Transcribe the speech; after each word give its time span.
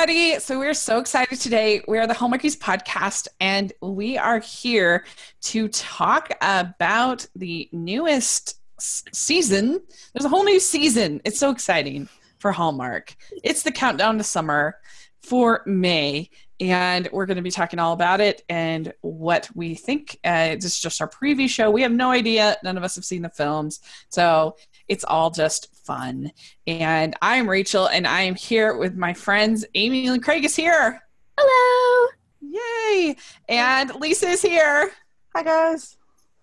everybody. 0.00 0.40
So, 0.40 0.58
we're 0.58 0.72
so 0.72 0.98
excited 0.98 1.38
today. 1.40 1.82
We 1.86 1.98
are 1.98 2.06
the 2.06 2.14
Hallmarkies 2.14 2.56
podcast, 2.56 3.28
and 3.38 3.70
we 3.82 4.16
are 4.16 4.38
here 4.38 5.04
to 5.42 5.68
talk 5.68 6.30
about 6.40 7.26
the 7.36 7.68
newest 7.70 8.60
season. 8.78 9.82
There's 10.14 10.24
a 10.24 10.30
whole 10.30 10.44
new 10.44 10.58
season. 10.58 11.20
It's 11.26 11.38
so 11.38 11.50
exciting 11.50 12.08
for 12.38 12.50
Hallmark. 12.50 13.14
It's 13.44 13.62
the 13.62 13.72
countdown 13.72 14.16
to 14.16 14.24
summer 14.24 14.78
for 15.20 15.62
May, 15.66 16.30
and 16.60 17.06
we're 17.12 17.26
going 17.26 17.36
to 17.36 17.42
be 17.42 17.50
talking 17.50 17.78
all 17.78 17.92
about 17.92 18.22
it 18.22 18.42
and 18.48 18.94
what 19.02 19.50
we 19.54 19.74
think. 19.74 20.18
Uh, 20.24 20.54
this 20.54 20.64
is 20.64 20.80
just 20.80 21.02
our 21.02 21.10
preview 21.10 21.46
show. 21.46 21.70
We 21.70 21.82
have 21.82 21.92
no 21.92 22.10
idea. 22.10 22.56
None 22.64 22.78
of 22.78 22.84
us 22.84 22.94
have 22.94 23.04
seen 23.04 23.20
the 23.20 23.28
films, 23.28 23.80
so 24.08 24.56
it's 24.90 25.04
all 25.04 25.30
just 25.30 25.72
fun. 25.86 26.32
And 26.66 27.14
I'm 27.22 27.48
Rachel, 27.48 27.86
and 27.86 28.08
I 28.08 28.22
am 28.22 28.34
here 28.34 28.76
with 28.76 28.96
my 28.96 29.14
friends. 29.14 29.64
Amy 29.74 30.08
and 30.08 30.22
Craig 30.22 30.44
is 30.44 30.56
here. 30.56 31.00
Hello. 31.38 32.08
Yay! 32.40 33.16
And 33.48 33.94
Lisa 33.94 34.26
is 34.26 34.42
here. 34.42 34.90
Hi, 35.34 35.44
guys. 35.44 35.96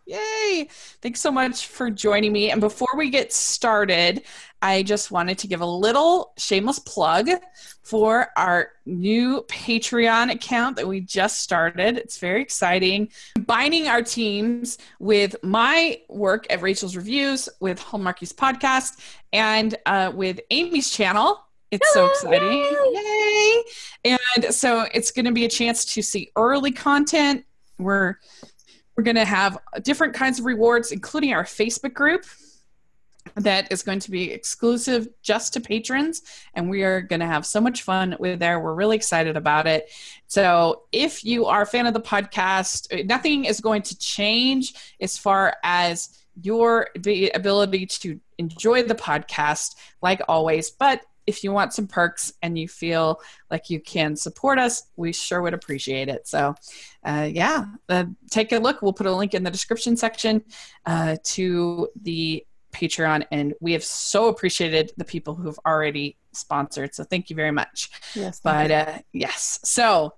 Yay! 0.08 0.70
Thanks 1.02 1.20
so 1.20 1.30
much 1.30 1.68
for 1.68 1.90
joining 1.92 2.32
me. 2.32 2.50
And 2.50 2.62
before 2.62 2.88
we 2.96 3.10
get 3.10 3.34
started, 3.34 4.24
I 4.62 4.84
just 4.84 5.12
wanted 5.12 5.38
to 5.40 5.48
give 5.48 5.60
a 5.60 5.66
little 5.66 6.32
shameless 6.38 6.80
plug 6.80 7.30
for 7.84 8.30
our 8.38 8.72
new 8.86 9.44
Patreon 9.50 10.32
account 10.32 10.78
that 10.78 10.88
we 10.88 11.02
just 11.02 11.40
started. 11.40 11.98
It's 11.98 12.20
very 12.20 12.42
exciting. 12.42 13.10
Combining 13.36 13.90
our 13.90 14.02
teams 14.02 14.78
with 15.00 15.36
my 15.44 16.00
work 16.08 16.48
at 16.50 16.62
Rachel's 16.62 16.96
Reviews, 16.96 17.50
with 17.60 17.78
Hallmarkies 17.78 18.34
Podcast, 18.34 19.00
and 19.34 19.76
uh, 19.86 20.14
with 20.16 20.40
Amy's 20.52 20.90
channel. 20.90 21.44
It's 21.70 21.86
Hello, 21.94 22.10
so 22.14 22.30
exciting. 22.32 22.64
Yay! 22.94 23.64
And 24.06 24.56
so 24.56 24.86
it's 24.94 25.12
going 25.12 25.26
to 25.26 25.34
be 25.34 25.44
a 25.44 25.50
chance 25.50 25.84
to 25.96 26.02
see 26.02 26.32
early 26.38 26.72
content. 26.72 27.44
We're 27.78 28.16
we're 28.98 29.04
going 29.04 29.16
to 29.16 29.26
have 29.26 29.60
different 29.84 30.16
kinds 30.16 30.40
of 30.40 30.46
rewards, 30.46 30.92
including 30.92 31.32
our 31.32 31.44
Facebook 31.44 31.94
group 31.94 32.26
that 33.36 33.72
is 33.72 33.84
going 33.84 34.00
to 34.00 34.10
be 34.10 34.32
exclusive 34.32 35.08
just 35.22 35.54
to 35.54 35.60
patrons. 35.60 36.24
And 36.56 36.70
we 36.70 36.84
are 36.84 37.02
going 37.02 37.20
to 37.20 37.28
have 37.28 37.46
so 37.46 37.62
much 37.62 37.84
fun 37.84 38.16
with 38.20 38.40
there. 38.40 38.60
We're 38.60 38.74
really 38.74 38.96
excited 38.96 39.38
about 39.38 39.68
it. 39.68 39.90
So 40.26 40.84
if 40.92 41.24
you 41.24 41.46
are 41.46 41.62
a 41.62 41.66
fan 41.66 41.86
of 41.86 41.94
the 41.94 42.02
podcast, 42.02 42.88
eh, 42.90 43.04
nothing 43.06 43.46
is 43.46 43.60
going 43.60 43.84
to 43.84 43.98
change 44.00 44.74
as 45.00 45.18
far 45.18 45.56
as 45.64 46.18
your 46.42 46.90
ability 46.96 47.86
to 47.86 48.20
enjoy 48.38 48.84
the 48.84 48.96
podcast, 48.96 49.76
like 50.02 50.22
always. 50.28 50.72
But 50.72 51.02
if 51.28 51.44
you 51.44 51.52
want 51.52 51.74
some 51.74 51.88
perks 51.88 52.34
and 52.42 52.58
you 52.58 52.68
feel 52.68 53.22
like 53.52 53.70
you 53.70 53.80
can 53.80 54.16
support 54.16 54.58
us, 54.58 54.84
we 54.96 55.12
sure 55.12 55.42
would 55.42 55.54
appreciate 55.54 56.08
it. 56.08 56.28
So, 56.28 56.56
uh, 57.04 57.30
yeah, 57.32 57.66
uh, 57.90 58.06
take 58.32 58.54
a 58.54 58.58
look. 58.58 58.82
We'll 58.82 58.94
put 58.94 59.06
a 59.06 59.16
link 59.16 59.34
in 59.34 59.44
the 59.44 59.52
description 59.52 59.98
section 59.98 60.44
uh, 60.86 61.18
to 61.24 61.90
the 62.02 62.46
Patreon, 62.74 63.26
and 63.32 63.54
we 63.60 63.74
have 63.74 63.84
so 63.84 64.28
appreciated 64.28 64.94
the 64.98 65.06
people 65.06 65.36
who've 65.36 65.60
already 65.66 66.18
sponsored. 66.32 66.96
So, 66.96 67.04
thank 67.04 67.30
you 67.30 67.36
very 67.36 67.52
much. 67.52 67.92
Yes. 68.16 68.40
But 68.40 68.72
uh, 68.72 69.00
yes, 69.12 69.60
so 69.64 70.14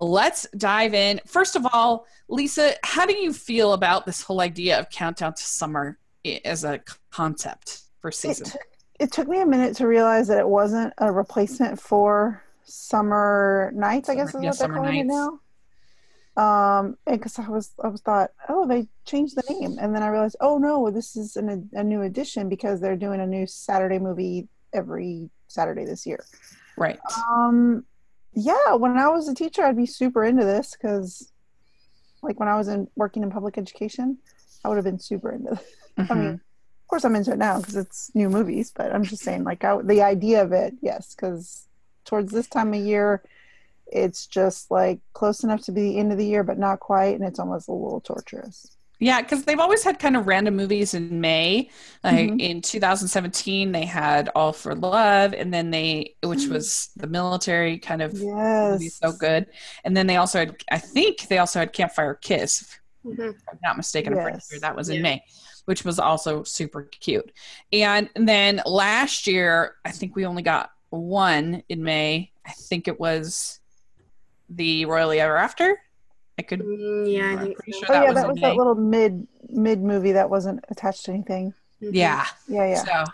let's 0.00 0.46
dive 0.56 0.94
in. 0.94 1.20
First 1.26 1.56
of 1.56 1.66
all, 1.72 2.06
Lisa, 2.28 2.74
how 2.84 3.06
do 3.06 3.14
you 3.14 3.32
feel 3.32 3.72
about 3.72 4.06
this 4.06 4.22
whole 4.22 4.40
idea 4.40 4.78
of 4.78 4.88
countdown 4.90 5.34
to 5.34 5.42
summer 5.42 5.98
as 6.44 6.64
a 6.64 6.80
concept 7.10 7.82
for 8.00 8.08
it, 8.08 8.14
season? 8.14 8.46
took, 8.46 8.62
it 9.04 9.12
took 9.12 9.28
me 9.28 9.40
a 9.40 9.46
minute 9.46 9.76
to 9.76 9.86
realize 9.86 10.26
that 10.28 10.38
it 10.38 10.48
wasn't 10.48 10.92
a 10.98 11.12
replacement 11.12 11.78
for 11.80 12.42
Summer 12.64 13.70
Nights. 13.74 14.08
I 14.08 14.14
guess 14.14 14.28
is 14.28 14.32
Summer- 14.32 14.44
what 14.48 14.54
yeah, 14.60 14.66
they're 14.66 14.76
calling 14.76 14.96
it 15.00 15.06
now. 15.06 15.40
Um, 16.36 16.96
because 17.06 17.38
I 17.38 17.48
was 17.48 17.72
I 17.84 17.88
was 17.88 18.00
thought, 18.00 18.30
oh, 18.48 18.66
they 18.66 18.88
changed 19.04 19.36
the 19.36 19.44
name, 19.52 19.76
and 19.80 19.94
then 19.94 20.02
I 20.02 20.08
realized, 20.08 20.36
oh 20.40 20.58
no, 20.58 20.90
this 20.90 21.14
is 21.16 21.36
an, 21.36 21.68
a 21.74 21.84
new 21.84 22.02
edition 22.02 22.48
because 22.48 22.80
they're 22.80 22.96
doing 22.96 23.20
a 23.20 23.26
new 23.26 23.46
Saturday 23.46 23.98
movie 24.00 24.48
every 24.72 25.30
Saturday 25.48 25.84
this 25.84 26.04
year. 26.06 26.24
Right. 26.76 26.98
Um, 27.30 27.84
yeah, 28.32 28.74
when 28.74 28.98
I 28.98 29.08
was 29.10 29.28
a 29.28 29.34
teacher, 29.34 29.62
I'd 29.62 29.76
be 29.76 29.86
super 29.86 30.24
into 30.24 30.44
this 30.44 30.72
because, 30.72 31.30
like, 32.22 32.40
when 32.40 32.48
I 32.48 32.56
was 32.56 32.66
in 32.66 32.88
working 32.96 33.22
in 33.22 33.30
public 33.30 33.56
education, 33.56 34.18
I 34.64 34.68
would 34.68 34.76
have 34.76 34.84
been 34.84 34.98
super 34.98 35.30
into 35.30 35.50
this. 35.50 35.64
I 35.98 36.02
Mhm. 36.02 36.16
mean, 36.18 36.26
of 36.34 36.40
course, 36.94 37.04
I'm 37.04 37.16
into 37.16 37.32
it 37.32 37.38
now 37.38 37.58
because 37.58 37.76
it's 37.76 38.10
new 38.14 38.28
movies, 38.30 38.72
but 38.74 38.94
I'm 38.94 39.04
just 39.04 39.22
saying, 39.22 39.44
like, 39.44 39.64
I, 39.64 39.78
the 39.82 40.02
idea 40.02 40.42
of 40.42 40.52
it, 40.52 40.74
yes, 40.80 41.14
because 41.14 41.66
towards 42.04 42.32
this 42.32 42.46
time 42.46 42.72
of 42.72 42.80
year, 42.80 43.22
it's 43.86 44.26
just 44.26 44.70
like 44.70 45.00
close 45.12 45.44
enough 45.44 45.62
to 45.62 45.72
be 45.72 45.82
the 45.82 45.98
end 45.98 46.12
of 46.12 46.18
the 46.18 46.26
year, 46.26 46.44
but 46.44 46.58
not 46.58 46.80
quite, 46.80 47.14
and 47.16 47.24
it's 47.24 47.38
almost 47.38 47.68
a 47.68 47.72
little 47.72 48.00
torturous. 48.00 48.76
Yeah, 49.00 49.20
because 49.20 49.44
they've 49.44 49.58
always 49.58 49.82
had 49.82 49.98
kind 49.98 50.16
of 50.16 50.26
random 50.28 50.56
movies 50.56 50.94
in 50.94 51.20
May. 51.20 51.68
Like 52.04 52.30
Mhm. 52.30 52.40
in 52.40 52.62
2017, 52.62 53.72
they 53.72 53.84
had 53.84 54.30
All 54.36 54.52
for 54.52 54.74
Love, 54.74 55.34
and 55.34 55.52
then 55.52 55.70
they, 55.72 56.14
which 56.22 56.48
was 56.48 56.90
the 56.96 57.08
military 57.08 57.78
kind 57.78 58.02
of 58.02 58.12
Yes, 58.14 58.70
movie, 58.70 58.88
so 58.88 59.12
good. 59.12 59.46
And 59.84 59.96
then 59.96 60.06
they 60.06 60.16
also 60.16 60.38
had, 60.38 60.56
I 60.70 60.78
think 60.78 61.26
they 61.28 61.38
also 61.38 61.58
had 61.58 61.72
Campfire 61.72 62.14
Kiss. 62.14 62.62
If 62.62 62.80
Mhm. 63.04 63.34
I'm 63.50 63.58
not 63.62 63.76
mistaken. 63.76 64.12
I'm 64.14 64.20
pretty 64.20 64.40
sure 64.48 64.60
that 64.60 64.76
was 64.76 64.88
in 64.88 65.02
May, 65.02 65.22
which 65.64 65.84
was 65.84 65.98
also 65.98 66.42
super 66.42 66.82
cute. 66.82 67.32
And 67.72 68.08
then 68.14 68.60
last 68.66 69.26
year, 69.26 69.76
I 69.84 69.90
think 69.90 70.16
we 70.16 70.26
only 70.26 70.42
got 70.42 70.70
one 70.90 71.62
in 71.68 71.82
May. 71.82 72.30
I 72.46 72.52
think 72.52 72.88
it 72.88 73.00
was 73.00 73.60
the 74.48 74.84
Royally 74.84 75.20
Ever 75.20 75.36
After. 75.36 75.78
I 76.38 76.42
could. 76.42 76.60
Mm, 76.60 77.12
yeah, 77.12 77.36
I 77.40 77.44
think 77.44 77.56
so. 77.64 77.78
sure 77.78 77.86
Oh 77.88 77.92
that 77.92 78.02
yeah, 78.02 78.08
was 78.08 78.14
that 78.16 78.28
was 78.28 78.34
May. 78.36 78.40
that 78.42 78.56
little 78.56 78.74
mid 78.74 79.26
mid 79.48 79.80
movie 79.82 80.12
that 80.12 80.28
wasn't 80.30 80.64
attached 80.68 81.04
to 81.06 81.12
anything. 81.12 81.54
Mhm. 81.80 81.90
Yeah. 81.92 82.26
Yeah, 82.48 82.66
yeah. 82.68 82.84
So, 82.84 83.04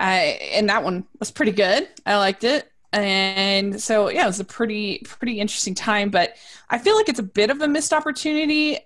uh, 0.00 0.02
and 0.02 0.68
that 0.68 0.82
one 0.84 1.06
was 1.20 1.30
pretty 1.30 1.52
good. 1.52 1.88
I 2.04 2.16
liked 2.16 2.44
it. 2.44 2.70
And 2.92 3.80
so, 3.80 4.08
yeah, 4.08 4.24
it 4.24 4.28
was 4.28 4.40
a 4.40 4.44
pretty, 4.44 5.00
pretty 5.04 5.40
interesting 5.40 5.74
time. 5.74 6.08
But 6.10 6.34
I 6.70 6.78
feel 6.78 6.96
like 6.96 7.08
it's 7.08 7.18
a 7.18 7.24
bit 7.24 7.50
of 7.50 7.60
a 7.60 7.68
missed 7.68 7.92
opportunity 7.92 8.78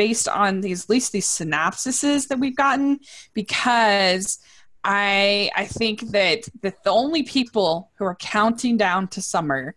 based 0.00 0.28
on 0.28 0.62
these, 0.62 0.84
at 0.84 0.90
least 0.94 1.12
these 1.12 1.26
synopsises 1.26 2.28
that 2.28 2.38
we've 2.42 2.56
gotten, 2.56 2.98
because 3.34 4.38
I, 4.82 5.50
I 5.54 5.66
think 5.66 5.96
that 6.12 6.48
the, 6.62 6.72
the 6.84 6.90
only 7.02 7.22
people 7.22 7.90
who 7.96 8.06
are 8.06 8.14
counting 8.14 8.78
down 8.78 9.08
to 9.08 9.20
summer 9.20 9.74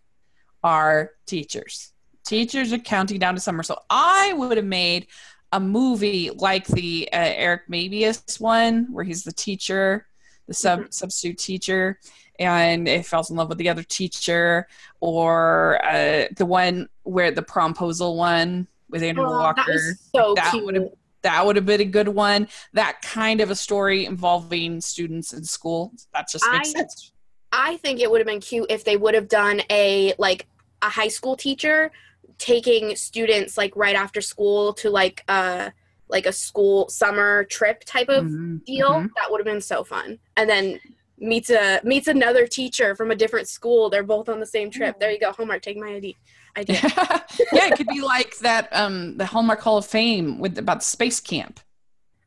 are 0.63 1.11
teachers. 1.25 1.91
Teachers 2.25 2.71
are 2.71 2.77
counting 2.77 3.19
down 3.19 3.35
to 3.35 3.41
summer. 3.41 3.63
So 3.63 3.75
I 3.89 4.31
would 4.37 4.55
have 4.55 4.65
made 4.65 5.07
a 5.51 5.59
movie 5.59 6.29
like 6.29 6.67
the 6.67 7.09
uh, 7.11 7.31
Eric 7.45 7.63
Mabius 7.69 8.39
one, 8.39 8.87
where 8.93 9.03
he's 9.03 9.25
the 9.25 9.33
teacher, 9.33 10.07
the 10.47 10.53
sub 10.53 10.93
substitute 10.93 11.37
teacher, 11.37 11.99
and 12.39 12.87
it 12.87 13.05
falls 13.05 13.29
in 13.29 13.35
love 13.35 13.49
with 13.49 13.57
the 13.57 13.67
other 13.67 13.83
teacher, 13.83 14.67
or 15.01 15.83
uh, 15.85 16.27
the 16.37 16.45
one 16.45 16.87
where 17.03 17.31
the 17.31 17.43
promposal 17.43 18.15
one 18.15 18.67
with 18.93 19.03
Andrew 19.03 19.25
Oh, 19.25 19.31
Walker. 19.31 19.63
that 19.67 19.97
so 20.15 20.33
That 20.35 20.51
cute. 20.51 20.63
would've- 20.65 20.93
That 21.23 21.45
would 21.45 21.55
have 21.55 21.65
been 21.65 21.79
a 21.81 21.85
good 21.85 22.09
one. 22.09 22.47
That 22.73 23.01
kind 23.01 23.39
of 23.41 23.49
a 23.49 23.55
story 23.55 24.05
involving 24.05 24.81
students 24.81 25.31
in 25.33 25.43
school. 25.45 25.93
That 26.13 26.27
just 26.29 26.45
makes 26.51 26.69
I- 26.69 26.79
sense. 26.79 27.11
I 27.51 27.77
think 27.77 27.99
it 28.01 28.09
would 28.11 28.19
have 28.19 28.27
been 28.27 28.39
cute 28.41 28.65
if 28.69 28.83
they 28.83 28.97
would 28.97 29.13
have 29.13 29.27
done 29.29 29.61
a 29.69 30.13
like 30.17 30.47
a 30.81 30.89
high 30.89 31.07
school 31.07 31.35
teacher 31.37 31.91
taking 32.39 32.95
students 32.95 33.57
like 33.57 33.73
right 33.75 33.95
after 33.95 34.19
school 34.21 34.73
to 34.73 34.89
like 34.89 35.23
uh 35.29 35.69
like 36.09 36.25
a 36.25 36.33
school 36.33 36.89
summer 36.89 37.43
trip 37.45 37.83
type 37.85 38.09
of 38.09 38.25
Mhm, 38.25 38.65
deal. 38.65 38.89
mhm. 38.89 39.09
That 39.15 39.31
would 39.31 39.39
have 39.39 39.45
been 39.45 39.61
so 39.61 39.83
fun. 39.83 40.19
And 40.35 40.49
then 40.49 40.79
meets 41.19 41.49
a 41.49 41.79
meets 41.83 42.07
another 42.07 42.47
teacher 42.47 42.95
from 42.95 43.11
a 43.11 43.15
different 43.15 43.47
school. 43.47 43.89
They're 43.89 44.03
both 44.03 44.27
on 44.29 44.39
the 44.41 44.45
same 44.45 44.69
trip. 44.69 44.99
There 44.99 45.09
you 45.11 45.19
go. 45.19 45.31
Homework. 45.31 45.61
Take 45.61 45.77
my 45.77 45.93
ID. 45.95 46.17
Idea. 46.57 46.79
yeah, 46.83 47.67
it 47.67 47.77
could 47.77 47.87
be 47.87 48.01
like 48.01 48.37
that. 48.39 48.69
Um, 48.71 49.17
the 49.17 49.25
Hallmark 49.25 49.61
Hall 49.61 49.77
of 49.77 49.85
Fame 49.85 50.39
with 50.39 50.57
about 50.57 50.83
space 50.83 51.19
camp. 51.19 51.59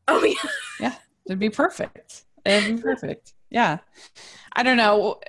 oh 0.08 0.24
yeah. 0.24 0.50
yeah. 0.80 0.94
It'd 1.26 1.38
be 1.38 1.50
perfect. 1.50 2.24
It'd 2.44 2.76
be 2.76 2.82
perfect. 2.82 3.32
Yeah. 3.50 3.78
I 4.52 4.62
don't 4.62 4.76
know. 4.76 5.20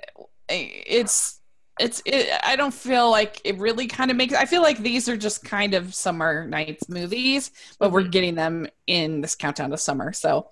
It's 0.48 1.40
it's 1.78 2.02
it, 2.04 2.28
I 2.42 2.56
don't 2.56 2.74
feel 2.74 3.10
like 3.10 3.40
it 3.44 3.56
really 3.58 3.86
kind 3.86 4.10
of 4.10 4.16
makes 4.16 4.34
I 4.34 4.46
feel 4.46 4.62
like 4.62 4.78
these 4.78 5.08
are 5.08 5.16
just 5.16 5.44
kind 5.44 5.74
of 5.74 5.94
summer 5.94 6.46
nights 6.46 6.88
movies, 6.88 7.50
but 7.78 7.92
we're 7.92 8.02
getting 8.02 8.34
them 8.34 8.66
in 8.86 9.20
this 9.20 9.34
countdown 9.34 9.70
to 9.70 9.76
summer. 9.76 10.12
So, 10.12 10.48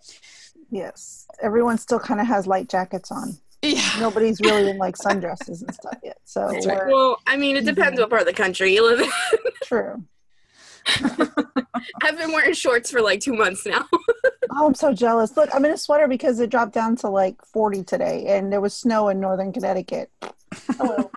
Yes. 0.70 1.26
Everyone 1.42 1.78
still 1.78 1.99
kind 2.00 2.20
of 2.20 2.26
has 2.26 2.46
light 2.46 2.69
jackets 2.69 3.10
on. 3.12 3.38
Yeah. 3.74 4.00
Nobody's 4.00 4.40
really 4.40 4.70
in 4.70 4.78
like 4.78 4.96
sundresses 4.96 5.62
and 5.62 5.74
stuff 5.74 5.98
yet. 6.02 6.18
So 6.24 6.48
That's 6.50 6.66
right. 6.66 6.86
Well, 6.86 7.18
I 7.26 7.36
mean, 7.36 7.56
it 7.56 7.60
mm-hmm. 7.60 7.74
depends 7.74 8.00
what 8.00 8.10
part 8.10 8.22
of 8.22 8.26
the 8.26 8.32
country 8.32 8.74
you 8.74 8.84
live 8.84 9.00
in. 9.00 9.10
true. 9.64 10.04
I've 12.02 12.16
been 12.16 12.32
wearing 12.32 12.54
shorts 12.54 12.90
for 12.90 13.00
like 13.00 13.20
two 13.20 13.34
months 13.34 13.66
now. 13.66 13.86
Oh, 14.58 14.68
I'm 14.68 14.74
so 14.74 14.94
jealous. 14.94 15.36
Look, 15.36 15.50
I'm 15.52 15.64
in 15.66 15.72
a 15.72 15.76
sweater 15.76 16.08
because 16.08 16.40
it 16.40 16.48
dropped 16.48 16.72
down 16.72 16.96
to 16.96 17.08
like 17.08 17.36
40 17.44 17.82
today 17.82 18.24
and 18.28 18.50
there 18.50 18.60
was 18.60 18.72
snow 18.72 19.08
in 19.08 19.20
northern 19.20 19.52
Connecticut. 19.52 20.10
Oh, 20.80 21.10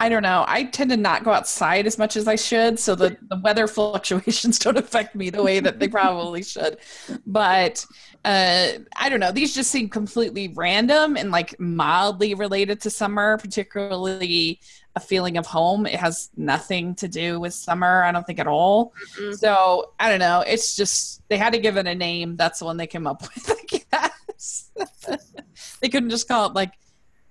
I 0.00 0.08
don't 0.08 0.22
know. 0.22 0.44
I 0.46 0.64
tend 0.64 0.90
to 0.90 0.96
not 0.96 1.24
go 1.24 1.32
outside 1.32 1.86
as 1.86 1.98
much 1.98 2.16
as 2.16 2.28
I 2.28 2.36
should, 2.36 2.78
so 2.78 2.94
the, 2.94 3.16
the 3.28 3.40
weather 3.40 3.66
fluctuations 3.66 4.58
don't 4.58 4.76
affect 4.76 5.16
me 5.16 5.30
the 5.30 5.42
way 5.42 5.58
that 5.60 5.80
they 5.80 5.88
probably 5.88 6.42
should. 6.42 6.78
But 7.26 7.84
uh, 8.24 8.68
I 8.96 9.08
don't 9.08 9.18
know. 9.18 9.32
These 9.32 9.54
just 9.54 9.70
seem 9.70 9.88
completely 9.88 10.52
random 10.54 11.16
and 11.16 11.30
like 11.30 11.58
mildly 11.58 12.34
related 12.34 12.80
to 12.82 12.90
summer, 12.90 13.38
particularly 13.38 14.60
a 14.94 15.00
feeling 15.00 15.36
of 15.36 15.46
home. 15.46 15.86
It 15.86 15.98
has 15.98 16.30
nothing 16.36 16.94
to 16.96 17.08
do 17.08 17.40
with 17.40 17.54
summer, 17.54 18.02
I 18.04 18.12
don't 18.12 18.26
think 18.26 18.38
at 18.38 18.46
all. 18.46 18.92
Mm-mm. 19.16 19.36
So 19.36 19.92
I 19.98 20.08
don't 20.10 20.20
know. 20.20 20.44
It's 20.46 20.76
just 20.76 21.22
they 21.28 21.38
had 21.38 21.52
to 21.54 21.58
give 21.58 21.76
it 21.76 21.86
a 21.86 21.94
name. 21.94 22.36
That's 22.36 22.60
the 22.60 22.66
one 22.66 22.76
they 22.76 22.86
came 22.86 23.06
up 23.06 23.22
with, 23.34 23.50
I 23.50 24.08
guess. 24.28 24.70
they 25.80 25.88
couldn't 25.88 26.10
just 26.10 26.28
call 26.28 26.46
it 26.46 26.54
like 26.54 26.72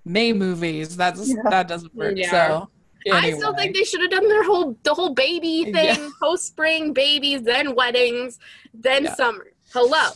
May 0.07 0.33
movies. 0.33 0.95
That's 0.95 1.27
Yeah. 1.30 1.36
that 1.50 1.68
doesn't 1.68 1.94
work. 1.95 2.13
Yeah. 2.15 2.31
So 2.31 2.69
I 3.13 3.31
still 3.31 3.56
think 3.56 3.75
they 3.75 3.83
should 3.83 4.01
have 4.01 4.12
done 4.12 4.27
their 4.27 4.44
whole 4.44 4.77
the 4.83 4.94
whole 4.94 5.13
baby 5.13 5.65
thing, 5.65 5.95
Yeah. 6.04 6.09
post 6.21 6.45
spring 6.48 6.94
babies, 6.94 7.42
then 7.44 7.75
weddings, 7.75 8.39
then 8.74 9.06
Yeah. 9.06 9.15
summer. 9.15 9.48
Hello. 9.74 10.09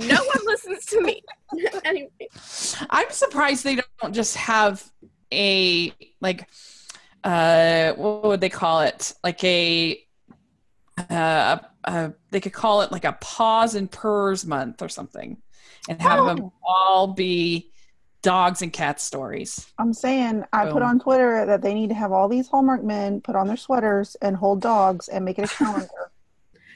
No 0.00 0.16
one 0.16 0.42
listens 0.46 0.84
to 0.86 1.00
me. 1.00 1.22
anyway. 1.84 2.10
I'm 2.90 3.10
surprised 3.10 3.64
they 3.64 3.78
don't 4.00 4.14
just 4.14 4.36
have 4.36 4.84
a 5.32 5.92
like 6.20 6.48
uh 7.24 7.92
what 7.94 8.24
would 8.24 8.40
they 8.40 8.48
call 8.48 8.80
it? 8.80 9.12
Like 9.24 9.42
a 9.44 10.00
uh, 11.10 11.58
uh 11.84 12.08
they 12.30 12.40
could 12.40 12.52
call 12.52 12.82
it 12.82 12.90
like 12.92 13.04
a 13.04 13.12
paws 13.20 13.74
and 13.74 13.90
purrs 13.90 14.46
month 14.46 14.82
or 14.82 14.88
something 14.88 15.36
and 15.88 16.00
have 16.00 16.24
them 16.26 16.40
Oh. 16.44 16.52
all 16.66 17.06
be 17.08 17.70
dogs 18.26 18.60
and 18.60 18.72
cat 18.72 19.00
stories. 19.00 19.66
I'm 19.78 19.92
saying 19.92 20.44
I 20.52 20.70
put 20.70 20.82
on 20.82 20.98
Twitter 20.98 21.46
that 21.46 21.62
they 21.62 21.72
need 21.74 21.88
to 21.90 21.94
have 21.94 22.10
all 22.12 22.28
these 22.28 22.48
Hallmark 22.48 22.82
men 22.82 23.20
put 23.20 23.36
on 23.36 23.46
their 23.46 23.56
sweaters 23.56 24.16
and 24.20 24.36
hold 24.36 24.60
dogs 24.60 25.06
and 25.08 25.24
make 25.24 25.38
it 25.38 25.44
a 25.44 25.48
calendar. 25.64 26.10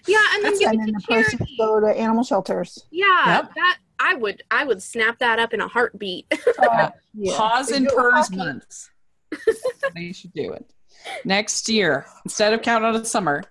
Yeah, 0.07 0.19
and 0.35 0.45
then 0.45 0.59
give 0.59 0.69
and 0.71 0.75
it 0.75 0.79
then 0.79 0.87
to 0.87 0.93
the 0.93 1.05
proceeds 1.07 1.53
go 1.59 1.81
to 1.81 1.87
animal 1.89 2.23
shelters. 2.23 2.85
Yeah, 2.91 3.37
Yep. 3.43 3.55
that 3.57 3.79
I 3.99 4.15
would 4.15 4.43
I 4.51 4.65
would 4.65 4.81
snap 4.83 5.19
that 5.19 5.39
up 5.41 5.53
in 5.53 5.61
a 5.61 5.69
heartbeat. 5.69 6.27
Uh, 6.61 6.91
yeah. 7.15 7.37
Paws 7.37 7.69
They 7.69 7.77
and 7.79 7.89
do 7.89 7.95
purrs 7.97 8.31
months. 8.31 8.91
they 9.95 10.13
should 10.13 10.33
do 10.33 10.53
it. 10.53 10.65
Next 11.25 11.69
year, 11.69 12.07
instead 12.25 12.53
of 12.53 12.63
count 12.63 12.85
on 12.85 12.93
the 12.95 13.05
summer, 13.05 13.43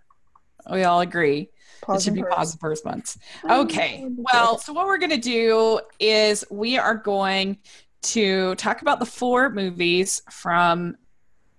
we 0.71 0.83
all 0.83 1.01
agree 1.01 1.49
it 1.89 2.01
should 2.01 2.13
be 2.13 2.21
purrs. 2.21 2.33
paws 2.35 2.51
and 2.53 2.59
purrs 2.61 2.85
months. 2.85 3.17
Okay. 3.49 4.05
Well, 4.31 4.57
so 4.59 4.73
what 4.73 4.85
we're 4.85 4.99
going 4.99 5.09
to 5.09 5.17
do 5.17 5.79
is 5.99 6.45
we 6.51 6.77
are 6.77 6.93
going 6.95 7.57
to 8.01 8.55
talk 8.55 8.81
about 8.81 8.99
the 8.99 9.05
four 9.05 9.49
movies 9.49 10.21
from 10.29 10.95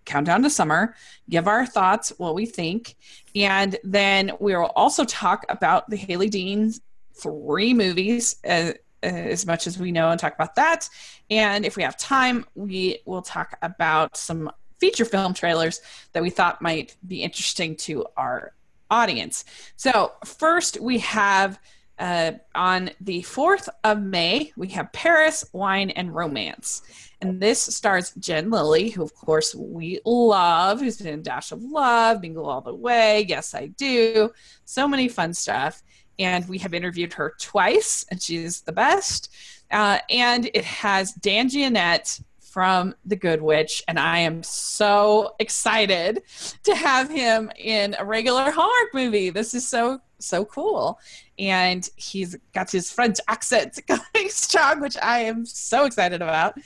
Countdown 0.04 0.42
to 0.42 0.50
Summer, 0.50 0.94
give 1.28 1.46
our 1.46 1.66
thoughts, 1.66 2.12
what 2.18 2.34
we 2.34 2.46
think, 2.46 2.96
and 3.34 3.76
then 3.84 4.32
we 4.40 4.56
will 4.56 4.72
also 4.76 5.04
talk 5.04 5.44
about 5.48 5.88
the 5.88 5.96
Haley 5.96 6.28
Dean's 6.28 6.80
three 7.14 7.74
movies 7.74 8.36
uh, 8.44 8.72
as 9.02 9.46
much 9.46 9.66
as 9.66 9.78
we 9.78 9.92
know 9.92 10.10
and 10.10 10.18
talk 10.18 10.34
about 10.34 10.54
that. 10.56 10.88
And 11.30 11.64
if 11.64 11.76
we 11.76 11.82
have 11.82 11.96
time, 11.96 12.44
we 12.54 13.00
will 13.04 13.22
talk 13.22 13.56
about 13.62 14.16
some 14.16 14.50
feature 14.78 15.04
film 15.04 15.34
trailers 15.34 15.80
that 16.12 16.22
we 16.22 16.30
thought 16.30 16.62
might 16.62 16.96
be 17.06 17.22
interesting 17.22 17.76
to 17.76 18.06
our 18.16 18.52
audience. 18.90 19.44
So, 19.76 20.12
first 20.24 20.80
we 20.80 20.98
have 20.98 21.60
uh, 22.00 22.32
on 22.54 22.90
the 23.00 23.20
4th 23.22 23.68
of 23.84 24.00
May, 24.00 24.52
we 24.56 24.68
have 24.68 24.92
Paris, 24.92 25.44
Wine, 25.52 25.90
and 25.90 26.14
Romance. 26.14 26.82
And 27.20 27.38
this 27.38 27.62
stars 27.62 28.12
Jen 28.18 28.50
Lilley, 28.50 28.88
who, 28.88 29.02
of 29.02 29.14
course, 29.14 29.54
we 29.54 30.00
love, 30.06 30.80
who's 30.80 30.96
been 30.96 31.08
in 31.08 31.22
Dash 31.22 31.52
of 31.52 31.62
Love, 31.62 32.22
Mingle 32.22 32.48
All 32.48 32.62
the 32.62 32.74
Way, 32.74 33.26
Yes, 33.28 33.54
I 33.54 33.66
Do. 33.66 34.30
So 34.64 34.88
many 34.88 35.08
fun 35.08 35.34
stuff. 35.34 35.82
And 36.18 36.48
we 36.48 36.58
have 36.58 36.72
interviewed 36.72 37.12
her 37.14 37.34
twice, 37.38 38.06
and 38.10 38.20
she's 38.20 38.62
the 38.62 38.72
best. 38.72 39.30
Uh, 39.70 39.98
and 40.08 40.50
it 40.54 40.64
has 40.64 41.12
Dan 41.12 41.48
Jeannotte 41.48 42.22
from 42.50 42.94
The 43.04 43.14
Good 43.14 43.40
Witch, 43.40 43.82
and 43.86 43.98
I 43.98 44.18
am 44.18 44.42
so 44.42 45.36
excited 45.38 46.22
to 46.64 46.74
have 46.74 47.08
him 47.08 47.50
in 47.56 47.94
a 47.96 48.04
regular 48.04 48.50
Hallmark 48.50 48.92
movie. 48.92 49.30
This 49.30 49.54
is 49.54 49.66
so 49.66 50.00
so 50.18 50.44
cool, 50.44 50.98
and 51.38 51.88
he's 51.96 52.36
got 52.52 52.70
his 52.70 52.90
French 52.90 53.18
accent 53.28 53.78
going 53.86 54.28
strong, 54.28 54.80
which 54.80 54.96
I 55.00 55.20
am 55.20 55.46
so 55.46 55.84
excited 55.84 56.22
about. 56.22 56.58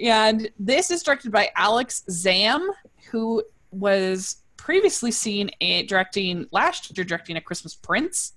And 0.00 0.50
this 0.58 0.90
is 0.90 1.02
directed 1.02 1.30
by 1.30 1.50
Alex 1.56 2.04
Zamm, 2.10 2.66
who 3.10 3.42
was 3.70 4.36
previously 4.56 5.10
seen 5.10 5.50
directing 5.86 6.46
last 6.52 6.96
year 6.96 7.04
directing 7.04 7.36
a 7.36 7.40
Christmas 7.40 7.74
Prince 7.74 8.32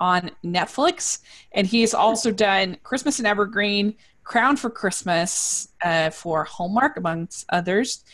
on 0.00 0.32
Netflix, 0.44 1.20
and 1.52 1.68
he's 1.68 1.94
also 1.94 2.32
done 2.32 2.76
Christmas 2.82 3.20
in 3.20 3.26
Evergreen, 3.26 3.94
Crown 4.24 4.56
for 4.56 4.70
Christmas 4.70 5.68
uh, 5.82 6.10
for 6.10 6.44
Hallmark, 6.44 6.96
amongst 6.96 7.44
others, 7.48 8.04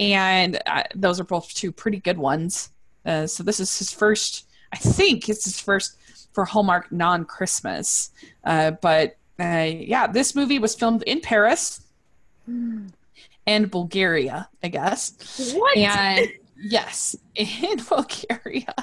and 0.00 0.60
uh, 0.66 0.84
those 0.94 1.20
are 1.20 1.24
both 1.24 1.52
two 1.54 1.72
pretty 1.72 1.98
good 1.98 2.18
ones. 2.18 2.70
Uh, 3.04 3.26
so 3.26 3.42
this 3.42 3.60
is 3.60 3.78
his 3.78 3.92
first, 3.92 4.46
I 4.72 4.76
think 4.76 5.28
it's 5.28 5.44
his 5.44 5.60
first 5.60 5.98
for 6.32 6.44
Hallmark 6.44 6.92
non-Christmas. 6.92 8.10
Uh, 8.44 8.72
but 8.72 9.16
uh, 9.40 9.68
yeah, 9.68 10.06
this 10.06 10.34
movie 10.34 10.58
was 10.58 10.74
filmed 10.74 11.02
in 11.04 11.20
Paris 11.20 11.82
and 13.46 13.70
Bulgaria, 13.70 14.48
I 14.62 14.68
guess. 14.68 15.54
What? 15.54 15.76
And 15.76 16.28
yes, 16.58 17.16
in 17.34 17.78
Bulgaria. 17.88 18.74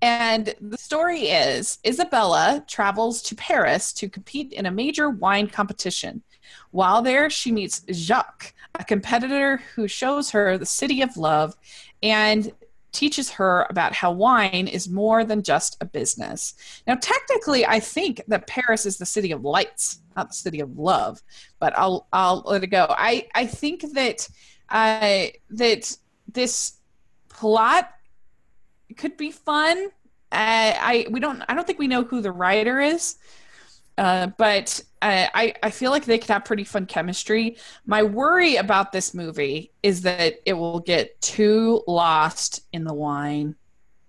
And 0.00 0.54
the 0.60 0.78
story 0.78 1.28
is 1.28 1.78
Isabella 1.86 2.64
travels 2.66 3.22
to 3.22 3.34
Paris 3.34 3.92
to 3.94 4.08
compete 4.08 4.52
in 4.52 4.66
a 4.66 4.70
major 4.70 5.10
wine 5.10 5.48
competition. 5.48 6.22
While 6.70 7.02
there, 7.02 7.30
she 7.30 7.52
meets 7.52 7.82
Jacques, 7.92 8.54
a 8.74 8.84
competitor 8.84 9.58
who 9.74 9.86
shows 9.86 10.30
her 10.30 10.58
the 10.58 10.66
city 10.66 11.02
of 11.02 11.16
love 11.16 11.54
and 12.02 12.52
teaches 12.92 13.30
her 13.30 13.66
about 13.70 13.94
how 13.94 14.12
wine 14.12 14.68
is 14.68 14.88
more 14.88 15.24
than 15.24 15.42
just 15.42 15.76
a 15.80 15.84
business. 15.84 16.54
Now, 16.86 16.96
technically, 17.00 17.64
I 17.66 17.80
think 17.80 18.20
that 18.28 18.46
Paris 18.46 18.84
is 18.84 18.98
the 18.98 19.06
city 19.06 19.32
of 19.32 19.44
lights, 19.44 20.02
not 20.14 20.28
the 20.28 20.34
city 20.34 20.60
of 20.60 20.78
love, 20.78 21.22
but 21.58 21.76
I'll 21.76 22.06
I'll 22.12 22.42
let 22.44 22.62
it 22.62 22.68
go. 22.68 22.86
I 22.90 23.28
I 23.34 23.46
think 23.46 23.92
that 23.94 24.28
uh, 24.68 25.26
that 25.50 25.96
this 26.28 26.74
plot 27.34 27.90
could 28.96 29.16
be 29.16 29.30
fun. 29.30 29.88
Uh, 30.30 30.74
I 30.80 31.06
we 31.10 31.20
don't 31.20 31.42
I 31.48 31.54
don't 31.54 31.66
think 31.66 31.78
we 31.78 31.88
know 31.88 32.04
who 32.04 32.20
the 32.20 32.32
writer 32.32 32.80
is, 32.80 33.16
uh, 33.98 34.28
but 34.38 34.80
uh, 35.02 35.26
I 35.34 35.54
I 35.62 35.70
feel 35.70 35.90
like 35.90 36.04
they 36.04 36.18
could 36.18 36.30
have 36.30 36.44
pretty 36.44 36.64
fun 36.64 36.86
chemistry. 36.86 37.56
My 37.86 38.02
worry 38.02 38.56
about 38.56 38.92
this 38.92 39.12
movie 39.12 39.72
is 39.82 40.02
that 40.02 40.36
it 40.46 40.54
will 40.54 40.80
get 40.80 41.20
too 41.20 41.82
lost 41.86 42.62
in 42.72 42.84
the 42.84 42.94
wine. 42.94 43.56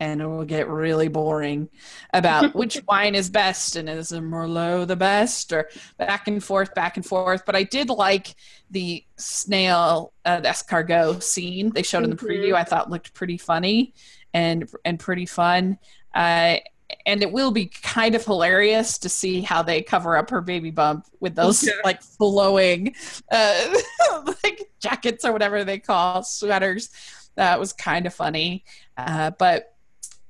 And 0.04 0.22
it 0.22 0.28
will 0.28 0.44
get 0.44 0.68
really 0.68 1.08
boring 1.08 1.70
about 2.14 2.54
which 2.62 2.82
wine 2.90 3.16
is 3.16 3.30
best 3.30 3.78
and 3.78 3.88
is 3.88 4.12
a 4.12 4.20
Merlot 4.20 4.88
the 4.88 4.98
best 4.98 5.54
or 5.54 5.70
back 5.98 6.28
and 6.28 6.44
forth, 6.44 6.74
back 6.76 6.98
and 6.98 7.06
forth. 7.06 7.46
But 7.46 7.56
I 7.56 7.64
did 7.64 7.88
like 7.90 8.36
the 8.70 9.06
snail, 9.18 10.12
uh, 10.26 10.42
the 10.42 10.50
escargot 10.50 11.24
scene 11.24 11.72
they 11.74 11.84
showed 11.84 12.04
in 12.04 12.10
the 12.10 12.18
preview. 12.18 12.54
I 12.54 12.66
thought 12.66 12.90
looked 12.90 13.14
pretty 13.14 13.38
funny 13.38 13.94
and 14.34 14.70
and 14.84 15.00
pretty 15.00 15.26
fun. 15.26 15.78
Uh, 16.14 16.58
and 17.06 17.24
it 17.24 17.32
will 17.32 17.52
be 17.52 17.66
kind 17.68 18.14
of 18.14 18.24
hilarious 18.26 18.98
to 19.00 19.10
see 19.10 19.42
how 19.42 19.64
they 19.64 19.82
cover 19.82 20.18
up 20.18 20.30
her 20.30 20.42
baby 20.42 20.70
bump 20.70 21.06
with 21.22 21.34
those 21.34 21.64
Yeah. 21.66 21.74
like 21.86 22.02
flowing 22.04 22.94
uh, 23.32 23.74
like 24.44 24.70
jackets 24.82 25.24
or 25.24 25.32
whatever 25.32 25.64
they 25.64 25.80
call 25.80 26.24
sweaters. 26.24 26.90
That 27.36 27.60
was 27.60 27.74
kind 27.74 28.06
of 28.06 28.14
funny, 28.14 28.64
uh, 28.96 29.32
but 29.40 29.73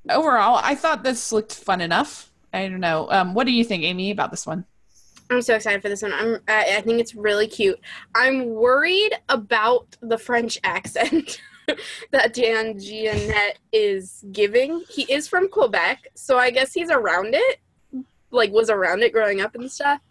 overall, 0.09 0.59
I 0.61 0.75
thought 0.75 1.03
this 1.03 1.31
looked 1.31 1.53
fun 1.53 1.81
enough. 1.81 2.31
I 2.53 2.67
don't 2.67 2.79
know. 2.79 3.09
Um, 3.09 3.33
what 3.33 3.45
do 3.47 3.51
you 3.51 3.63
think, 3.63 3.83
Amy, 3.83 4.11
about 4.11 4.31
this 4.31 4.45
one? 4.45 4.65
I'm 5.29 5.41
so 5.41 5.55
excited 5.55 5.81
for 5.81 5.89
this 5.89 6.01
one. 6.01 6.13
I'm 6.13 6.39
I, 6.47 6.77
I 6.77 6.81
think 6.81 6.99
it's 6.99 7.15
really 7.15 7.47
cute. 7.47 7.79
I'm 8.13 8.49
worried 8.49 9.13
about 9.29 9.95
the 10.01 10.17
French 10.17 10.59
accent 10.63 11.41
that 12.11 12.33
Dan 12.33 12.75
Jeannotte 12.75 13.57
is 13.71 14.23
giving. 14.31 14.83
He 14.89 15.03
is 15.11 15.27
from 15.27 15.49
Quebec, 15.49 16.07
so 16.13 16.37
I 16.37 16.51
guess 16.51 16.73
he's 16.73 16.91
around 16.91 17.33
it. 17.33 17.59
Like 18.31 18.51
was 18.51 18.69
around 18.69 19.01
it 19.01 19.13
growing 19.13 19.41
up 19.41 19.55
and 19.55 19.71
stuff. 19.71 20.01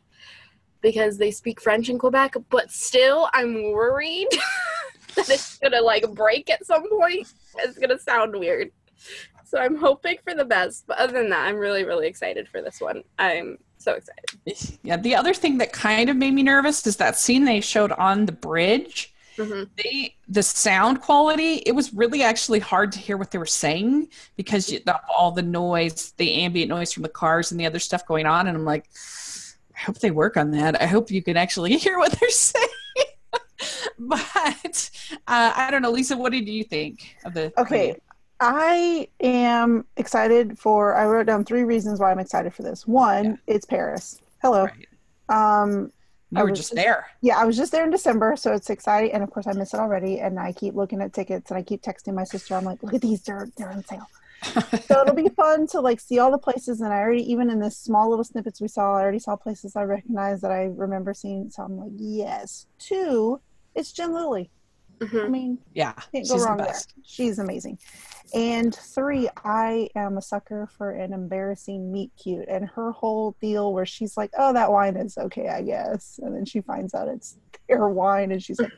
Because 0.81 1.19
they 1.19 1.31
speak 1.31 1.61
French 1.61 1.89
in 1.89 1.99
Quebec, 1.99 2.35
but 2.51 2.73
still 2.73 3.29
I'm 3.33 3.71
worried 3.71 4.27
that 5.15 5.29
it's 5.31 5.59
gonna 5.59 5.81
like 5.81 6.09
break 6.15 6.51
at 6.51 6.67
some 6.67 6.89
point. 6.89 7.33
It's 7.59 7.79
gonna 7.79 7.99
sound 7.99 8.35
weird. 8.35 8.73
So 9.45 9.59
I'm 9.59 9.77
hoping 9.77 10.17
for 10.25 10.35
the 10.35 10.45
best. 10.45 10.87
But 10.87 10.99
other 10.99 11.13
than 11.13 11.29
that, 11.31 11.47
I'm 11.47 11.57
really, 11.57 11.85
really 11.85 12.07
excited 12.07 12.49
for 12.49 12.63
this 12.63 12.81
one. 12.81 13.03
I'm 13.19 13.59
so 13.79 13.93
excited. 13.95 14.79
Yeah, 14.83 14.97
the 14.97 15.15
other 15.15 15.35
thing 15.35 15.59
that 15.59 15.73
kind 15.73 16.09
of 16.11 16.17
made 16.17 16.33
me 16.35 16.43
nervous 16.43 16.87
is 16.87 16.97
that 16.97 17.17
scene 17.17 17.45
they 17.45 17.61
showed 17.61 17.93
on 17.93 18.27
the 18.27 18.33
bridge 18.33 19.09
Mhm. 19.39 19.71
they 19.83 20.15
the 20.29 20.43
sound 20.43 21.01
quality 21.01 21.55
it 21.65 21.73
was 21.73 21.95
really 21.95 22.23
actually 22.23 22.59
hard 22.59 22.93
to 22.93 22.99
hear 22.99 23.17
what 23.17 23.31
they 23.31 23.39
were 23.39 23.47
saying 23.47 24.09
because 24.37 24.71
you, 24.71 24.79
of 24.87 24.97
all 25.09 25.31
the 25.33 25.41
noise 25.41 26.13
the 26.19 26.35
ambient 26.45 26.69
noise 26.69 26.93
from 26.93 27.03
the 27.03 27.09
cars 27.09 27.51
and 27.51 27.59
the 27.59 27.65
other 27.65 27.79
stuff 27.79 28.07
going 28.07 28.27
on 28.27 28.47
and 28.47 28.55
i'm 28.55 28.67
like 28.67 28.91
i 29.75 29.81
hope 29.81 29.99
they 30.01 30.11
work 30.11 30.37
on 30.37 30.51
that 30.51 30.83
i 30.83 30.87
hope 30.87 31.11
you 31.11 31.23
can 31.23 31.39
actually 31.39 31.75
hear 31.79 31.97
what 31.99 32.13
they're 32.21 32.29
saying 32.53 32.69
but 33.99 34.91
uh, 35.27 35.53
i 35.57 35.69
don't 35.71 35.81
know 35.81 35.91
lisa 35.91 36.15
what 36.15 36.31
did 36.33 36.47
you 36.47 36.63
think 36.63 37.17
of 37.25 37.33
the 37.33 37.51
Okay. 37.57 37.97
I 38.45 39.07
am 39.21 39.85
excited 39.97 40.59
for 40.59 40.97
I 40.97 41.07
wrote 41.07 41.27
down 41.27 41.45
three 41.45 41.63
reasons 41.63 42.01
why 42.01 42.11
I'm 42.11 42.19
excited 42.19 42.53
for 42.53 42.63
this. 42.65 42.87
One, 42.89 43.25
Yeah. 43.25 43.37
it's 43.55 43.65
Paris. 43.65 44.21
Hello. 44.43 44.65
Right. 44.65 44.89
Um 45.29 45.93
you 46.33 46.39
I 46.41 46.43
were 46.43 46.51
was 46.51 46.59
just 46.59 46.71
just- 46.71 46.77
there 46.83 47.07
yeah, 47.21 47.39
I 47.39 47.45
was 47.45 47.57
just 47.57 47.71
there 47.71 47.85
in 47.85 47.91
December, 47.91 48.35
so 48.35 48.53
it's 48.53 48.69
exciting 48.69 49.13
and 49.13 49.23
of 49.23 49.31
course 49.31 49.47
I 49.47 49.53
miss 49.53 49.75
it 49.75 49.79
already 49.81 50.19
and 50.19 50.41
I 50.41 50.51
keep 50.53 50.75
looking 50.75 51.01
at 51.01 51.13
tickets 51.13 51.53
and 51.53 51.59
I 51.59 51.63
keep 51.63 51.83
texting 51.83 52.15
my 52.15 52.25
sister. 52.25 52.57
I'm 52.57 52.65
like, 52.65 52.83
"Look 52.83 52.95
at 52.95 53.01
these, 53.01 53.23
they're 53.23 53.49
they're 53.57 53.71
on 53.71 53.85
sale." 53.85 54.07
so 54.89 55.03
it'll 55.03 55.15
be 55.15 55.29
fun 55.29 55.69
to 55.69 55.81
like 55.81 56.01
see 56.01 56.19
all 56.19 56.33
the 56.33 56.39
places 56.39 56.81
and 56.81 56.93
I 56.93 56.99
already 56.99 57.23
even 57.31 57.49
in 57.49 57.61
this 57.61 57.77
small 57.79 58.11
little 58.11 58.25
snippets 58.25 58.61
we 58.61 58.67
saw, 58.67 58.97
I 58.97 59.03
already 59.03 59.21
saw 59.21 59.37
places 59.37 59.77
I 59.77 59.85
recognize 59.85 60.41
that 60.41 60.51
I 60.51 60.65
remember 60.65 61.15
seeing. 61.15 61.49
So 61.49 61.63
I'm 61.63 61.77
like, 61.79 61.93
"Yes." 61.97 62.67
Two, 62.81 63.41
it's 63.77 63.93
Jen 63.93 64.13
Lilley. 64.13 64.51
I 65.03 65.07
Mhm. 65.07 65.31
mean, 65.31 65.59
yeah 65.75 65.93
can't 65.93 66.25
she's 66.27 66.29
go 66.31 66.39
the 66.39 66.45
wrong 66.45 66.57
there. 66.59 66.67
best 66.67 66.95
She's 67.05 67.39
amazing. 67.39 67.79
And 68.35 68.75
three, 68.75 69.29
I 69.45 69.89
am 69.95 70.17
a 70.17 70.23
sucker 70.23 70.67
for 70.79 70.91
an 70.93 71.13
embarrassing 71.13 71.93
meet 71.93 72.13
cute. 72.23 72.47
And 72.49 72.67
her 72.71 72.93
whole 72.93 73.37
deal 73.41 73.73
where 73.75 73.85
she's 73.85 74.17
like, 74.17 74.31
oh, 74.39 74.53
that 74.55 74.73
wine 74.73 74.97
is 74.97 75.19
okay, 75.19 75.49
I 75.49 75.63
guess. 75.63 76.19
And 76.23 76.35
then 76.35 76.45
she 76.47 76.61
finds 76.63 76.95
out 76.95 77.09
it's 77.09 77.37
their 77.69 77.89
wine 77.89 78.33
and 78.33 78.43
she's 78.43 78.59
like, 78.59 78.73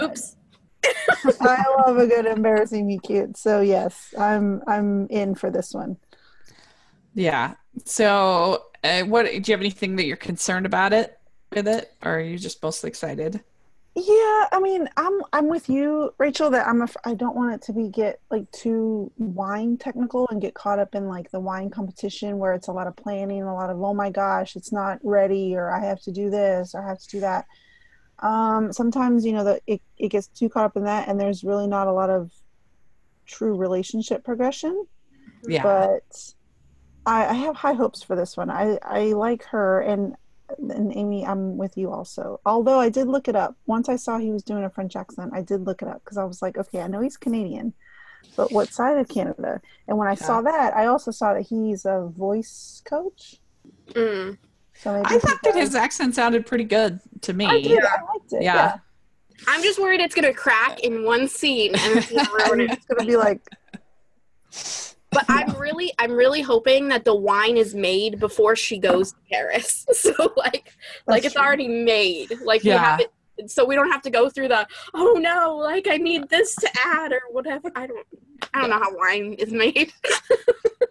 Oops. 0.00 0.36
I 1.40 1.64
love 1.86 1.96
a 1.96 2.06
good 2.06 2.26
embarrassing 2.26 2.86
meet 2.86 3.02
cute. 3.02 3.36
So 3.38 3.60
yes, 3.60 4.12
I'm 4.18 4.62
I'm 4.66 5.06
in 5.08 5.34
for 5.34 5.50
this 5.50 5.72
one. 5.72 5.96
yeah 7.14 7.54
so 7.84 8.64
uh, 8.82 9.02
what 9.02 9.24
do 9.26 9.32
you 9.32 9.42
have 9.52 9.60
anything 9.60 9.96
that 9.96 10.04
you're 10.04 10.16
concerned 10.16 10.66
about 10.66 10.92
it 10.92 11.16
with 11.52 11.66
it 11.68 11.92
or 12.02 12.16
are 12.16 12.20
you 12.20 12.36
just 12.38 12.62
mostly 12.62 12.88
excited 12.88 13.40
Yeah, 13.96 14.48
I 14.50 14.58
mean, 14.60 14.88
I'm 14.96 15.20
I'm 15.32 15.48
with 15.48 15.68
you, 15.68 16.12
Rachel. 16.18 16.50
That 16.50 16.66
I'm 16.66 16.82
af- 16.82 16.96
I 17.04 17.14
don't 17.14 17.36
want 17.36 17.54
it 17.54 17.62
to 17.62 17.72
be 17.72 17.88
get 17.88 18.20
like 18.28 18.50
too 18.50 19.12
wine 19.18 19.76
technical 19.76 20.26
and 20.28 20.40
get 20.40 20.54
caught 20.54 20.80
up 20.80 20.96
in 20.96 21.06
like 21.06 21.30
the 21.30 21.38
wine 21.38 21.70
competition 21.70 22.38
where 22.38 22.54
it's 22.54 22.66
a 22.66 22.72
lot 22.72 22.88
of 22.88 22.96
planning, 22.96 23.42
a 23.42 23.54
lot 23.54 23.70
of 23.70 23.80
oh 23.80 23.94
my 23.94 24.10
gosh, 24.10 24.56
it's 24.56 24.72
not 24.72 24.98
ready, 25.04 25.54
or 25.54 25.70
I 25.70 25.84
have 25.86 26.00
to 26.02 26.12
do 26.12 26.28
this, 26.28 26.74
or 26.74 26.84
I 26.84 26.88
have 26.88 26.98
to 26.98 27.08
do 27.08 27.20
that. 27.20 27.46
Um, 28.18 28.72
sometimes 28.72 29.24
you 29.24 29.32
know 29.32 29.44
that 29.44 29.62
it 29.68 29.80
it 29.96 30.08
gets 30.08 30.26
too 30.26 30.48
caught 30.48 30.64
up 30.64 30.76
in 30.76 30.84
that, 30.84 31.08
and 31.08 31.20
there's 31.20 31.44
really 31.44 31.68
not 31.68 31.86
a 31.86 31.92
lot 31.92 32.10
of 32.10 32.32
true 33.26 33.56
relationship 33.56 34.24
progression. 34.24 34.86
yeah 35.46 35.62
But 35.62 36.34
I, 37.06 37.26
I 37.26 37.32
have 37.34 37.54
high 37.54 37.74
hopes 37.74 38.02
for 38.02 38.16
this 38.16 38.36
one. 38.36 38.50
I 38.50 38.76
I 38.82 39.12
like 39.12 39.44
her 39.44 39.80
and 39.80 40.16
and 40.58 40.96
Amy, 40.96 41.24
I'm 41.24 41.56
with 41.56 41.76
you 41.76 41.90
also. 41.90 42.40
Although 42.44 42.78
I 42.78 42.88
did 42.88 43.06
look 43.06 43.28
it 43.28 43.36
up 43.36 43.56
once 43.66 43.88
I 43.88 43.96
saw 43.96 44.18
he 44.18 44.30
was 44.30 44.42
doing 44.42 44.64
a 44.64 44.70
French 44.70 44.96
accent. 44.96 45.32
I 45.34 45.42
did 45.42 45.66
look 45.66 45.82
it 45.82 45.88
up 45.88 46.02
because 46.04 46.18
I 46.18 46.24
was 46.24 46.42
like, 46.42 46.56
okay, 46.58 46.80
I 46.80 46.86
know 46.86 47.00
he's 47.00 47.16
Canadian, 47.16 47.72
but 48.36 48.52
what 48.52 48.72
side 48.72 48.98
of 48.98 49.08
Canada? 49.08 49.60
And 49.88 49.98
when 49.98 50.08
I 50.08 50.14
saw 50.14 50.42
that, 50.42 50.76
I 50.76 50.86
also 50.86 51.10
saw 51.10 51.34
that 51.34 51.42
he's 51.42 51.84
a 51.84 52.10
voice 52.16 52.82
coach. 52.84 53.36
Mm. 53.88 54.38
So 54.74 54.92
maybe 54.92 55.06
I 55.06 55.12
he 55.14 55.18
thought 55.20 55.38
that 55.44 55.54
his 55.54 55.74
accent 55.74 56.14
sounded 56.14 56.46
pretty 56.46 56.64
good 56.64 57.00
to 57.22 57.32
me. 57.32 57.46
I 57.46 57.60
did. 57.60 57.84
I 57.84 58.02
liked 58.02 58.32
it. 58.32 58.42
Yeah. 58.42 58.54
Yeah, 58.54 58.76
I'm 59.46 59.62
just 59.62 59.78
worried 59.78 60.00
it's 60.00 60.14
gonna 60.14 60.34
crack 60.34 60.80
in 60.80 61.04
one 61.04 61.28
scene 61.28 61.74
and 61.74 61.98
it's 61.98 62.10
gonna 62.10 62.28
ruin 62.48 62.60
it. 62.60 62.70
it's 62.72 62.86
gonna 62.86 63.06
be 63.06 63.16
like, 63.16 63.40
But 65.14 65.24
I'm 65.28 65.56
really, 65.56 65.92
I'm 65.98 66.12
really 66.12 66.42
hoping 66.42 66.88
that 66.88 67.04
the 67.04 67.14
wine 67.14 67.56
is 67.56 67.74
made 67.74 68.18
before 68.20 68.56
she 68.56 68.78
goes 68.78 69.12
to 69.12 69.18
Paris. 69.30 69.86
So 69.94 70.32
like, 70.36 70.74
like 71.06 71.24
it's 71.24 71.34
true. 71.34 71.42
already 71.42 71.68
made. 71.68 72.38
Like 72.42 72.62
we 72.62 72.70
have 72.70 73.00
it, 73.00 73.50
so 73.50 73.64
we 73.64 73.74
don't 73.74 73.90
have 73.90 74.02
to 74.02 74.10
go 74.10 74.28
through 74.28 74.48
the 74.48 74.66
oh 74.92 75.14
no, 75.18 75.56
like 75.56 75.86
I 75.88 75.96
need 75.96 76.28
this 76.28 76.54
to 76.56 76.68
add 76.84 77.12
or 77.12 77.22
whatever. 77.30 77.70
I 77.74 77.86
don't, 77.86 78.06
I 78.52 78.60
don't 78.60 78.70
know 78.70 78.78
how 78.78 78.94
wine 78.96 79.34
is 79.34 79.52
made. 79.52 79.92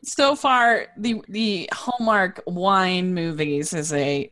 So 0.04 0.36
far, 0.36 0.88
the 0.98 1.22
the 1.30 1.70
Hallmark 1.72 2.44
wine 2.46 3.14
movies 3.14 3.74
is 3.74 3.94
a 3.94 4.30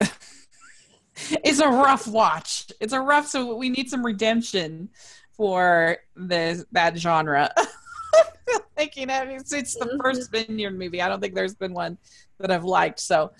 is 1.45 1.61
a 1.61 1.67
rough 1.67 2.07
watch. 2.07 2.71
It's 2.81 2.93
a 2.93 2.99
rough. 2.99 3.27
So 3.27 3.55
we 3.55 3.69
need 3.69 3.89
some 3.89 4.05
redemption 4.05 4.89
for 5.31 5.97
the 6.15 6.65
that 6.73 6.97
genre. 6.97 7.49
you 8.95 9.05
know, 9.05 9.23
it's, 9.27 9.53
it's 9.53 9.75
the 9.75 9.85
mm-hmm. 9.85 10.01
first 10.01 10.31
vineyard 10.31 10.77
movie. 10.77 11.01
I 11.01 11.07
don't 11.07 11.19
think 11.19 11.35
there's 11.35 11.55
been 11.55 11.73
one 11.73 11.97
that 12.39 12.51
I've 12.51 12.63
liked. 12.63 12.99
So 12.99 13.31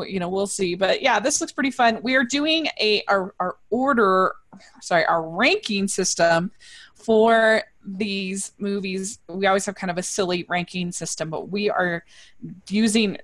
you 0.00 0.20
know, 0.20 0.28
we'll 0.28 0.46
see. 0.46 0.74
But 0.74 1.02
yeah, 1.02 1.20
this 1.20 1.40
looks 1.40 1.52
pretty 1.52 1.70
fun. 1.70 2.00
We 2.02 2.14
are 2.14 2.24
doing 2.24 2.68
a 2.80 3.02
our, 3.08 3.34
our 3.38 3.56
order, 3.70 4.34
sorry, 4.80 5.04
our 5.04 5.28
ranking 5.28 5.88
system 5.88 6.50
for 6.94 7.62
these 7.84 8.52
movies. 8.58 9.18
We 9.28 9.46
always 9.46 9.66
have 9.66 9.74
kind 9.74 9.90
of 9.90 9.98
a 9.98 10.02
silly 10.02 10.46
ranking 10.48 10.92
system, 10.92 11.30
but 11.30 11.50
we 11.50 11.68
are 11.68 12.04
using 12.68 13.18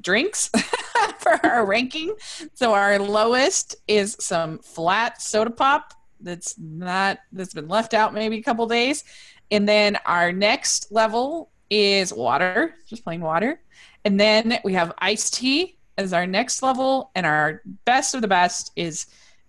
drinks 0.00 0.50
for 1.18 1.44
our 1.46 1.64
ranking. 1.64 2.14
So 2.54 2.74
our 2.74 2.98
lowest 2.98 3.76
is 3.88 4.16
some 4.20 4.58
flat 4.58 5.20
soda 5.22 5.50
pop 5.50 5.94
that's 6.20 6.54
not 6.58 7.18
that's 7.32 7.54
been 7.54 7.68
left 7.68 7.92
out 7.92 8.14
maybe 8.14 8.38
a 8.38 8.42
couple 8.42 8.66
days. 8.66 9.04
And 9.50 9.68
then 9.68 9.98
our 10.06 10.32
next 10.32 10.90
level 10.90 11.50
is 11.70 12.12
water, 12.12 12.74
just 12.88 13.04
plain 13.04 13.20
water. 13.20 13.60
And 14.04 14.18
then 14.18 14.58
we 14.64 14.74
have 14.74 14.92
iced 14.98 15.34
tea 15.34 15.78
as 15.96 16.12
our 16.12 16.26
next 16.26 16.62
level, 16.62 17.10
and 17.14 17.24
our 17.24 17.62
best 17.84 18.14
of 18.14 18.20
the 18.20 18.28
best 18.28 18.72
is 18.74 19.06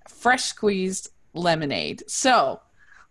fresh 0.07 0.43
squeezed 0.43 1.09
lemonade. 1.33 2.03
So, 2.07 2.61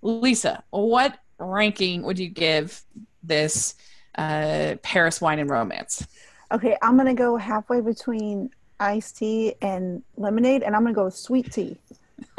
Lisa, 0.03 0.62
what 0.71 1.19
ranking 1.38 2.03
would 2.03 2.19
you 2.19 2.29
give 2.29 2.83
this 3.23 3.75
uh, 4.17 4.76
Paris 4.83 5.21
Wine 5.21 5.41
and 5.41 5.50
Romance? 5.50 6.07
okay, 6.55 6.76
I'm 6.81 6.97
gonna 6.97 7.14
go 7.14 7.37
halfway 7.37 7.81
between 7.81 8.50
iced 8.81 9.19
tea 9.19 9.55
and 9.61 10.03
lemonade, 10.17 10.62
and 10.62 10.75
I'm 10.75 10.83
gonna 10.83 10.95
go 10.95 11.07
with 11.07 11.17
sweet 11.17 11.53
tea. 11.53 11.76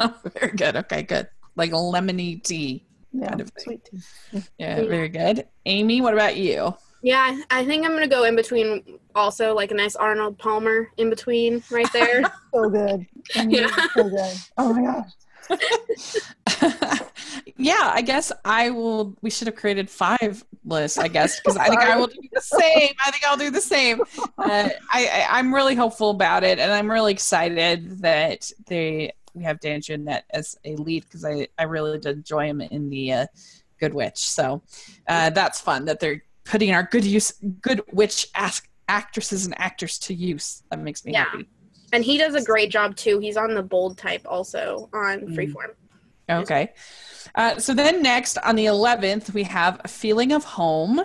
Very 0.00 0.56
good. 0.56 0.76
Okay, 0.76 1.02
good. 1.02 1.28
Like 1.54 1.70
lemony 1.70 2.42
tea. 2.42 2.84
Yeah, 3.12 3.28
Kind 3.28 3.40
of 3.40 3.50
thing. 3.50 3.64
sweet 3.64 3.84
tea. 3.84 4.42
Yeah, 4.58 4.84
very 4.84 5.08
good. 5.08 5.46
Amy, 5.64 6.00
what 6.00 6.12
about 6.14 6.36
you? 6.36 6.74
Yeah, 7.02 7.38
I 7.50 7.64
think 7.64 7.84
I'm 7.84 7.92
gonna 7.92 8.08
go 8.08 8.24
in 8.24 8.34
between. 8.36 8.82
Also, 9.14 9.54
like 9.54 9.70
a 9.70 9.74
nice 9.74 9.96
Arnold 9.96 10.38
Palmer 10.38 10.90
in 10.96 11.08
between, 11.10 11.62
right 11.70 11.90
there. 11.92 12.22
So 12.54 12.70
good. 12.70 13.06
Yeah. 13.48 13.68
So 13.94 14.08
good. 14.08 14.34
Oh 14.58 14.72
my 14.72 14.82
gosh. 14.82 15.10
yeah, 17.56 17.90
I 17.94 18.02
guess 18.02 18.32
I 18.44 18.70
will. 18.70 19.14
We 19.22 19.30
should 19.30 19.46
have 19.46 19.56
created 19.56 19.88
five 19.90 20.44
lists, 20.64 20.98
I 20.98 21.08
guess, 21.08 21.38
because 21.40 21.56
I 21.56 21.68
think 21.68 21.80
I 21.82 21.96
will 21.96 22.06
do 22.08 22.18
the 22.32 22.40
same. 22.40 22.90
I 23.04 23.10
think 23.10 23.24
I'll 23.26 23.36
do 23.36 23.50
the 23.50 23.60
same. 23.60 24.00
Uh, 24.38 24.68
I, 24.90 25.06
I, 25.06 25.26
I'm 25.30 25.54
really 25.54 25.74
hopeful 25.74 26.10
about 26.10 26.44
it, 26.44 26.58
and 26.58 26.72
I'm 26.72 26.90
really 26.90 27.12
excited 27.12 28.00
that 28.00 28.50
they 28.66 29.12
we 29.36 29.44
have 29.44 29.60
Dan 29.60 29.80
Jeannotte 29.80 30.22
as 30.30 30.56
a 30.64 30.74
lead 30.76 31.04
because 31.04 31.24
I, 31.24 31.46
I 31.58 31.64
really 31.64 31.98
did 31.98 32.16
enjoy 32.16 32.46
him 32.46 32.60
in 32.62 32.88
the 32.88 33.12
uh, 33.12 33.26
Good 33.78 33.92
Witch. 33.94 34.18
So 34.18 34.62
uh, 35.06 35.30
that's 35.30 35.60
fun 35.60 35.84
that 35.84 36.00
they're 36.00 36.24
putting 36.44 36.72
our 36.72 36.84
good 36.84 37.04
use, 37.04 37.32
Good 37.60 37.82
Witch 37.92 38.26
ask 38.34 38.68
actresses 38.88 39.44
and 39.44 39.54
actors 39.60 39.98
to 40.00 40.14
use. 40.14 40.62
That 40.70 40.80
makes 40.80 41.04
me 41.04 41.12
Yeah. 41.12 41.24
happy. 41.24 41.46
and 41.92 42.02
he 42.02 42.18
does 42.18 42.34
a 42.34 42.42
great 42.42 42.70
job 42.70 42.96
too. 42.96 43.18
He's 43.20 43.36
on 43.36 43.54
the 43.54 43.62
bold 43.62 43.96
type 43.98 44.22
also 44.26 44.88
on 44.92 45.20
Mm. 45.20 45.36
Freeform. 45.36 45.74
Okay. 46.28 46.72
Uh, 47.36 47.58
so 47.58 47.72
then 47.74 48.02
next 48.02 48.38
on 48.38 48.56
the 48.56 48.66
11th, 48.66 49.32
we 49.34 49.44
have 49.44 49.80
A 49.84 49.88
Feeling 49.88 50.32
of 50.32 50.42
Home. 50.44 51.00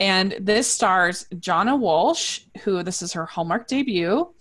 And 0.00 0.34
this 0.40 0.70
stars 0.70 1.26
Jonna 1.36 1.78
Walsh, 1.78 2.40
who 2.64 2.82
this 2.82 3.00
is 3.02 3.12
her 3.14 3.24
Hallmark 3.24 3.66
debut. 3.66 4.34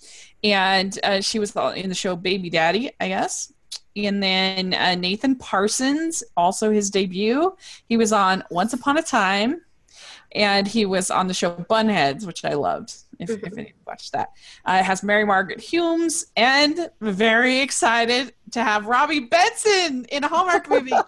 And 0.45 0.99
uh, 1.03 1.21
she 1.21 1.39
was 1.39 1.55
in 1.55 1.89
the 1.89 1.95
show 1.95 2.15
Baby 2.15 2.51
Daddy, 2.51 2.91
I 2.99 3.07
guess. 3.07 3.51
And 3.95 4.21
then 4.21 4.75
uh, 4.75 4.93
Nathan 4.93 5.35
Parsons, 5.37 6.23
also 6.37 6.71
his 6.71 6.91
debut. 6.91 7.55
He 7.89 7.97
was 7.97 8.13
on 8.13 8.43
Once 8.51 8.71
Upon 8.73 8.97
a 8.97 9.01
Time. 9.01 9.61
And 10.33 10.67
he 10.67 10.85
was 10.85 11.09
on 11.09 11.27
the 11.27 11.33
show 11.33 11.55
Bunheads, 11.55 12.27
which 12.27 12.45
I 12.45 12.53
loved. 12.53 12.93
If, 13.19 13.29
if 13.29 13.57
any 13.57 13.73
watched 13.85 14.11
that, 14.13 14.29
uh, 14.65 14.77
it 14.79 14.85
has 14.85 15.03
Mary 15.03 15.25
Margaret 15.25 15.59
Humes, 15.59 16.27
and 16.35 16.89
very 17.01 17.59
excited 17.59 18.33
to 18.51 18.63
have 18.63 18.87
Robby 18.87 19.21
Benson 19.21 20.05
in 20.05 20.23
a 20.23 20.27
Hallmark 20.27 20.69
movie. 20.69 20.91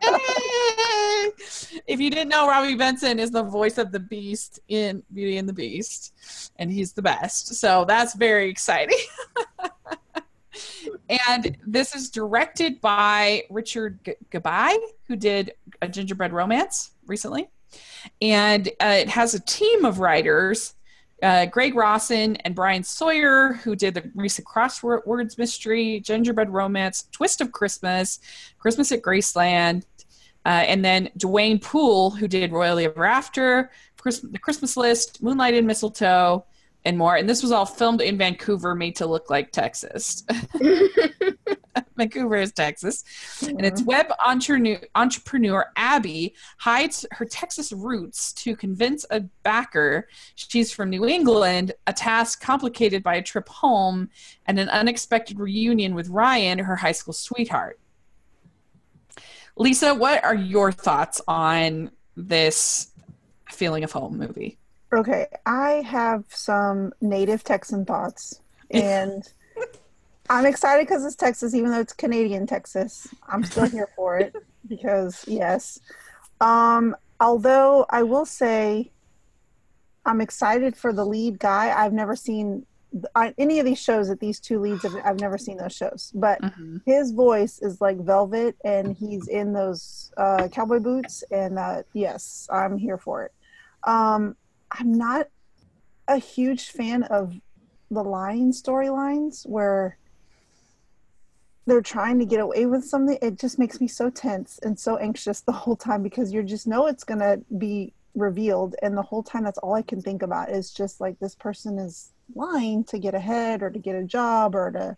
If 1.85 1.99
you 1.99 2.09
didn't 2.09 2.29
know, 2.29 2.47
Robby 2.47 2.75
Benson 2.75 3.19
is 3.19 3.31
the 3.31 3.43
voice 3.43 3.77
of 3.77 3.91
the 3.91 3.99
Beast 3.99 4.59
in 4.67 5.03
Beauty 5.13 5.37
and 5.37 5.47
the 5.47 5.53
Beast, 5.53 6.13
and 6.57 6.71
he's 6.71 6.93
the 6.93 7.01
best. 7.01 7.55
So 7.55 7.85
that's 7.85 8.13
very 8.13 8.49
exciting. 8.49 8.97
And 11.09 11.57
this 11.65 11.95
is 11.95 12.09
directed 12.09 12.81
by 12.81 13.43
Richard 13.49 13.99
G- 14.03 14.15
who 15.07 15.15
did 15.15 15.53
a 15.81 15.87
Gingerbread 15.87 16.33
Romance 16.33 16.91
recently. 17.05 17.47
And 18.21 18.67
uh, 18.81 18.97
it 18.99 19.09
has 19.09 19.33
a 19.33 19.39
team 19.39 19.85
of 19.85 19.99
writers 19.99 20.73
uh, 21.23 21.45
Greg 21.47 21.75
Rawson 21.75 22.35
and 22.37 22.53
Brian 22.55 22.83
Sawyer, 22.83 23.53
who 23.53 23.75
did 23.75 23.93
the 23.93 24.09
recent 24.15 24.47
Crosswords 24.47 25.37
Mystery, 25.37 25.99
Gingerbread 25.99 26.49
Romance, 26.49 27.07
Twist 27.11 27.41
of 27.41 27.51
Christmas, 27.51 28.19
Christmas 28.59 28.91
at 28.91 29.01
Graceland, 29.01 29.85
uh, 30.45 30.49
and 30.49 30.85
then 30.85 31.09
Duane 31.17 31.59
Poole, 31.59 32.11
who 32.11 32.27
did 32.27 32.51
Royally 32.51 32.85
Ever 32.85 33.05
After, 33.05 33.71
The 34.03 34.39
Christmas 34.39 34.77
List, 34.77 35.21
Moonlight 35.23 35.55
and 35.55 35.67
Mistletoe, 35.67 36.45
and 36.85 36.97
more. 36.97 37.15
And 37.17 37.27
this 37.27 37.41
was 37.41 37.51
all 37.51 37.65
filmed 37.65 38.01
in 38.01 38.17
Vancouver, 38.17 38.73
made 38.75 38.95
to 38.97 39.07
look 39.07 39.29
like 39.29 39.51
Texas. 39.51 40.23
Vancouver 41.97 42.35
is 42.35 42.51
Texas. 42.51 43.03
And 43.47 43.65
it's 43.65 43.81
mm-hmm. 43.81 43.89
web 43.89 44.11
entrepreneur, 44.25 44.79
entrepreneur 44.95 45.65
Abby 45.75 46.35
hides 46.57 47.05
her 47.11 47.25
Texas 47.25 47.71
roots 47.71 48.33
to 48.33 48.55
convince 48.55 49.05
a 49.09 49.21
backer 49.43 50.07
she's 50.35 50.71
from 50.71 50.89
New 50.89 51.05
England, 51.05 51.73
a 51.87 51.93
task 51.93 52.41
complicated 52.41 53.03
by 53.03 53.15
a 53.15 53.21
trip 53.21 53.47
home 53.49 54.09
and 54.45 54.59
an 54.59 54.69
unexpected 54.69 55.39
reunion 55.39 55.95
with 55.95 56.09
Ryan, 56.09 56.59
her 56.59 56.75
high 56.75 56.91
school 56.91 57.13
sweetheart. 57.13 57.79
Lisa, 59.55 59.93
what 59.93 60.23
are 60.23 60.35
your 60.35 60.71
thoughts 60.71 61.19
on 61.27 61.89
this 62.15 62.91
feeling 63.49 63.83
of 63.83 63.91
home 63.91 64.17
movie? 64.17 64.57
Okay, 64.93 65.27
I 65.45 65.83
have 65.85 66.25
some 66.29 66.93
native 67.01 67.43
Texan 67.43 67.85
thoughts, 67.85 68.41
and 68.71 69.27
I'm 70.29 70.45
excited 70.45 70.87
because 70.87 71.05
it's 71.05 71.15
Texas, 71.15 71.53
even 71.53 71.71
though 71.71 71.79
it's 71.79 71.93
Canadian 71.93 72.47
Texas. 72.47 73.07
I'm 73.27 73.43
still 73.43 73.67
here 73.67 73.89
for 73.95 74.17
it 74.17 74.35
because 74.67 75.23
yes. 75.27 75.79
Um, 76.41 76.95
although 77.19 77.85
I 77.89 78.03
will 78.03 78.25
say, 78.25 78.91
I'm 80.05 80.21
excited 80.21 80.75
for 80.75 80.93
the 80.93 81.05
lead 81.05 81.39
guy. 81.39 81.73
I've 81.77 81.93
never 81.93 82.15
seen 82.15 82.65
any 83.37 83.59
of 83.59 83.65
these 83.65 83.79
shows 83.79 84.07
that 84.07 84.19
these 84.19 84.39
two 84.39 84.59
leads 84.59 84.83
have, 84.83 84.95
I've 85.03 85.19
never 85.19 85.37
seen 85.37 85.57
those 85.57 85.75
shows, 85.75 86.11
but 86.15 86.41
mm-hmm. 86.41 86.77
his 86.85 87.11
voice 87.11 87.59
is 87.61 87.81
like 87.81 87.97
velvet, 87.97 88.55
and 88.63 88.95
he's 88.95 89.27
in 89.27 89.53
those 89.53 90.11
uh, 90.17 90.47
cowboy 90.47 90.79
boots, 90.79 91.23
and 91.31 91.59
uh, 91.59 91.83
yes, 91.93 92.47
I'm 92.51 92.77
here 92.77 92.97
for 92.97 93.25
it. 93.25 93.33
Um, 93.83 94.35
I'm 94.71 94.93
not 94.93 95.27
a 96.07 96.17
huge 96.17 96.69
fan 96.69 97.03
of 97.03 97.33
the 97.91 98.03
lying 98.03 98.51
storylines 98.51 99.47
where 99.47 99.97
they're 101.67 101.81
trying 101.81 102.17
to 102.17 102.25
get 102.25 102.39
away 102.39 102.65
with 102.65 102.85
something. 102.85 103.17
It 103.21 103.37
just 103.37 103.59
makes 103.59 103.81
me 103.81 103.89
so 103.89 104.09
tense 104.09 104.57
and 104.63 104.79
so 104.79 104.95
anxious 104.97 105.41
the 105.41 105.51
whole 105.51 105.75
time 105.75 106.01
because 106.01 106.31
you 106.31 106.41
just 106.41 106.65
know 106.65 106.87
it's 106.87 107.03
going 107.03 107.19
to 107.19 107.41
be 107.57 107.93
revealed. 108.15 108.75
And 108.81 108.97
the 108.97 109.01
whole 109.01 109.21
time, 109.21 109.43
that's 109.43 109.57
all 109.57 109.73
I 109.73 109.81
can 109.81 110.01
think 110.01 110.21
about 110.21 110.49
is 110.49 110.71
just 110.71 111.01
like 111.01 111.19
this 111.19 111.35
person 111.35 111.77
is 111.77 112.13
lying 112.33 112.85
to 112.85 112.97
get 112.97 113.13
ahead 113.13 113.61
or 113.61 113.69
to 113.69 113.79
get 113.79 113.97
a 113.97 114.03
job 114.03 114.55
or 114.55 114.71
to, 114.71 114.97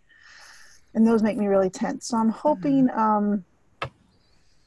and 0.94 1.04
those 1.04 1.24
make 1.24 1.36
me 1.36 1.48
really 1.48 1.70
tense. 1.70 2.06
So 2.06 2.16
I'm 2.16 2.30
hoping, 2.30 2.86
mm-hmm. 2.86 2.98
um, 2.98 3.44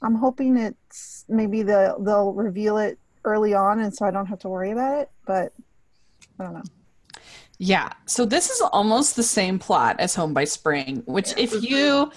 I'm 0.02 0.16
hoping 0.16 0.58
it's 0.58 1.24
maybe 1.30 1.64
the, 1.64 1.96
they'll 2.02 2.34
reveal 2.34 2.78
it 2.80 3.00
early 3.24 3.54
on 3.54 3.80
and 3.80 3.96
so 3.96 4.06
I 4.06 4.12
don't 4.12 4.26
have 4.26 4.40
to 4.40 4.50
worry 4.50 4.72
about 4.72 5.00
it, 5.00 5.12
but 5.26 5.54
I 6.38 6.44
don't 6.44 6.54
know. 6.54 6.64
Yeah. 7.64 7.94
So 8.08 8.26
this 8.26 8.50
is 8.50 8.60
almost 8.60 9.16
the 9.16 9.24
same 9.24 9.58
plot 9.58 9.96
as 10.00 10.14
Home 10.16 10.34
by 10.34 10.44
Spring, 10.44 11.02
which 11.06 11.34
if 11.38 11.64
you 11.64 12.12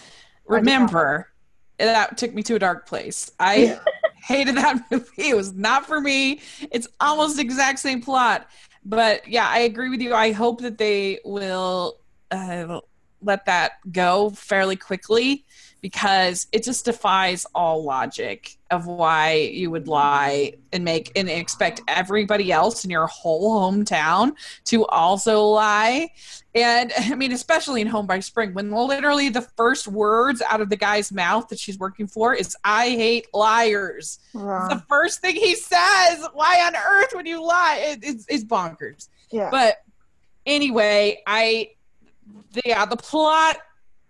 remember, 0.44 1.31
that 1.79 2.18
took 2.18 2.35
me 2.35 2.42
to 2.42 2.57
a 2.57 2.59
dark 2.59 2.88
place. 2.88 3.31
I 3.38 3.79
hated 4.25 4.57
that 4.57 4.85
movie. 4.90 5.29
It 5.31 5.37
was 5.37 5.53
not 5.53 5.87
for 5.87 6.01
me. 6.01 6.40
It's 6.73 6.88
almost 6.99 7.37
the 7.37 7.42
exact 7.42 7.79
same 7.79 8.03
plot. 8.03 8.49
But 8.85 9.29
yeah, 9.29 9.49
I 9.49 9.61
agree 9.61 9.88
with 9.88 10.01
you. 10.01 10.14
I 10.14 10.33
hope 10.33 10.61
that 10.62 10.79
they 10.79 11.21
will 11.25 12.01
uh, 12.33 12.81
let 13.23 13.47
that 13.47 13.75
go 13.92 14.31
fairly 14.31 14.75
quickly 14.75 15.44
because 15.81 16.47
it 16.53 16.62
just 16.65 16.85
defies 16.85 17.47
all 17.55 17.85
logic 17.85 18.57
of 18.71 18.87
why 18.87 19.35
you 19.35 19.71
would 19.71 19.87
lie 19.87 20.53
and 20.73 20.85
make 20.85 21.12
and 21.15 21.29
expect 21.29 21.81
everybody 21.87 22.51
else 22.51 22.85
in 22.85 22.91
your 22.91 23.07
whole 23.07 23.61
hometown 23.61 24.33
to 24.65 24.85
also 24.87 25.43
lie. 25.43 26.09
And 26.55 26.93
I 26.99 27.15
mean, 27.15 27.33
especially 27.33 27.81
in 27.83 27.87
Home 27.87 28.07
by 28.07 28.21
Spring, 28.21 28.55
when 28.55 28.71
literally 28.71 29.29
the 29.29 29.43
first 29.43 29.87
words 29.87 30.43
out 30.49 30.61
of 30.61 30.71
the 30.71 30.77
guy's 30.77 31.12
mouth 31.12 31.49
that 31.49 31.59
she's 31.59 31.79
working 31.79 32.07
for 32.07 32.35
is, 32.35 32.57
I 32.65 32.91
hate 32.91 33.27
liars. 33.33 34.19
Wow. 34.35 34.69
the 34.69 34.83
first 34.89 35.21
thing 35.21 35.37
he 35.37 35.55
says. 35.55 36.27
Why 36.33 36.65
on 36.67 36.75
earth 36.75 37.12
would 37.15 37.27
you 37.27 37.45
lie? 37.45 37.79
It, 37.91 37.99
it's, 38.03 38.27
it's 38.29 38.45
bonkers. 38.45 39.09
Yeah. 39.31 39.51
But 39.51 39.77
anyway, 40.47 41.23
I, 41.27 41.73
yeah, 42.65 42.87
the 42.87 42.97
plot 42.97 43.59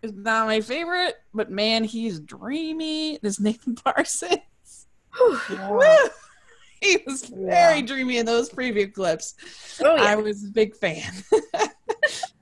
is 0.02 0.12
not 0.12 0.46
my 0.46 0.60
favorite, 0.60 1.14
but 1.34 1.50
man, 1.50 1.84
he's 1.84 2.20
dreamy. 2.20 3.18
This 3.22 3.40
Nathan 3.40 3.74
Parsons. 3.84 4.86
he 6.80 6.98
was 7.06 7.24
very 7.24 7.78
yeah. 7.78 7.80
dreamy 7.80 8.18
in 8.18 8.26
those 8.26 8.50
preview 8.50 8.92
clips. 8.92 9.34
Oh, 9.82 9.96
yeah. 9.96 10.02
I 10.02 10.16
was 10.16 10.44
a 10.44 10.48
big 10.48 10.76
fan. 10.76 11.12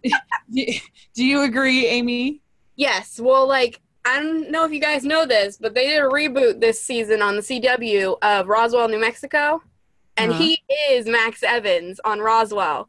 do 0.52 0.74
you 1.14 1.42
agree, 1.42 1.86
Amy? 1.86 2.42
Yes. 2.76 3.20
Well, 3.20 3.46
like 3.46 3.80
I 4.04 4.20
don't 4.20 4.50
know 4.50 4.64
if 4.64 4.72
you 4.72 4.80
guys 4.80 5.04
know 5.04 5.24
this, 5.24 5.56
but 5.56 5.74
they 5.74 5.86
did 5.86 6.02
a 6.02 6.08
reboot 6.08 6.60
this 6.60 6.82
season 6.82 7.22
on 7.22 7.36
the 7.36 7.42
CW 7.42 8.18
of 8.20 8.48
Roswell, 8.48 8.88
New 8.88 9.00
Mexico, 9.00 9.62
and 10.16 10.32
uh-huh. 10.32 10.42
he 10.42 10.62
is 10.90 11.06
Max 11.06 11.42
Evans 11.42 12.00
on 12.04 12.20
Roswell. 12.20 12.88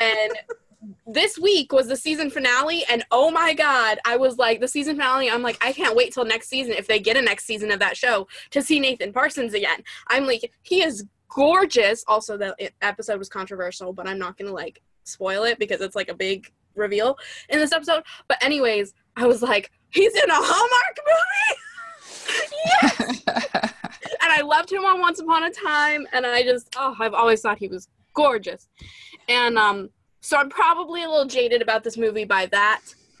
And 0.00 0.32
this 1.06 1.38
week 1.38 1.72
was 1.72 1.88
the 1.88 1.96
season 1.96 2.30
finale 2.30 2.84
and 2.88 3.04
oh 3.10 3.30
my 3.30 3.54
god 3.54 3.98
i 4.04 4.16
was 4.16 4.38
like 4.38 4.60
the 4.60 4.68
season 4.68 4.96
finale 4.96 5.30
i'm 5.30 5.42
like 5.42 5.56
i 5.64 5.72
can't 5.72 5.96
wait 5.96 6.12
till 6.12 6.24
next 6.24 6.48
season 6.48 6.72
if 6.72 6.86
they 6.86 6.98
get 6.98 7.16
a 7.16 7.22
next 7.22 7.44
season 7.44 7.70
of 7.70 7.78
that 7.78 7.96
show 7.96 8.26
to 8.50 8.62
see 8.62 8.78
nathan 8.78 9.12
parsons 9.12 9.54
again. 9.54 9.82
I'm 10.08 10.26
like 10.26 10.52
he 10.62 10.82
is 10.82 11.04
gorgeous. 11.28 12.04
Also 12.06 12.36
the 12.36 12.54
episode 12.82 13.18
was 13.18 13.28
controversial 13.28 13.92
but 13.92 14.06
i'm 14.06 14.18
not 14.18 14.36
gonna 14.36 14.52
like 14.52 14.82
spoil 15.04 15.44
it 15.44 15.58
because 15.58 15.80
it's 15.80 15.96
like 15.96 16.08
a 16.08 16.14
big 16.14 16.52
reveal 16.74 17.16
in 17.48 17.58
this 17.58 17.72
episode. 17.72 18.02
But 18.28 18.42
anyways 18.42 18.94
i 19.16 19.26
was 19.26 19.42
like 19.42 19.70
he's 19.90 20.14
in 20.14 20.30
a 20.30 20.34
hallmark 20.34 20.98
movie? 21.06 21.60
Yes 22.66 23.22
and 24.22 24.32
i 24.32 24.40
loved 24.42 24.72
him 24.72 24.84
on 24.84 25.00
once 25.00 25.20
upon 25.20 25.44
a 25.44 25.50
time 25.50 26.06
and 26.12 26.26
i 26.26 26.42
just 26.42 26.74
oh 26.76 26.94
i've 26.98 27.14
always 27.14 27.40
thought 27.40 27.58
he 27.58 27.68
was 27.68 27.88
gorgeous. 28.14 28.68
And 29.28 29.58
um 29.58 29.90
so 30.26 30.36
I'm 30.36 30.50
probably 30.50 31.04
a 31.04 31.08
little 31.08 31.24
jaded 31.24 31.62
about 31.62 31.84
this 31.84 31.96
movie 31.96 32.24
by 32.24 32.46
that. 32.46 32.80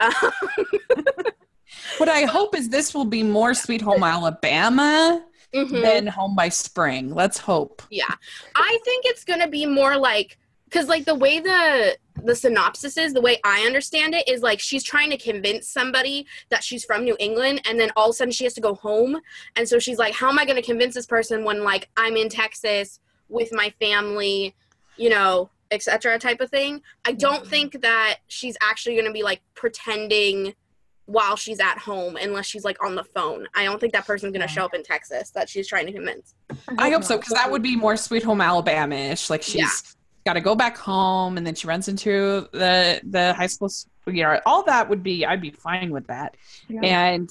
what 1.98 2.08
I 2.08 2.22
hope 2.22 2.56
is 2.56 2.68
this 2.68 2.92
will 2.92 3.04
be 3.04 3.22
more 3.22 3.54
Sweet 3.54 3.80
Home 3.80 4.02
Alabama 4.02 5.24
mm-hmm. 5.54 5.80
than 5.82 6.08
Home 6.08 6.34
by 6.34 6.48
Spring. 6.48 7.14
Let's 7.14 7.38
hope. 7.38 7.80
Yeah. 7.90 8.12
I 8.56 8.78
think 8.84 9.04
it's 9.06 9.22
going 9.22 9.38
to 9.38 9.46
be 9.46 9.66
more 9.66 9.96
like 9.96 10.36
cuz 10.70 10.88
like 10.88 11.04
the 11.04 11.14
way 11.14 11.38
the 11.38 11.96
the 12.24 12.34
synopsis 12.34 12.96
is, 12.96 13.12
the 13.12 13.20
way 13.20 13.38
I 13.44 13.60
understand 13.60 14.12
it 14.12 14.26
is 14.26 14.42
like 14.42 14.58
she's 14.58 14.82
trying 14.82 15.10
to 15.10 15.16
convince 15.16 15.68
somebody 15.68 16.26
that 16.48 16.64
she's 16.64 16.84
from 16.84 17.04
New 17.04 17.16
England 17.20 17.60
and 17.66 17.78
then 17.78 17.92
all 17.94 18.06
of 18.06 18.14
a 18.14 18.14
sudden 18.14 18.32
she 18.32 18.42
has 18.42 18.54
to 18.54 18.60
go 18.60 18.74
home 18.74 19.20
and 19.54 19.68
so 19.68 19.78
she's 19.78 19.98
like 19.98 20.14
how 20.14 20.28
am 20.28 20.40
I 20.40 20.44
going 20.44 20.56
to 20.56 20.70
convince 20.72 20.94
this 20.94 21.06
person 21.06 21.44
when 21.44 21.62
like 21.62 21.88
I'm 21.96 22.16
in 22.16 22.28
Texas 22.28 22.98
with 23.28 23.52
my 23.52 23.72
family, 23.78 24.56
you 24.96 25.08
know, 25.08 25.50
etc 25.70 26.18
type 26.18 26.40
of 26.40 26.50
thing. 26.50 26.80
I 27.04 27.12
don't 27.12 27.40
mm-hmm. 27.40 27.50
think 27.50 27.82
that 27.82 28.18
she's 28.28 28.56
actually 28.60 28.94
going 28.94 29.06
to 29.06 29.12
be 29.12 29.22
like 29.22 29.42
pretending 29.54 30.54
while 31.06 31.36
she's 31.36 31.60
at 31.60 31.78
home 31.78 32.16
unless 32.16 32.46
she's 32.46 32.64
like 32.64 32.82
on 32.84 32.94
the 32.94 33.04
phone. 33.04 33.46
I 33.54 33.64
don't 33.64 33.80
think 33.80 33.92
that 33.92 34.06
person's 34.06 34.32
going 34.32 34.46
to 34.46 34.52
show 34.52 34.64
up 34.64 34.74
in 34.74 34.82
texas 34.82 35.30
that 35.30 35.48
she's 35.48 35.68
trying 35.68 35.86
to 35.86 35.92
convince. 35.92 36.34
I 36.78 36.90
hope 36.90 37.04
so 37.04 37.16
because 37.16 37.32
that 37.32 37.50
would 37.50 37.62
be 37.62 37.76
more 37.76 37.96
sweet 37.96 38.22
home 38.22 38.40
alabama-ish. 38.40 39.30
Like 39.30 39.42
she's 39.42 39.56
yeah. 39.56 39.68
got 40.24 40.34
to 40.34 40.40
go 40.40 40.54
back 40.54 40.76
home 40.76 41.38
and 41.38 41.46
then 41.46 41.54
she 41.54 41.66
runs 41.66 41.88
into 41.88 42.48
the 42.52 43.00
the 43.04 43.32
high 43.34 43.46
school 43.46 43.70
you 44.08 44.22
know 44.22 44.40
all 44.46 44.62
that 44.62 44.88
would 44.88 45.02
be 45.02 45.26
i'd 45.26 45.40
be 45.40 45.50
fine 45.50 45.90
with 45.90 46.06
that. 46.08 46.36
Yeah. 46.68 46.80
and 46.82 47.30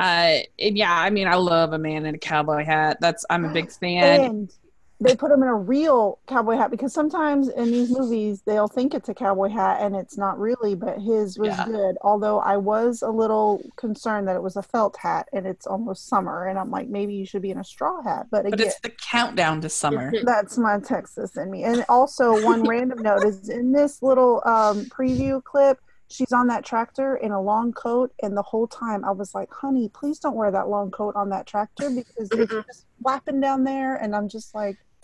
uh 0.00 0.38
and 0.58 0.76
yeah 0.76 0.92
i 0.92 1.08
mean 1.08 1.28
i 1.28 1.36
love 1.36 1.72
a 1.72 1.78
man 1.78 2.06
in 2.06 2.14
a 2.14 2.18
cowboy 2.18 2.64
hat. 2.64 2.98
That's 3.00 3.24
i'm 3.28 3.44
a 3.44 3.52
big 3.52 3.70
fan. 3.80 4.20
and 4.20 4.52
they 5.00 5.14
put 5.14 5.30
him 5.30 5.42
in 5.42 5.48
a 5.48 5.54
real 5.54 6.18
cowboy 6.26 6.56
hat 6.56 6.70
because 6.70 6.92
sometimes 6.92 7.48
in 7.48 7.70
these 7.70 7.90
movies 7.90 8.42
they'll 8.46 8.68
think 8.68 8.94
it's 8.94 9.08
a 9.08 9.14
cowboy 9.14 9.48
hat 9.48 9.78
and 9.80 9.94
it's 9.94 10.16
not 10.16 10.38
really 10.38 10.74
but 10.74 10.98
his 10.98 11.38
was 11.38 11.48
yeah. 11.48 11.66
good. 11.66 11.96
Although 12.02 12.38
i 12.38 12.56
was 12.56 13.02
a 13.02 13.10
little 13.10 13.62
concerned 13.76 14.26
that 14.28 14.36
it 14.36 14.42
was 14.42 14.56
a 14.56 14.62
felt 14.62 14.96
hat 14.96 15.28
and 15.32 15.46
it's 15.46 15.66
almost 15.66 16.08
summer 16.08 16.46
and 16.46 16.58
i'm 16.58 16.70
like 16.70 16.88
maybe 16.88 17.14
you 17.14 17.26
should 17.26 17.42
be 17.42 17.50
in 17.50 17.58
a 17.58 17.64
straw 17.64 18.02
hat. 18.02 18.26
But, 18.30 18.46
again, 18.46 18.58
but 18.58 18.60
it's 18.60 18.80
the 18.80 18.90
countdown 18.90 19.60
to 19.62 19.68
summer. 19.68 20.12
That's 20.24 20.56
my 20.58 20.78
texas 20.80 21.36
in 21.36 21.50
me. 21.50 21.64
And 21.64 21.84
also 21.88 22.42
one 22.44 22.62
random 22.62 23.02
note 23.02 23.24
is 23.24 23.48
in 23.48 23.72
this 23.72 24.02
little 24.02 24.42
um, 24.46 24.86
preview 24.86 25.42
clip 25.42 25.78
she's 26.08 26.32
on 26.32 26.46
that 26.48 26.64
tractor 26.64 27.16
in 27.16 27.32
a 27.32 27.40
long 27.40 27.72
coat, 27.72 28.12
and 28.22 28.36
the 28.36 28.42
whole 28.42 28.66
time 28.66 29.04
I 29.04 29.10
was 29.10 29.34
like, 29.34 29.52
"Honey, 29.52 29.88
please 29.88 30.18
don't 30.18 30.36
wear 30.36 30.50
that 30.50 30.68
long 30.68 30.90
coat 30.90 31.14
on 31.16 31.28
that 31.30 31.46
tractor 31.46 31.90
because 31.90 32.28
it's 32.30 32.52
Mm-mm. 32.52 32.66
just 32.66 32.86
flapping 33.02 33.40
down 33.40 33.64
there." 33.64 33.96
And 33.96 34.14
I'm 34.14 34.28
just 34.28 34.54
like, 34.54 34.76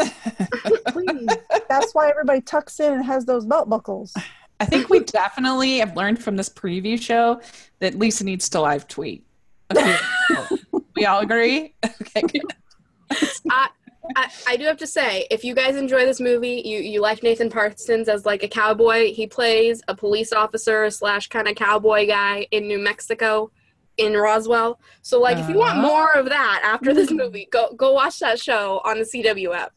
"Please." 0.89 1.29
That's 1.69 1.95
why 1.95 2.09
everybody 2.09 2.41
tucks 2.41 2.81
in 2.81 2.93
and 2.93 3.05
has 3.05 3.25
those 3.25 3.47
belt 3.47 3.69
buckles. 3.69 4.15
I 4.61 4.65
think 4.65 4.89
we 4.91 5.01
definitely 5.01 5.79
have 5.79 5.97
learned 5.97 6.23
from 6.23 6.37
this 6.37 6.49
preview 6.49 7.01
show 7.01 7.41
that 7.81 7.99
Lisa 7.99 8.25
needs 8.25 8.49
to 8.51 8.61
live 8.61 8.87
tweet. 8.89 9.27
Okay. 9.75 9.97
we 10.95 11.07
all 11.07 11.21
agree? 11.21 11.75
Okay. 11.85 12.21
good. 12.21 12.43
I, 14.17 14.31
I 14.49 14.57
do 14.57 14.65
have 14.65 14.77
to 14.79 14.87
say, 14.87 15.27
if 15.31 15.45
you 15.45 15.55
guys 15.55 15.77
enjoy 15.77 16.05
this 16.05 16.21
movie, 16.21 16.61
you, 16.65 16.79
you 16.79 17.01
like 17.01 17.23
Nathan 17.23 17.49
Parsons 17.51 18.09
as 18.09 18.27
like 18.27 18.43
a 18.43 18.49
cowboy. 18.49 19.13
He 19.15 19.27
plays 19.27 19.83
a 19.89 19.95
police 19.95 20.33
officer 20.33 20.91
slash 20.91 21.29
kind 21.29 21.47
of 21.49 21.55
cowboy 21.55 22.07
guy 22.07 22.47
in 22.51 22.67
New 22.67 22.79
Mexico, 22.79 23.51
in 23.99 24.15
Roswell. 24.15 24.81
So 25.03 25.21
like, 25.21 25.39
if 25.39 25.49
you 25.49 25.57
want 25.57 25.79
Uh-huh. 25.79 25.87
more 25.87 26.13
of 26.13 26.27
that 26.31 26.61
after 26.65 26.93
this 26.95 27.11
movie, 27.23 27.47
go 27.53 27.73
go 27.75 27.93
watch 27.93 28.19
that 28.21 28.41
show 28.41 28.81
on 28.85 28.99
the 28.99 29.05
CW 29.05 29.55
app. 29.55 29.73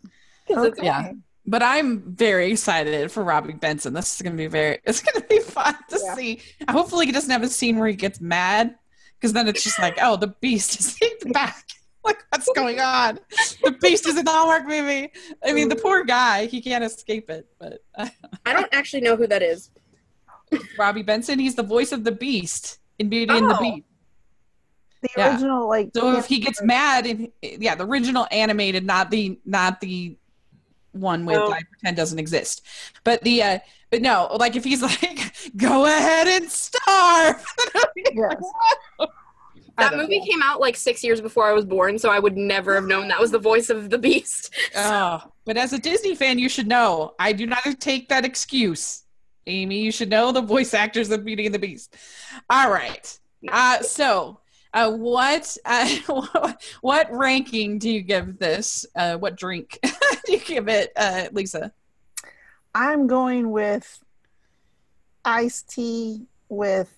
'Cause 0.47 0.65
it's- 0.65 0.83
Yeah. 0.83 1.11
But 1.47 1.61
I'm 1.61 2.01
very 2.15 2.51
excited 2.51 3.11
for 3.11 3.23
Robby 3.23 3.53
Benson. 3.53 3.93
This 3.93 4.15
is 4.15 4.21
gonna 4.23 4.35
be 4.35 4.47
very 4.47 4.79
it's 4.85 5.01
gonna 5.01 5.23
be 5.27 5.39
fun 5.39 5.75
to 5.89 5.99
Yeah. 6.03 6.15
see. 6.15 6.41
Hopefully 6.69 7.05
he 7.05 7.11
doesn't 7.11 7.29
have 7.29 7.43
a 7.43 7.47
scene 7.47 7.77
where 7.77 7.87
he 7.87 7.95
gets 7.95 8.19
mad. 8.19 8.75
Because 9.19 9.33
then 9.33 9.47
it's 9.47 9.63
just 9.63 9.77
like, 9.79 9.97
oh, 10.01 10.17
the 10.17 10.27
beast 10.27 10.79
is 10.79 10.97
back. 11.31 11.63
Like 12.05 12.23
what's 12.29 12.47
going 12.55 12.79
on? 12.79 13.19
The 13.63 13.71
beast 13.71 14.07
is 14.07 14.17
in 14.17 14.25
the 14.25 14.31
Hallmark 14.31 14.67
movie. 14.67 15.11
I 15.43 15.53
mean, 15.53 15.69
the 15.69 15.75
poor 15.75 16.03
guy, 16.03 16.45
he 16.45 16.61
can't 16.61 16.83
escape 16.83 17.29
it. 17.29 17.47
But 17.59 17.83
I 17.97 18.53
don't 18.53 18.69
actually 18.71 19.01
know 19.01 19.15
who 19.15 19.25
that 19.27 19.41
is. 19.41 19.71
Robby 20.77 21.01
Benson, 21.01 21.39
he's 21.39 21.55
the 21.55 21.63
voice 21.63 21.91
of 21.91 22.03
the 22.03 22.11
beast 22.11 22.77
in 22.99 23.09
Beauty 23.09 23.35
and 23.35 23.49
the 23.49 23.57
Oh. 23.57 23.61
Beast. 23.61 23.87
The 25.01 25.09
Yeah. 25.17 25.31
original, 25.33 25.67
like, 25.67 25.89
So 25.95 26.17
if 26.17 26.25
he 26.25 26.39
gets 26.39 26.61
mad, 26.61 27.05
and 27.05 27.31
yeah, 27.41 27.75
the 27.75 27.85
original 27.85 28.27
animated, 28.31 28.85
not 28.85 29.11
the 29.11 29.39
not 29.45 29.81
the 29.81 30.17
one 30.91 31.25
with 31.25 31.37
Oh. 31.37 31.51
I 31.51 31.61
pretend 31.71 31.97
doesn't 31.97 32.19
exist, 32.19 32.61
but 33.03 33.21
the 33.23 33.43
uh, 33.43 33.59
but 33.89 34.01
no, 34.01 34.35
like 34.39 34.55
if 34.55 34.63
he's 34.63 34.81
like, 34.81 35.33
go 35.57 35.85
ahead 35.85 36.27
and 36.27 36.49
starve. 36.49 37.45
yes. 37.95 38.35
I 38.99 39.07
That 39.77 39.95
movie 39.95 40.19
know. 40.19 40.25
came 40.25 40.41
out 40.41 40.61
like 40.61 40.75
six 40.75 41.03
years 41.03 41.19
before 41.19 41.45
I 41.45 41.53
was 41.53 41.65
born, 41.65 41.99
so 41.99 42.09
I 42.09 42.19
would 42.19 42.37
never 42.37 42.75
have 42.75 42.85
known 42.85 43.07
that 43.09 43.19
was 43.19 43.31
the 43.31 43.39
voice 43.39 43.69
of 43.69 43.89
the 43.89 43.97
Beast. 43.97 44.53
oh, 44.75 45.21
but 45.43 45.57
as 45.57 45.73
a 45.73 45.79
Disney 45.79 46.15
fan, 46.15 46.39
you 46.39 46.47
should 46.47 46.67
know. 46.67 47.13
I 47.19 47.33
do 47.33 47.45
not 47.45 47.63
take 47.79 48.07
that 48.09 48.23
excuse, 48.23 49.03
Amy. 49.47 49.81
You 49.81 49.91
should 49.91 50.09
know 50.09 50.31
the 50.31 50.41
voice 50.41 50.73
actors 50.73 51.11
of 51.11 51.25
Beauty 51.25 51.45
and 51.45 51.53
the 51.53 51.59
Beast. 51.59 51.95
All 52.49 52.71
right. 52.71 53.19
Uh, 53.49 53.81
so, 53.81 54.39
uh, 54.73 54.91
what 54.91 55.57
uh, 55.65 55.89
what 56.81 57.07
ranking 57.11 57.77
do 57.77 57.89
you 57.89 58.01
give 58.01 58.39
this? 58.39 58.85
Uh, 58.95 59.17
what 59.17 59.35
drink 59.35 59.77
do 60.25 60.31
you 60.33 60.39
give 60.39 60.69
it, 60.69 60.93
uh, 60.95 61.25
Lisa? 61.33 61.73
I'm 62.73 63.07
going 63.07 63.51
with 63.51 64.03
iced 65.23 65.69
tea 65.69 66.27
with 66.49 66.93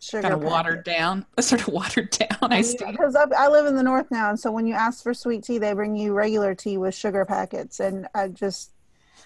sugar. 0.00 0.22
Kind 0.22 0.34
of 0.34 0.42
watered 0.42 0.84
down, 0.84 1.24
sort 1.40 1.60
of 1.62 1.68
watered 1.68 2.10
down 2.10 2.52
iced 2.52 2.78
tea. 2.78 2.90
Because 2.90 3.14
I, 3.14 3.24
I 3.36 3.48
live 3.48 3.66
in 3.66 3.76
the 3.76 3.82
north 3.82 4.10
now, 4.10 4.30
and 4.30 4.38
so 4.40 4.50
when 4.50 4.66
you 4.66 4.74
ask 4.74 5.02
for 5.02 5.14
sweet 5.14 5.44
tea, 5.44 5.58
they 5.58 5.72
bring 5.72 5.94
you 5.96 6.12
regular 6.12 6.54
tea 6.54 6.76
with 6.78 6.94
sugar 6.94 7.24
packets, 7.24 7.80
and 7.80 8.08
I 8.14 8.28
just 8.28 8.72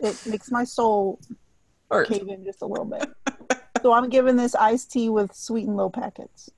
it 0.01 0.21
makes 0.27 0.51
my 0.51 0.65
soul 0.65 1.21
Or- 1.91 2.05
cave 2.05 2.29
in 2.29 2.45
just 2.45 2.63
a 2.63 2.67
little 2.67 2.85
bit. 2.85 3.09
so 3.83 3.93
I'm 3.93 4.09
giving 4.09 4.37
this 4.37 4.55
iced 4.55 4.91
tea 4.93 5.09
with 5.09 5.35
sweet 5.35 5.67
and 5.67 5.77
low 5.77 5.89
packets. 5.91 6.51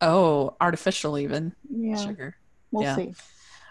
Oh, 0.00 0.56
artificial 0.60 1.18
even 1.18 1.54
Yeah, 1.70 1.96
sugar. 1.96 2.36
we'll 2.70 2.84
yeah. 2.84 2.96
see. 2.96 3.14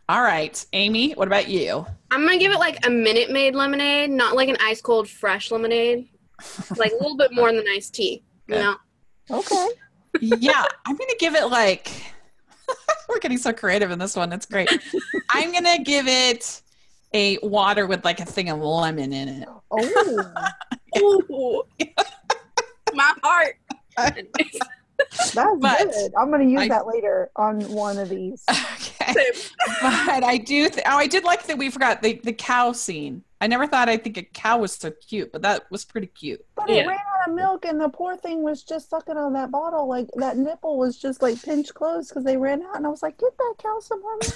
All 0.08 0.22
right, 0.22 0.64
Amy. 0.74 1.12
What 1.14 1.28
about 1.28 1.48
you? 1.50 1.86
I'm 2.12 2.24
gonna 2.26 2.38
give 2.40 2.52
it 2.52 2.60
like 2.60 2.86
a 2.86 2.90
Minute 2.90 3.32
Maid 3.32 3.56
lemonade, 3.56 4.10
not 4.12 4.36
like 4.36 4.50
an 4.50 4.58
ice 4.60 4.82
cold 4.82 5.08
fresh 5.10 5.50
lemonade. 5.52 6.08
Like 6.78 6.92
a 6.92 6.96
little 6.96 7.18
bit 7.18 7.34
more 7.34 7.52
than 7.52 7.64
iced 7.68 7.94
tea. 7.96 8.24
You 8.48 8.56
know? 8.60 8.76
Okay. 9.32 9.68
yeah, 10.22 10.66
I'm 10.86 10.96
gonna 10.96 11.12
give 11.20 11.36
it 11.36 11.46
like 11.50 11.92
we're 13.10 13.20
getting 13.20 13.38
so 13.38 13.54
creative 13.54 13.92
in 13.92 14.00
this 14.00 14.16
one. 14.16 14.32
It's 14.34 14.46
great. 14.46 14.70
I'm 15.30 15.52
gonna 15.54 15.80
give 15.84 16.08
it 16.08 16.62
a 17.14 17.38
water 17.42 17.88
with 17.88 18.06
like 18.06 18.20
a 18.20 18.26
thing 18.26 18.50
of 18.50 18.60
lemon 18.60 19.14
in 19.14 19.28
it. 19.30 19.50
Oh, 19.72 20.32
Ooh. 21.00 21.64
My 22.94 23.14
heart. 23.24 23.56
that's 23.98 24.22
But 25.34 25.60
good. 25.60 26.12
I'm 26.18 26.30
going 26.30 26.42
to 26.46 26.52
use 26.52 26.62
I- 26.62 26.68
that 26.70 26.88
later 26.88 27.30
on 27.36 27.62
one 27.72 27.98
of 27.98 28.10
these. 28.10 28.44
Okay, 28.50 29.14
but 29.82 30.24
I 30.24 30.38
do. 30.38 30.70
Th- 30.70 30.84
oh, 30.86 30.98
I 30.98 31.08
did 31.08 31.24
like 31.24 31.46
that 31.48 31.58
we 31.58 31.70
forgot 31.70 32.02
the 32.02 32.20
the 32.24 32.34
cow 32.34 32.72
scene. 32.74 33.24
I 33.42 33.48
never 33.48 33.66
thought 33.66 33.88
I 33.90 33.98
think 33.98 34.18
a 34.18 34.24
cow 34.24 34.60
was 34.60 34.74
so 34.76 34.92
cute, 34.92 35.32
but 35.32 35.42
that 35.44 35.70
was 35.72 35.86
pretty 35.86 36.08
cute. 36.08 36.46
But 36.56 36.70
Yeah. 36.70 36.76
it 36.84 36.88
ran 36.88 37.00
milk, 37.30 37.66
and 37.66 37.80
the 37.80 37.90
poor 37.90 38.18
thing 38.18 38.44
was 38.44 38.64
just 38.64 38.90
sucking 38.90 39.18
on 39.18 39.34
that 39.34 39.52
bottle. 39.52 39.88
Like 39.88 40.08
that 40.16 40.38
nipple 40.38 40.78
was 40.78 40.98
just 40.98 41.22
like 41.22 41.42
pinched 41.42 41.74
closed 41.74 42.10
because 42.10 42.24
they 42.24 42.38
ran 42.38 42.62
out. 42.64 42.76
And 42.78 42.86
I 42.86 42.90
was 42.90 43.02
like, 43.04 43.18
"Get 43.18 43.38
that 43.38 43.54
cow 43.58 43.80
some 43.80 44.02
more 44.02 44.18
milk." 44.18 44.30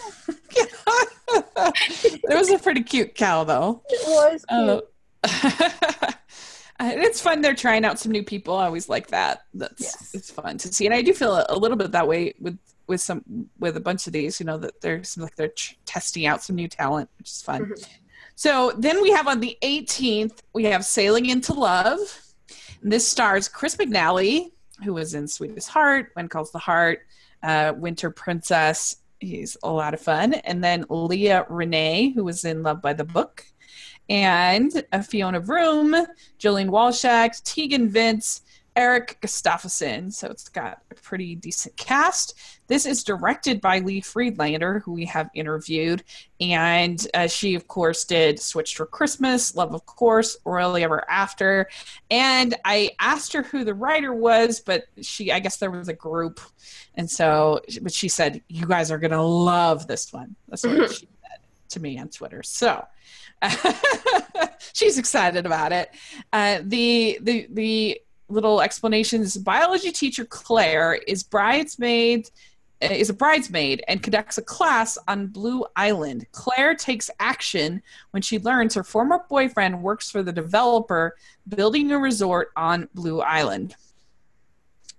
it 2.24 2.38
was 2.38 2.50
a 2.52 2.60
pretty 2.60 2.84
cute 2.84 3.16
cow, 3.16 3.44
though. 3.44 3.82
It 3.90 4.08
was 4.08 4.46
cute. 4.50 4.90
Oh. 6.80 6.90
it's 6.90 7.22
fun. 7.22 7.42
They're 7.42 7.54
trying 7.54 7.86
out 7.86 8.00
some 8.00 8.12
new 8.12 8.24
people. 8.24 8.56
I 8.58 8.66
always 8.66 8.90
like 8.90 9.08
that. 9.08 9.44
That's 9.54 9.82
Yes. 9.82 10.12
it's 10.14 10.32
fun 10.32 10.58
to 10.58 10.74
see, 10.74 10.86
and 10.86 10.94
I 10.94 11.02
do 11.02 11.14
feel 11.14 11.46
a, 11.48 11.56
little 11.56 11.78
bit 11.78 11.92
that 11.92 12.08
way 12.08 12.34
with 12.40 12.58
with 12.88 13.00
some 13.00 13.24
with 13.60 13.78
a 13.78 13.80
bunch 13.80 14.08
of 14.08 14.14
these. 14.14 14.40
You 14.40 14.48
know 14.48 14.58
that 14.58 14.82
they're 14.82 15.02
like 15.18 15.36
they're 15.36 15.50
ch- 15.50 15.78
testing 15.86 16.26
out 16.26 16.42
some 16.44 16.56
new 16.56 16.68
talent, 16.68 17.10
which 17.20 17.30
is 17.30 17.42
fun. 17.42 17.66
Mhm. 17.68 17.88
So 18.36 18.72
then 18.78 19.02
we 19.02 19.12
have 19.12 19.28
on 19.28 19.40
the 19.40 19.56
18th 19.62 20.40
we 20.54 20.64
have 20.66 20.84
Sailing 20.84 21.28
into 21.28 21.54
Love. 21.54 22.00
This 22.86 23.08
stars 23.08 23.48
Chris 23.48 23.78
McNally, 23.78 24.52
who 24.84 24.94
was 24.94 25.14
in 25.14 25.26
Sweetest 25.26 25.70
Heart, 25.70 26.12
When 26.16 26.28
Calls 26.28 26.52
the 26.52 26.60
Heart, 26.60 27.00
uh, 27.42 27.72
Winter 27.78 28.12
Princess. 28.12 28.98
He's 29.22 29.56
a 29.64 29.72
lot 29.72 29.94
of 29.94 30.02
fun. 30.02 30.34
And 30.34 30.62
then 30.62 30.86
Leah 30.90 31.46
Renee, 31.50 32.12
who 32.14 32.26
was 32.26 32.44
in 32.44 32.62
Love 32.62 32.82
by 32.82 32.92
the 32.92 33.06
Book 33.06 33.46
and 34.10 34.84
Fiona 35.08 35.40
Vroom, 35.40 35.96
Jillian 36.38 36.70
Walshak, 36.70 37.42
Tegan 37.44 37.90
Vince, 37.90 38.42
Eric 38.76 39.20
Gustafsson. 39.22 40.12
So 40.12 40.28
it's 40.30 40.50
got 40.50 40.82
a 40.92 40.96
pretty 40.96 41.36
decent 41.36 41.76
cast. 41.78 42.36
This 42.68 42.86
is 42.86 43.04
directed 43.04 43.62
by 43.62 43.80
Lee 43.80 44.02
Friedlander, 44.02 44.80
who 44.80 44.94
we 44.94 45.06
have 45.06 45.30
interviewed, 45.36 46.04
and 46.40 47.06
uh, 47.14 47.28
she, 47.28 47.56
of 47.56 47.68
course, 47.68 48.06
did 48.06 48.40
Switch 48.40 48.76
for 48.76 48.86
Christmas, 48.86 49.56
Love 49.56 49.74
of 49.74 49.86
Course, 49.86 50.38
Royally 50.46 50.84
Ever 50.84 51.10
After. 51.10 51.70
And 52.10 52.56
I 52.66 52.92
asked 53.00 53.34
her 53.34 53.44
who 53.44 53.64
the 53.64 53.74
writer 53.74 54.14
was, 54.14 54.60
but 54.60 54.86
she, 55.02 55.32
I 55.32 55.40
guess 55.40 55.58
there 55.58 55.72
was 55.72 55.90
a 55.90 55.94
group, 55.94 56.40
and 56.96 57.10
so, 57.10 57.62
but 57.82 57.94
she 57.94 58.08
said, 58.08 58.42
"You 58.48 58.66
guys 58.66 58.92
are 58.92 58.98
gonna 58.98 59.24
love 59.24 59.88
this 59.88 60.12
one." 60.12 60.36
That's 60.48 60.64
what 60.64 60.92
she 60.92 61.08
said 61.22 61.40
to 61.70 61.80
me 61.80 62.00
on 62.00 62.10
Twitter. 62.10 62.44
So. 62.44 62.86
she's 64.74 64.98
excited 64.98 65.46
about 65.46 65.74
it. 65.74 65.90
Uh, 66.32 66.60
the 66.64 67.20
the 67.22 67.48
the 67.52 68.02
little 68.30 68.62
explanations. 68.62 69.38
Biology 69.38 69.92
teacher 69.92 70.26
Claire 70.26 70.96
is 71.08 71.24
bridesmaid 71.24 72.30
uh, 72.84 72.88
is 72.88 73.10
a 73.10 73.14
bridesmaid 73.14 73.84
and 73.88 74.04
conducts 74.04 74.38
a 74.38 74.42
class 74.42 74.98
on 75.08 75.28
Blue 75.28 75.64
Island. 75.76 76.26
Claire 76.32 76.76
takes 76.76 77.10
action 77.20 77.82
when 78.12 78.22
she 78.22 78.40
learns 78.40 78.74
her 78.74 78.84
former 78.84 79.24
boyfriend 79.30 79.82
works 79.82 80.12
for 80.12 80.22
the 80.22 80.34
developer 80.34 81.16
building 81.48 81.92
a 81.92 81.98
resort 81.98 82.50
on 82.58 82.90
Blue 82.94 83.22
Island. 83.22 83.76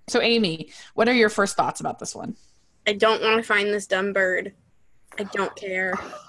So, 0.08 0.22
Amy, 0.22 0.70
what 0.94 1.08
are 1.08 1.14
your 1.14 1.28
first 1.28 1.56
thoughts 1.56 1.80
about 1.80 1.98
this 1.98 2.14
one? 2.14 2.36
I 2.86 2.94
don't 2.94 3.22
want 3.22 3.36
to 3.36 3.42
find 3.42 3.68
this 3.68 3.86
dumb 3.86 4.12
bird. 4.12 4.54
I 5.18 5.24
don't 5.24 5.54
care. 5.56 5.94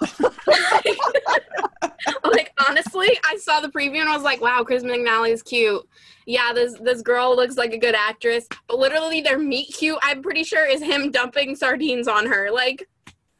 like 2.24 2.52
honestly, 2.68 3.18
I 3.24 3.36
saw 3.36 3.60
the 3.60 3.68
preview 3.68 4.00
and 4.00 4.08
I 4.08 4.14
was 4.14 4.22
like, 4.22 4.40
"Wow, 4.40 4.64
Chris 4.64 4.82
McNally 4.82 5.30
is 5.30 5.42
cute." 5.42 5.86
Yeah, 6.26 6.52
this 6.52 6.74
this 6.80 7.02
girl 7.02 7.34
looks 7.36 7.56
like 7.56 7.72
a 7.72 7.78
good 7.78 7.94
actress, 7.94 8.46
but 8.68 8.78
literally 8.78 9.20
their 9.20 9.38
meet 9.38 9.74
cute. 9.74 9.98
I'm 10.02 10.22
pretty 10.22 10.44
sure 10.44 10.66
is 10.66 10.82
him 10.82 11.10
dumping 11.10 11.56
sardines 11.56 12.08
on 12.08 12.26
her. 12.26 12.50
Like, 12.50 12.88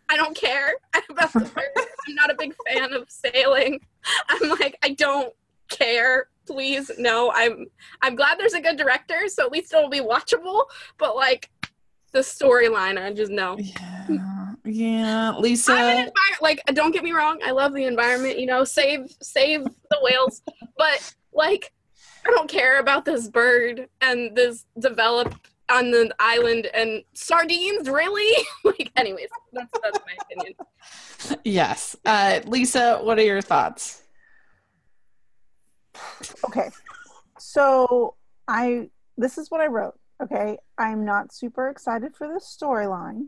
I 0.08 0.16
don't 0.16 0.36
care 0.36 0.74
about 1.10 1.32
the. 1.32 1.50
I'm 2.08 2.14
not 2.14 2.30
a 2.30 2.34
big 2.34 2.54
fan 2.66 2.92
of 2.92 3.10
sailing. 3.10 3.80
I'm 4.28 4.50
like, 4.50 4.78
I 4.82 4.90
don't 4.90 5.34
care. 5.68 6.28
Please, 6.46 6.90
no. 6.98 7.32
I'm 7.34 7.66
I'm 8.02 8.14
glad 8.14 8.38
there's 8.38 8.54
a 8.54 8.60
good 8.60 8.76
director, 8.76 9.28
so 9.28 9.44
at 9.44 9.52
least 9.52 9.74
it'll 9.74 9.90
be 9.90 10.00
watchable. 10.00 10.64
But 10.98 11.16
like, 11.16 11.50
the 12.12 12.20
storyline, 12.20 13.02
I 13.02 13.12
just 13.12 13.32
know. 13.32 13.58
Yeah, 13.58 14.54
yeah, 14.66 15.32
Lisa. 15.38 15.72
I'm 15.72 15.98
an 15.98 16.06
envir- 16.06 16.42
like 16.42 16.62
don't 16.74 16.92
get 16.92 17.04
me 17.04 17.12
wrong, 17.12 17.40
I 17.44 17.52
love 17.52 17.72
the 17.74 17.84
environment, 17.84 18.38
you 18.38 18.46
know, 18.46 18.64
save 18.64 19.10
save 19.22 19.64
the 19.64 19.98
whales, 20.02 20.42
but 20.76 21.14
like 21.32 21.72
I 22.26 22.30
don't 22.30 22.48
care 22.48 22.80
about 22.80 23.04
this 23.04 23.28
bird 23.28 23.88
and 24.00 24.36
this 24.36 24.66
develop 24.78 25.34
on 25.68 25.90
the 25.90 26.12
island 26.18 26.66
and 26.74 27.02
sardines, 27.12 27.88
really? 27.88 28.44
like, 28.64 28.90
anyways, 28.96 29.28
that's 29.52 29.70
that's 29.82 29.98
my 30.04 30.16
opinion. 30.22 30.54
Yes. 31.44 31.96
Uh, 32.04 32.40
Lisa, 32.46 32.98
what 33.02 33.18
are 33.18 33.24
your 33.24 33.40
thoughts? 33.40 34.02
Okay. 36.44 36.70
So 37.38 38.14
I 38.48 38.90
this 39.16 39.38
is 39.38 39.50
what 39.50 39.60
I 39.60 39.66
wrote. 39.66 39.98
Okay. 40.22 40.58
I'm 40.78 41.04
not 41.04 41.32
super 41.32 41.68
excited 41.68 42.16
for 42.16 42.28
this 42.28 42.56
storyline, 42.60 43.26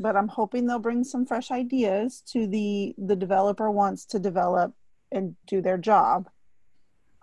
but 0.00 0.16
I'm 0.16 0.28
hoping 0.28 0.66
they'll 0.66 0.78
bring 0.78 1.04
some 1.04 1.26
fresh 1.26 1.50
ideas 1.50 2.22
to 2.32 2.46
the 2.46 2.94
the 2.98 3.14
developer 3.16 3.70
wants 3.70 4.04
to 4.06 4.18
develop 4.18 4.72
and 5.12 5.36
do 5.46 5.60
their 5.60 5.78
job. 5.78 6.28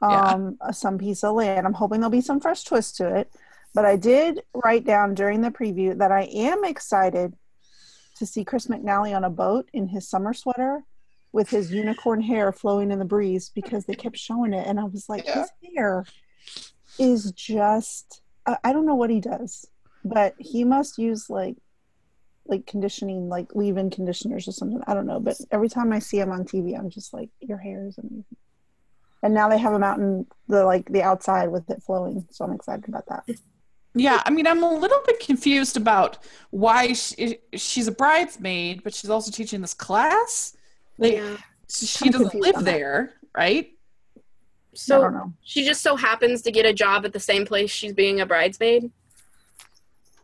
Yeah. 0.01 0.33
Um 0.33 0.57
some 0.71 0.97
piece 0.97 1.23
of 1.23 1.35
land. 1.35 1.65
I'm 1.65 1.73
hoping 1.73 1.99
there'll 1.99 2.11
be 2.11 2.21
some 2.21 2.39
fresh 2.39 2.63
twist 2.63 2.95
to 2.97 3.13
it. 3.15 3.31
But 3.73 3.85
I 3.85 3.95
did 3.95 4.41
write 4.53 4.85
down 4.85 5.13
during 5.15 5.41
the 5.41 5.51
preview 5.51 5.97
that 5.97 6.11
I 6.11 6.23
am 6.23 6.63
excited 6.63 7.33
to 8.17 8.25
see 8.25 8.43
Chris 8.45 8.67
McNally 8.67 9.15
on 9.15 9.23
a 9.23 9.29
boat 9.29 9.69
in 9.73 9.87
his 9.87 10.07
summer 10.07 10.33
sweater 10.33 10.83
with 11.31 11.49
his 11.49 11.71
unicorn 11.71 12.21
hair 12.21 12.51
flowing 12.51 12.89
in 12.91 12.99
the 12.99 13.05
breeze 13.05 13.51
because 13.53 13.85
they 13.85 13.93
kept 13.93 14.17
showing 14.17 14.53
it 14.53 14.65
and 14.67 14.79
I 14.79 14.85
was 14.85 15.07
like 15.09 15.25
Yeah. 15.25 15.41
his 15.41 15.51
hair 15.75 16.05
is 16.99 17.31
just 17.33 18.21
I 18.63 18.71
don't 18.73 18.85
know 18.85 18.95
what 18.95 19.09
he 19.09 19.19
does 19.19 19.67
but 20.05 20.33
he 20.39 20.63
must 20.63 20.97
use 20.97 21.29
like 21.29 21.57
like 22.49 22.65
conditioning 22.65 23.29
like 23.29 23.53
leave-in 23.55 23.89
conditioners 23.89 24.47
or 24.47 24.51
something 24.51 24.81
I 24.87 24.93
don't 24.93 25.07
know 25.07 25.19
but 25.19 25.37
every 25.51 25.69
time 25.69 25.91
I 25.93 25.99
see 25.99 26.17
them 26.19 26.31
on 26.31 26.45
TV 26.45 26.77
I'm 26.77 26.89
just 26.89 27.13
like 27.13 27.29
your 27.39 27.57
hair 27.57 27.87
is 27.87 27.97
amazing 27.97 28.25
and 29.23 29.33
now 29.33 29.49
they 29.49 29.57
have 29.57 29.73
him 29.73 29.83
out 29.83 29.99
in 29.99 30.25
the 30.47 30.63
like 30.63 30.91
the 30.91 31.03
outside 31.03 31.47
with 31.49 31.69
it 31.69 31.83
flowing 31.83 32.27
so 32.31 32.45
I'm 32.45 32.53
excited 32.53 32.87
about 32.87 33.05
that 33.07 33.23
Yeah, 33.95 34.21
I 34.25 34.29
mean, 34.29 34.45
I'm 34.45 34.63
a 34.63 34.71
little 34.73 35.01
bit 35.05 35.19
confused 35.19 35.75
about 35.75 36.19
why 36.51 36.93
she, 36.93 37.39
she's 37.53 37.87
a 37.87 37.91
bridesmaid, 37.91 38.83
but 38.83 38.93
she's 38.93 39.09
also 39.09 39.31
teaching 39.31 39.61
this 39.61 39.73
class. 39.73 40.55
Like, 40.99 41.13
Yeah. 41.13 41.37
she 41.69 42.09
Kinda 42.09 42.11
doesn't 42.11 42.35
live 42.41 42.63
there, 42.63 43.13
right? 43.35 43.65
I 43.65 44.75
So 44.75 45.01
don't 45.01 45.13
know 45.13 45.33
she 45.41 45.65
just 45.65 45.81
so 45.81 45.95
happens 45.95 46.41
to 46.43 46.51
get 46.51 46.65
a 46.65 46.73
job 46.73 47.05
at 47.05 47.13
the 47.13 47.19
same 47.19 47.45
place 47.45 47.71
she's 47.71 47.93
being 47.93 48.21
a 48.21 48.25
bridesmaid. 48.25 48.91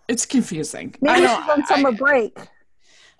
It's 0.08 0.26
confusing. 0.26 0.96
maybe 1.02 1.26
I 1.26 1.28
she's 1.28 1.46
don't. 1.46 1.50
on 1.50 1.66
summer 1.66 1.90
I, 1.90 1.92
break 1.92 2.38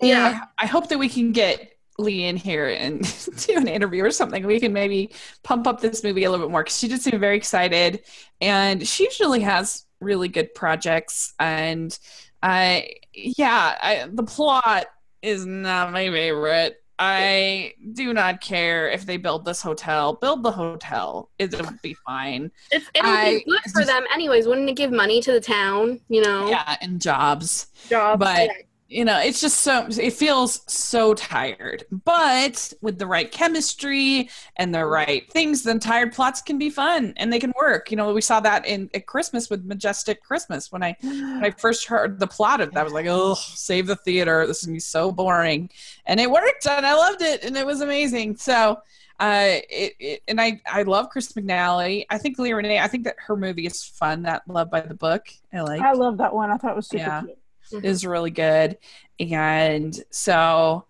Yeah. 0.00 0.40
I, 0.58 0.64
I 0.64 0.66
hope 0.66 0.88
that 0.88 0.98
we 0.98 1.08
can 1.08 1.32
get 1.32 1.72
Lee 1.98 2.24
in 2.24 2.36
here 2.36 2.68
and 2.68 3.02
do 3.46 3.56
an 3.56 3.68
interview 3.68 4.04
or 4.04 4.10
something. 4.10 4.46
We 4.46 4.60
can 4.60 4.72
maybe 4.72 5.12
pump 5.42 5.66
up 5.66 5.80
this 5.80 6.02
movie 6.04 6.24
a 6.24 6.30
little 6.30 6.46
bit 6.46 6.52
more 6.52 6.62
because 6.64 6.78
she 6.78 6.88
did 6.88 7.02
seem 7.02 7.20
very 7.20 7.36
excited, 7.36 8.02
and 8.40 8.86
she 8.86 9.04
usually 9.04 9.40
has 9.40 9.86
really 10.00 10.28
good 10.28 10.54
projects. 10.54 11.34
And 11.38 11.96
I, 12.42 12.96
yeah, 13.14 13.78
I, 13.80 14.08
the 14.12 14.24
plot 14.24 14.86
is 15.22 15.46
not 15.46 15.92
my 15.92 16.10
favorite. 16.10 16.82
I 16.98 17.74
do 17.92 18.14
not 18.14 18.40
care 18.40 18.88
if 18.88 19.04
they 19.04 19.16
build 19.16 19.44
this 19.44 19.60
hotel. 19.60 20.14
Build 20.14 20.42
the 20.42 20.50
hotel. 20.52 21.28
It'll 21.38 21.68
be 21.82 21.94
fine. 22.06 22.50
It's 22.70 22.88
it'll 22.94 23.10
I- 23.10 23.38
be 23.38 23.44
good 23.50 23.72
for 23.72 23.84
them 23.84 24.04
anyways. 24.12 24.46
Wouldn't 24.46 24.68
it 24.68 24.76
give 24.76 24.92
money 24.92 25.20
to 25.22 25.32
the 25.32 25.40
town? 25.40 26.00
You 26.08 26.22
know, 26.22 26.48
Yeah, 26.48 26.76
and 26.80 27.00
jobs. 27.00 27.66
jobs. 27.88 28.18
But- 28.20 28.38
Yeah. 28.42 28.52
You 28.88 29.04
know, 29.04 29.18
it's 29.18 29.40
just 29.40 29.60
so 29.60 29.86
it 29.90 30.12
feels 30.12 30.60
so 30.72 31.14
tired. 31.14 31.84
But 31.90 32.72
with 32.82 32.98
the 32.98 33.06
right 33.06 33.30
chemistry 33.32 34.28
and 34.56 34.74
the 34.74 34.84
right 34.86 35.28
things, 35.32 35.62
then 35.62 35.80
tired 35.80 36.12
plots 36.12 36.42
can 36.42 36.58
be 36.58 36.70
fun 36.70 37.14
and 37.16 37.32
they 37.32 37.38
can 37.38 37.52
work. 37.58 37.90
You 37.90 37.96
know, 37.96 38.12
we 38.12 38.20
saw 38.20 38.40
that 38.40 38.66
in 38.66 38.90
at 38.94 39.06
Christmas 39.06 39.48
with 39.50 39.64
Majestic 39.64 40.22
Christmas 40.22 40.70
when 40.70 40.82
I 40.82 40.96
when 41.38 41.44
I 41.44 41.50
first 41.58 41.86
heard 41.86 42.20
the 42.20 42.26
plot 42.26 42.60
of 42.60 42.72
that, 42.74 42.80
I 42.80 42.84
was 42.84 42.92
like, 42.92 43.06
oh, 43.08 43.34
save 43.34 43.86
the 43.86 43.96
theater. 43.96 44.46
This 44.46 44.58
is 44.60 44.66
gonna 44.66 44.76
be 44.76 44.80
so 44.80 45.10
boring. 45.10 45.70
And 46.06 46.20
it 46.20 46.30
worked 46.30 46.66
and 46.66 46.86
I 46.86 46.94
loved 46.94 47.22
it 47.22 47.42
and 47.44 47.56
it 47.56 47.66
was 47.66 47.80
amazing. 47.80 48.36
So 48.36 48.78
uh 49.20 49.60
it, 49.70 49.94
it 49.98 50.22
and 50.28 50.40
I 50.40 50.60
I 50.66 50.82
love 50.82 51.08
Chris 51.08 51.32
McNally. 51.32 52.04
I 52.10 52.18
think 52.18 52.38
Leah 52.38 52.56
Renee, 52.56 52.80
I 52.80 52.88
think 52.88 53.04
that 53.04 53.16
her 53.18 53.36
movie 53.36 53.66
is 53.66 53.82
fun, 53.82 54.22
that 54.22 54.42
Love 54.48 54.70
by 54.70 54.80
the 54.82 54.94
Book. 54.94 55.26
I 55.52 55.60
like 55.62 55.80
I 55.80 55.92
love 55.92 56.18
that 56.18 56.34
one 56.34 56.50
I 56.50 56.56
thought 56.58 56.72
it 56.72 56.76
was 56.76 56.88
super 56.88 57.00
Yeah. 57.00 57.20
cute 57.22 57.38
is 57.72 58.04
really 58.06 58.30
good. 58.30 58.78
And 59.20 59.98
so 60.10 60.84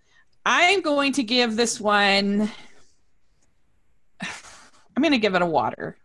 I'm 0.46 0.80
going 0.82 1.12
to 1.14 1.22
give 1.22 1.56
this 1.56 1.80
one, 1.80 2.50
I'm 4.20 5.02
going 5.02 5.12
to 5.12 5.18
give 5.18 5.34
it 5.34 5.42
a 5.42 5.46
water 5.46 5.96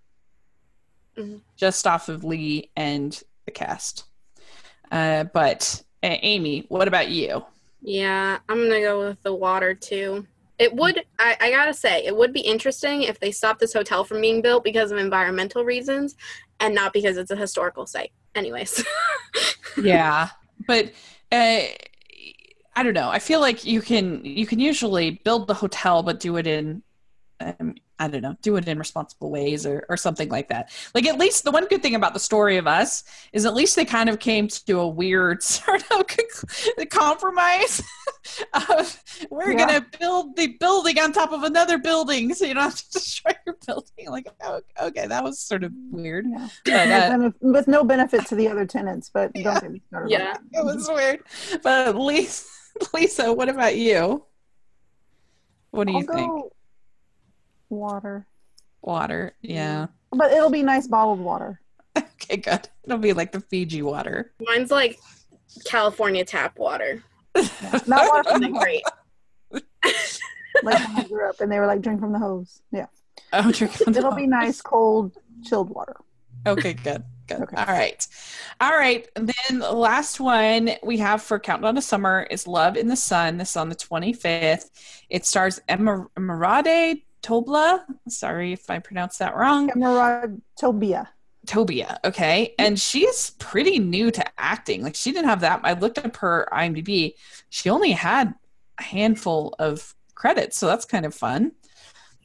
Mhm. 1.18 1.42
just 1.58 1.86
off 1.86 2.08
of 2.08 2.24
Lee 2.24 2.70
and 2.78 3.22
the 3.46 3.52
cast. 3.52 4.06
Uh, 4.92 5.26
but 5.26 5.84
uh, 6.02 6.16
Amy, 6.22 6.66
what 6.70 6.88
about 6.88 7.10
you? 7.10 7.46
Yeah, 7.82 8.40
I'm 8.48 8.58
gonna 8.70 8.80
go 8.82 9.08
with 9.08 9.22
the 9.24 9.34
water 9.34 9.74
too. 9.74 10.26
It 10.58 10.74
would, 10.74 11.04
I, 11.18 11.38
I 11.40 11.52
gotta 11.52 11.74
say, 11.74 12.06
it 12.06 12.16
would 12.16 12.32
be 12.34 12.40
interesting 12.42 13.04
if 13.04 13.20
they 13.20 13.32
stopped 13.32 13.60
this 13.60 13.74
hotel 13.74 14.04
from 14.04 14.22
being 14.22 14.42
built 14.42 14.64
because 14.64 14.92
of 14.92 14.98
environmental 14.98 15.64
reasons 15.66 16.16
and 16.60 16.74
not 16.74 16.92
because 16.94 17.18
it's 17.18 17.32
a 17.32 17.36
historical 17.36 17.86
site. 17.86 18.12
Anyways, 18.36 18.84
yeah 19.78 20.30
but 20.70 20.86
uh, 21.32 21.62
i 22.76 22.84
don't 22.84 22.94
know. 22.94 23.10
I 23.10 23.20
feel 23.20 23.42
like 23.42 23.66
you 23.66 23.82
can 23.82 24.24
you 24.24 24.46
can 24.46 24.60
usually 24.60 25.08
build 25.26 25.48
the 25.48 25.54
hotel 25.54 26.04
but 26.04 26.20
do 26.20 26.38
it 26.38 26.48
in 26.48 26.84
um, 27.40 27.76
i 28.00 28.08
don't 28.08 28.22
know 28.22 28.36
do 28.42 28.56
it 28.56 28.68
in 28.68 28.80
responsible 28.80 29.30
ways 29.30 29.66
or, 29.66 29.86
or 29.90 29.98
something 29.98 30.30
like 30.30 30.48
that 30.48 30.72
like 30.96 31.06
at 31.06 31.20
least 31.20 31.44
the 31.44 31.52
one 31.52 31.68
good 31.68 31.82
thing 31.82 31.96
about 31.96 32.14
the 32.14 32.20
story 32.20 32.58
of 32.58 32.66
us 32.68 33.04
is 33.34 33.46
at 33.46 33.54
least 33.54 33.76
they 33.76 33.86
kind 33.86 34.10
of 34.10 34.20
came 34.20 34.48
to 34.48 34.80
a 34.80 34.88
weird 34.88 35.44
sort 35.56 35.84
of 35.92 36.06
compromise 36.90 37.82
of 38.54 39.04
we're 39.30 39.52
Yeah. 39.52 39.58
gonna 39.68 39.86
build 40.00 40.36
the 40.36 40.48
building 40.60 41.00
on 41.00 41.12
top 41.12 41.32
of 41.32 41.44
another 41.44 41.78
building 41.78 42.34
so 42.34 42.46
you 42.46 42.54
don't 42.54 42.64
have 42.64 42.76
to 42.76 42.90
destroy 42.94 43.32
your 43.46 43.58
building 43.66 44.10
like 44.10 44.28
oh, 44.44 44.62
okay 44.82 45.08
that 45.08 45.24
was 45.24 45.40
sort 45.40 45.64
of 45.64 45.72
weird 45.92 46.26
yeah 46.66 47.10
but, 47.10 47.22
uh, 47.22 47.32
with 47.42 47.68
no 47.68 47.84
benefit 47.84 48.26
to 48.28 48.36
the 48.36 48.48
other 48.48 48.66
tenants 48.66 49.10
but 49.14 49.32
Yeah. 49.36 49.44
don't 49.44 49.62
get 49.62 49.72
me 49.72 49.82
started 49.88 50.06
on 50.06 50.12
Yeah. 50.22 50.38
it 50.54 50.66
was 50.66 50.88
weird. 50.90 51.20
But 51.64 51.96
Lisa, 51.96 52.46
Lisa, 52.94 53.34
what 53.34 53.50
about 53.50 53.76
you? 53.76 54.24
What 55.72 55.88
do 55.88 55.94
you 55.94 56.00
I'll 56.10 56.16
think? 56.16 56.54
Go 57.70 57.76
water 57.76 58.26
Water. 58.82 59.36
Yeah. 59.42 59.88
Mm. 60.14 60.18
but 60.18 60.32
it'll 60.32 60.50
be 60.50 60.64
nice 60.64 60.88
bottled 60.88 61.20
water 61.20 61.60
Okay, 61.98 62.38
good. 62.38 62.68
It'll 62.86 62.98
be 62.98 63.14
like 63.14 63.32
the 63.32 63.42
Fiji 63.42 63.82
water. 63.82 64.32
mine's 64.42 64.72
like 64.72 65.00
California 65.66 66.24
tap 66.24 66.58
water. 66.60 67.04
not 67.88 68.08
water 68.10 68.30
from 68.30 68.42
the 68.42 68.48
it 68.48 68.54
hose, 68.54 68.64
great? 68.64 68.84
like 70.64 70.88
when 70.88 70.98
I 70.98 71.04
grew 71.08 71.30
up 71.30 71.40
and 71.42 71.52
they 71.52 71.60
were 71.60 71.68
like 71.68 71.82
drink 71.82 72.00
from 72.00 72.12
the 72.12 72.20
hose 72.20 72.62
yeah 72.72 72.88
Oh, 73.34 73.52
drink 73.52 73.74
from 73.74 73.94
the 73.94 74.00
it'll 74.00 74.12
be 74.16 74.28
nice 74.28 74.62
cold 74.62 75.16
chilled 75.44 75.70
water 75.70 75.96
Okay, 76.48 76.74
good. 76.74 77.04
Good. 77.28 77.42
Okay. 77.42 77.56
All 77.58 77.66
right. 77.66 78.08
All 78.62 78.72
right. 78.72 79.06
And 79.18 79.30
then 79.50 79.60
the 79.60 79.74
last 79.74 80.20
one 80.22 80.72
we 80.84 80.98
have 80.98 81.22
for 81.22 81.38
Countdown 81.38 81.76
to 81.76 81.82
Summer 81.82 82.26
is 82.32 82.48
Love 82.48 82.78
in 82.78 82.88
the 82.88 82.96
Sun. 82.96 83.38
This 83.38 83.52
is 83.52 83.58
on 83.58 83.68
the 83.70 83.76
25th. 83.76 84.70
It 85.10 85.26
stars 85.26 85.60
Emma 85.68 86.08
Emirate 86.18 87.04
Tobla. 87.22 87.84
Sorry 88.08 88.54
if 88.54 88.70
I 88.70 88.80
pronounced 88.80 89.20
that 89.20 89.36
wrong. 89.36 89.70
Emerald 89.72 90.42
Tobia 90.60 91.08
Tobia, 91.46 91.98
okay, 92.04 92.54
and 92.60 92.80
she's 92.80 93.32
pretty 93.40 93.80
new 93.80 94.12
to 94.12 94.24
acting. 94.38 94.84
Like 94.84 94.96
she 94.96 95.12
didn't 95.12 95.30
have 95.30 95.42
that. 95.42 95.62
I 95.64 95.74
looked 95.74 95.98
up 95.98 96.18
her 96.18 96.48
IMDb. 96.52 97.14
She 97.50 97.70
only 97.70 97.92
had 97.92 98.34
a 98.78 98.84
handful 98.84 99.56
of 99.58 99.96
credits, 100.16 100.58
so 100.58 100.68
that's 100.68 100.86
kind 100.86 101.06
of 101.06 101.16
fun. 101.16 101.54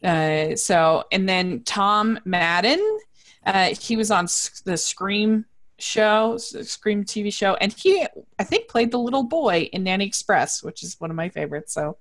Uh, 0.03 0.57
so, 0.57 1.05
and 1.11 1.29
then 1.29 1.63
Tom 1.63 2.19
Maden, 2.25 2.99
uh, 3.47 3.75
he 3.81 3.97
was 3.97 4.11
on 4.11 4.27
the 4.65 4.77
Scream 4.77 5.47
show, 5.79 6.37
Scream 6.37 7.05
TV 7.05 7.33
show, 7.33 7.55
and 7.55 7.73
he, 7.73 8.07
I 8.39 8.45
think, 8.45 8.69
played 8.69 8.91
the 8.91 8.99
little 8.99 9.23
boy 9.23 9.71
in 9.73 9.85
Nanny 9.85 10.07
Express, 10.07 10.63
which 10.63 10.83
is 10.83 11.01
one 11.01 11.11
of 11.11 11.17
my 11.17 11.31
favorites. 11.31 11.73
So, 11.73 11.97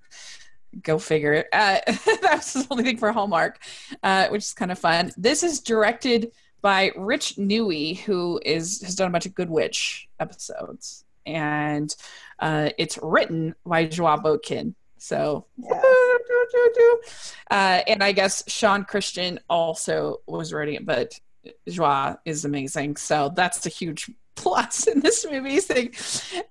go 0.82 0.98
figure. 0.98 1.46
Uh, 1.54 1.80
that's 2.22 2.54
the 2.54 2.68
only 2.72 2.84
thing 2.84 2.98
for 2.98 3.12
Hallmark, 3.12 3.60
uh, 4.02 4.28
which 4.30 4.44
is 4.44 4.54
kind 4.54 4.72
of 4.72 4.80
fun. 4.80 5.12
This 5.18 5.44
is 5.44 5.60
directed 5.60 6.32
by 6.62 6.92
Rich 6.96 7.36
Newey, 7.38 8.00
who 8.00 8.40
is 8.46 8.82
has 8.82 8.96
done 8.96 9.08
a 9.08 9.12
bunch 9.12 9.26
of 9.26 9.36
Good 9.36 9.50
Witch 9.50 10.08
episodes, 10.20 11.04
and 11.26 11.94
uh, 12.40 12.70
it's 12.78 12.98
written 13.02 13.54
by 13.66 13.86
Joie 13.86 14.18
Botkin. 14.18 14.74
So, 14.98 15.46
Yes. 15.58 17.36
uh, 17.52 17.82
and 17.88 18.02
I 18.04 18.14
guess 18.14 18.44
Sean 18.48 18.86
Christian 18.86 19.40
also 19.50 20.22
was 20.28 20.54
writing 20.54 20.76
it, 20.76 20.86
but 20.86 21.20
Joie 21.68 22.16
is 22.26 22.46
amazing. 22.46 22.96
So 22.96 23.32
that's 23.36 23.66
a 23.66 23.70
huge 23.70 24.10
plus 24.36 24.88
in 24.88 25.02
this 25.02 25.26
movie 25.30 25.60
thing. 25.60 25.94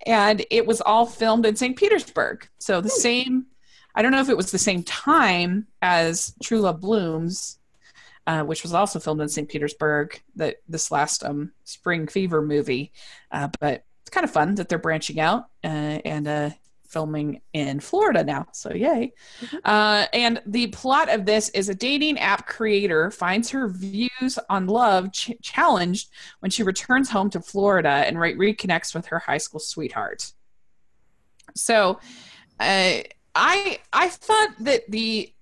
And 0.05 0.45
it 0.51 0.67
was 0.67 0.81
all 0.81 1.05
filmed 1.07 1.45
in 1.47 1.55
St. 1.55 1.75
Petersburg. 1.75 2.47
So 2.59 2.79
the 2.79 2.89
same, 2.89 3.47
I 3.95 4.01
don't 4.01 4.11
know 4.11 4.21
if 4.21 4.29
it 4.29 4.37
was 4.37 4.51
the 4.51 4.57
same 4.57 4.83
time 4.83 5.67
as 5.81 6.33
True 6.41 6.59
Love 6.61 6.81
Blooms, 6.81 7.59
uh, 8.25 8.43
which 8.43 8.63
was 8.63 8.73
also 8.73 8.99
filmed 8.99 9.21
in 9.21 9.29
St. 9.29 9.47
Petersburg. 9.49 10.21
That 10.35 10.57
this 10.67 10.91
last 10.91 11.23
um, 11.23 11.51
Spring 11.63 12.07
Fever 12.07 12.41
movie, 12.41 12.91
uh, 13.31 13.49
but 13.59 13.83
it's 14.01 14.09
kind 14.09 14.23
of 14.23 14.31
fun 14.31 14.55
that 14.55 14.69
they're 14.69 14.79
branching 14.79 15.19
out 15.19 15.45
uh, 15.63 15.67
and 15.67 16.27
uh, 16.27 16.49
filming 16.87 17.41
in 17.53 17.79
Florida 17.79 18.23
now. 18.23 18.47
So 18.51 18.73
yay! 18.73 19.13
Mhm. 19.41 19.59
Uh, 19.65 20.07
and 20.13 20.41
the 20.45 20.67
plot 20.67 21.09
of 21.09 21.25
this 21.25 21.49
is 21.49 21.69
a 21.69 21.75
dating 21.75 22.17
app 22.19 22.47
creator 22.47 23.11
finds 23.11 23.49
her 23.51 23.67
views 23.67 24.39
on 24.49 24.67
love 24.67 25.11
ch- 25.11 25.33
challenged 25.41 26.09
when 26.39 26.49
she 26.49 26.63
returns 26.63 27.09
home 27.09 27.29
to 27.31 27.41
Florida 27.41 27.89
and 27.89 28.19
re- 28.19 28.35
reconnects 28.35 28.95
with 28.95 29.07
her 29.07 29.19
high 29.19 29.37
school 29.37 29.59
sweetheart. 29.59 30.31
So, 31.55 31.99
uh, 32.59 32.99
I 33.35 33.79
I 33.91 34.09
thought 34.09 34.55
that 34.61 34.89
the 34.89 35.33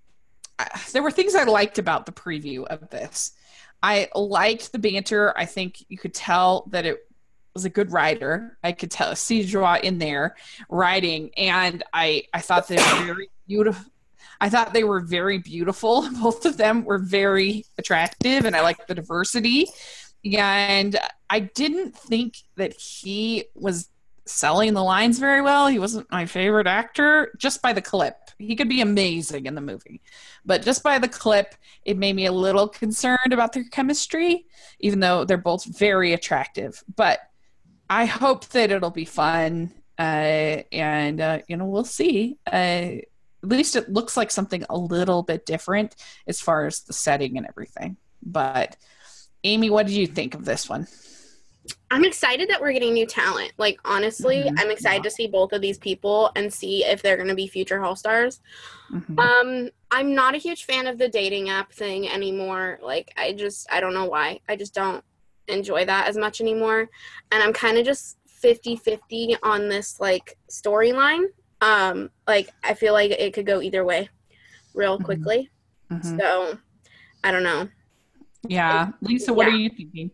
uh, 0.60 0.66
there 0.94 1.04
were 1.04 1.12
things 1.12 1.36
I 1.36 1.44
liked 1.44 1.80
about 1.80 2.06
the 2.06 2.12
preview 2.12 2.66
of 2.66 2.90
this. 2.90 3.34
I 3.84 4.10
liked 4.16 4.72
the 4.72 4.80
banter. 4.80 5.38
I 5.38 5.46
think 5.46 5.84
you 5.90 5.98
could 5.98 6.14
tell 6.14 6.68
that 6.70 6.86
it 6.86 7.06
was 7.54 7.66
a 7.66 7.70
good 7.70 7.92
writer. 7.92 8.58
I 8.64 8.72
could 8.72 8.92
tell 8.92 9.16
see 9.16 9.46
draw 9.46 9.76
in 9.76 9.98
there 9.98 10.36
writing, 10.70 11.32
and 11.36 11.84
I 11.94 12.26
I 12.34 12.40
thought 12.40 12.68
they 12.68 12.78
were 12.78 13.06
very 13.06 13.30
beautiful. 13.48 13.86
I 14.40 14.50
thought 14.50 14.74
they 14.74 14.84
were 14.84 15.02
very 15.02 15.38
beautiful. 15.38 16.10
Both 16.22 16.46
of 16.46 16.58
them 16.58 16.84
were 16.84 16.98
very 16.98 17.66
attractive, 17.78 18.46
and 18.46 18.56
I 18.56 18.62
liked 18.62 18.88
the 18.88 18.96
diversity. 18.96 19.68
And 20.24 21.00
I 21.30 21.40
didn't 21.40 21.96
think 21.96 22.38
that 22.56 22.74
he 22.74 23.46
was 23.56 23.90
selling 24.26 24.74
the 24.74 24.84
lines 24.84 25.20
very 25.20 25.42
well. 25.42 25.68
He 25.68 25.80
wasn't 25.80 26.12
my 26.12 26.26
favorite 26.26 26.68
actor 26.68 27.32
just 27.38 27.62
by 27.62 27.74
the 27.74 27.82
clip. 27.82 28.16
He 28.38 28.56
could 28.56 28.70
be 28.70 28.82
amazing 28.82 29.46
in 29.46 29.56
the 29.56 29.62
movie, 29.62 30.02
but 30.46 30.64
just 30.64 30.84
by 30.84 31.00
the 31.00 31.08
clip, 31.08 31.56
it 31.86 31.98
made 31.98 32.16
me 32.16 32.26
a 32.26 32.32
little 32.32 32.68
concerned 32.68 33.34
about 33.34 33.54
their 33.54 33.64
chemistry, 33.66 34.46
even 34.80 35.00
though 35.00 35.26
they're 35.26 35.38
both 35.38 35.66
very 35.66 36.14
attractive. 36.14 36.84
But 36.96 37.20
I 37.90 38.06
hope 38.06 38.48
that 38.50 38.72
it'll 38.72 38.90
be 38.90 39.06
fun, 39.06 39.74
uh, 40.00 40.64
and 40.72 41.20
uh, 41.20 41.40
you 41.48 41.58
know 41.58 41.66
we'll 41.66 41.84
see. 41.84 42.38
Uh, 42.52 43.02
at 43.44 43.50
least 43.50 43.76
it 43.76 43.90
looks 43.90 44.16
like 44.16 44.32
something 44.32 44.64
a 44.70 44.78
little 44.78 45.24
bit 45.24 45.46
different 45.46 45.96
as 46.28 46.40
far 46.40 46.66
as 46.68 46.82
the 46.82 46.94
setting 46.94 47.38
and 47.38 47.48
everything. 47.48 47.98
But 48.24 48.78
Amy, 49.44 49.70
what 49.70 49.88
did 49.88 49.96
you 49.96 50.08
think 50.08 50.36
of 50.36 50.46
this 50.46 50.70
one? 50.70 50.88
I'm 51.92 52.06
excited 52.06 52.50
that 52.50 52.62
we're 52.62 52.72
getting 52.74 52.94
new 52.94 53.06
talent. 53.06 53.52
Like 53.58 53.80
honestly, 53.86 54.38
Mhm. 54.46 54.54
I'm 54.58 54.72
excited 54.72 55.04
Yeah. 55.04 55.10
to 55.10 55.12
see 55.12 55.28
both 55.28 55.52
of 55.54 55.62
these 55.62 55.78
people 55.78 56.32
and 56.36 56.52
see 56.52 56.86
if 56.86 57.02
they're 57.02 57.18
going 57.18 57.28
to 57.30 57.36
be 57.36 57.48
future 57.48 57.80
Hall 57.82 57.96
Stars. 57.96 58.40
Mhm. 58.92 59.20
Um, 59.20 59.70
I'm 59.92 60.16
not 60.16 60.34
a 60.34 60.38
huge 60.38 60.66
fan 60.66 60.88
of 60.88 60.98
the 60.98 61.08
dating 61.10 61.50
app 61.50 61.72
thing 61.72 62.08
anymore. 62.10 62.80
Like 62.82 63.14
I 63.18 63.34
just 63.34 63.68
I 63.72 63.80
don't 63.80 63.94
know 63.94 64.06
why. 64.06 64.40
I 64.48 64.56
just 64.56 64.74
don't 64.74 65.04
enjoy 65.48 65.86
that 65.86 66.08
as 66.08 66.18
much 66.18 66.40
anymore. 66.42 66.90
And 67.32 67.44
I'm 67.44 67.54
kind 67.54 67.78
of 67.78 67.86
just 67.86 68.18
50-50 68.42 69.36
on 69.44 69.70
this 69.70 70.00
like 70.00 70.38
storyline. 70.50 71.26
Um, 71.62 72.10
like 72.26 72.50
I 72.64 72.74
feel 72.74 72.94
like 72.94 73.12
it 73.12 73.34
could 73.34 73.46
go 73.46 73.62
either 73.62 73.84
way 73.86 74.10
real 74.74 74.98
Mhm. 74.98 75.04
quickly. 75.04 75.50
Mhm. 75.92 76.18
So 76.20 76.58
I 77.24 77.32
don't 77.32 77.44
know. 77.44 77.70
Yeah, 78.48 78.94
Lisa, 79.02 79.32
what 79.34 79.48
Yeah. 79.48 79.54
are 79.54 79.58
you 79.58 79.70
thinking? 79.70 80.10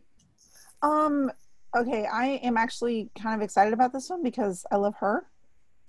Um, 0.82 1.32
okay, 1.76 2.06
I 2.06 2.40
am 2.44 2.58
actually 2.58 3.10
kind 3.20 3.36
of 3.36 3.44
excited 3.44 3.74
about 3.74 3.94
this 3.94 4.10
one 4.10 4.24
because 4.24 4.66
I 4.72 4.76
love 4.78 4.96
her. 5.00 5.26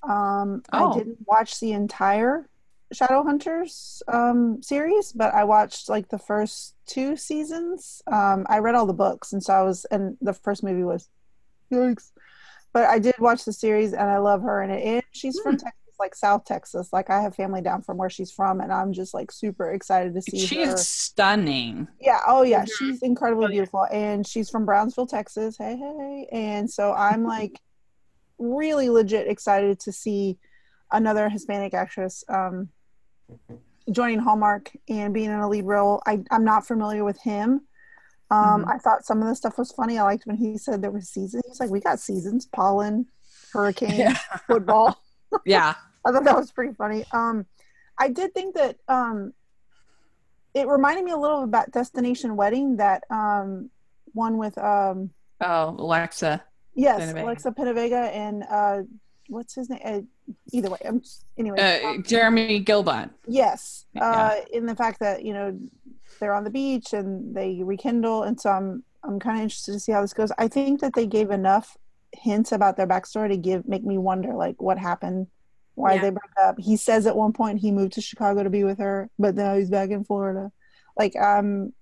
Um, 0.02 0.62
Oh. 0.72 0.92
I 0.92 0.98
didn't 0.98 1.18
watch 1.26 1.60
the 1.60 1.72
entire 1.72 2.48
Shadowhunters 2.94 4.00
um, 4.08 4.62
series, 4.62 5.12
but 5.12 5.34
I 5.34 5.44
watched 5.44 5.88
like 5.88 6.08
the 6.08 6.18
first 6.18 6.74
two 6.86 7.16
seasons. 7.16 8.02
Um, 8.06 8.46
I 8.48 8.58
read 8.58 8.74
all 8.74 8.86
the 8.86 8.94
books, 8.94 9.32
and 9.32 9.42
so 9.42 9.52
I 9.52 9.62
was, 9.62 9.84
and 9.86 10.16
the 10.22 10.32
first 10.32 10.62
movie 10.62 10.84
was, 10.84 11.08
yikes. 11.70 12.12
But 12.72 12.84
I 12.84 12.98
did 12.98 13.14
watch 13.18 13.44
the 13.44 13.52
series, 13.52 13.92
and 13.92 14.08
I 14.10 14.18
love 14.18 14.42
her. 14.42 14.62
And, 14.62 14.72
it, 14.72 14.84
and 14.84 15.02
she's 15.12 15.38
from 15.40 15.52
Hmm. 15.54 15.64
Texas, 15.64 15.87
like 15.98 16.14
South 16.14 16.44
Texas. 16.44 16.90
Like 16.92 17.10
I 17.10 17.20
have 17.20 17.34
family 17.34 17.60
down 17.60 17.82
from 17.82 17.96
where 17.96 18.10
she's 18.10 18.30
from, 18.30 18.60
and 18.60 18.72
I'm 18.72 18.92
just 18.92 19.14
like 19.14 19.30
super 19.32 19.72
excited 19.72 20.14
to 20.14 20.22
see 20.22 20.46
She 20.46 20.56
her. 20.56 20.62
is 20.74 20.88
stunning. 20.88 21.88
Yeah. 22.00 22.20
Oh, 22.26 22.42
yeah. 22.42 22.64
Mhm. 22.64 22.72
She's 22.78 23.02
incredibly 23.02 23.46
Oh, 23.46 23.48
yeah. 23.48 23.52
beautiful, 23.54 23.86
and 23.92 24.26
she's 24.26 24.50
from 24.50 24.64
Brownsville, 24.64 25.06
Texas. 25.06 25.56
Hey, 25.58 25.76
hey. 25.76 26.28
And 26.32 26.70
so 26.70 26.92
I'm 26.92 27.24
like 27.24 27.60
really 28.38 28.88
legit 28.90 29.26
excited 29.28 29.80
to 29.80 29.92
see 29.92 30.38
another 30.92 31.28
Hispanic 31.28 31.74
actress 31.74 32.22
um, 32.28 32.68
joining 33.90 34.20
Hallmark 34.20 34.70
and 34.88 35.12
being 35.12 35.30
in 35.30 35.38
a 35.40 35.48
lead 35.48 35.64
role. 35.64 36.00
I, 36.06 36.22
I'm 36.30 36.44
not 36.44 36.66
familiar 36.66 37.04
with 37.04 37.20
him. 37.20 37.62
Um, 38.30 38.64
Mhm. 38.66 38.74
I 38.74 38.78
thought 38.78 39.04
some 39.06 39.22
of 39.22 39.28
the 39.28 39.34
stuff 39.34 39.56
was 39.58 39.72
funny. 39.72 39.98
I 39.98 40.02
liked 40.02 40.26
when 40.26 40.36
he 40.36 40.58
said 40.58 40.82
there 40.82 40.90
were 40.90 41.00
seasons. 41.00 41.42
He's 41.48 41.60
like, 41.60 41.70
we 41.70 41.80
got 41.80 41.98
seasons: 41.98 42.46
pollen, 42.46 43.06
hurricane, 43.52 43.98
Yeah. 43.98 44.14
football. 44.46 44.96
Yeah. 45.44 45.74
I 46.04 46.12
thought 46.12 46.24
that 46.24 46.36
was 46.36 46.52
pretty 46.52 46.74
funny. 46.74 47.04
Um, 47.12 47.46
I 47.98 48.08
did 48.08 48.32
think 48.34 48.54
that 48.54 48.76
um, 48.88 49.32
it 50.54 50.66
reminded 50.68 51.04
me 51.04 51.12
a 51.12 51.16
little 51.16 51.42
about 51.42 51.70
Destination 51.72 52.36
Wedding, 52.36 52.76
that 52.76 53.04
um, 53.10 53.70
one 54.12 54.38
with 54.38 54.56
um, 54.58 55.10
Oh, 55.40 55.70
Alexa. 55.78 56.42
yes, 56.74 57.00
Penavega. 57.12 57.22
Alexa 57.22 57.50
Penavega 57.52 58.12
and 58.14 58.44
uh, 58.48 58.82
what's 59.28 59.54
his 59.54 59.68
name? 59.70 59.80
Uh, 59.84 60.00
either 60.52 60.70
way, 60.70 60.78
I'm 60.84 61.02
anyway. 61.36 61.58
Uh, 61.58 61.88
um, 61.88 62.02
Jeremy 62.02 62.64
Guilbaut. 62.64 63.10
yes, 63.26 63.86
yeah. 63.94 64.10
uh, 64.10 64.34
in 64.52 64.66
the 64.66 64.74
fact 64.74 65.00
that 65.00 65.24
you 65.24 65.32
know 65.32 65.58
they're 66.20 66.34
on 66.34 66.44
the 66.44 66.50
beach 66.50 66.92
and 66.92 67.34
they 67.34 67.60
rekindle, 67.62 68.22
and 68.24 68.40
so 68.40 68.50
I'm 68.50 68.82
I'm 69.04 69.18
kind 69.20 69.36
of 69.38 69.42
interested 69.42 69.72
to 69.72 69.80
see 69.80 69.92
how 69.92 70.00
this 70.02 70.12
goes. 70.12 70.32
I 70.38 70.48
think 70.48 70.80
that 70.80 70.94
they 70.94 71.06
gave 71.06 71.30
enough 71.30 71.76
hints 72.12 72.52
about 72.52 72.76
their 72.76 72.86
backstory 72.86 73.28
to 73.28 73.36
give 73.36 73.68
make 73.68 73.84
me 73.84 73.98
wonder 73.98 74.34
like 74.34 74.60
what 74.62 74.78
happened 74.78 75.26
why 75.78 75.94
Yeah. 75.94 76.02
they 76.02 76.10
broke 76.10 76.36
up 76.42 76.56
he 76.58 76.76
says 76.76 77.06
at 77.06 77.16
one 77.16 77.32
point 77.32 77.58
he 77.60 77.70
moved 77.72 77.92
to 77.94 78.00
chicago 78.00 78.42
to 78.42 78.50
be 78.50 78.64
with 78.64 78.78
her 78.78 79.08
but 79.18 79.34
now 79.34 79.56
he's 79.56 79.70
back 79.70 79.90
in 79.90 80.04
florida 80.04 80.50
like 80.96 81.14
um 81.16 81.72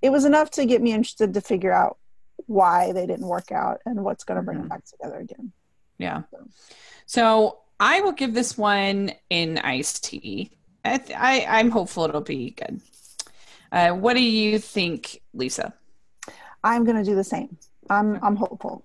it 0.00 0.10
was 0.10 0.24
enough 0.24 0.50
to 0.52 0.64
get 0.66 0.82
me 0.82 0.92
interested 0.92 1.34
to 1.34 1.40
figure 1.40 1.72
out 1.72 1.98
why 2.46 2.92
they 2.92 3.06
didn't 3.06 3.26
work 3.28 3.52
out 3.52 3.78
and 3.86 4.02
what's 4.02 4.24
going 4.24 4.36
to 4.36 4.42
bring 4.42 4.58
Mhm. 4.58 4.62
them 4.62 4.68
back 4.68 4.84
together 4.84 5.18
again 5.20 5.52
Yeah. 5.98 6.22
So 7.06 7.58
I 7.78 8.00
will 8.00 8.12
give 8.12 8.34
this 8.34 8.56
one 8.58 9.12
in 9.30 9.58
iced 9.58 10.04
tea. 10.04 10.50
I, 10.84 10.98
th- 10.98 11.18
I 11.18 11.44
I'm 11.58 11.70
hopeful 11.70 12.04
it'll 12.04 12.20
be 12.20 12.50
good. 12.50 12.80
Uh, 13.70 13.90
what 13.90 14.14
do 14.14 14.22
you 14.22 14.58
think, 14.58 15.20
Lisa? 15.34 15.74
i'm 16.64 16.84
going 16.84 16.96
to 16.96 17.02
do 17.04 17.14
the 17.16 17.24
same 17.24 17.56
i'm 17.90 18.18
i'm 18.22 18.36
hopeful 18.36 18.84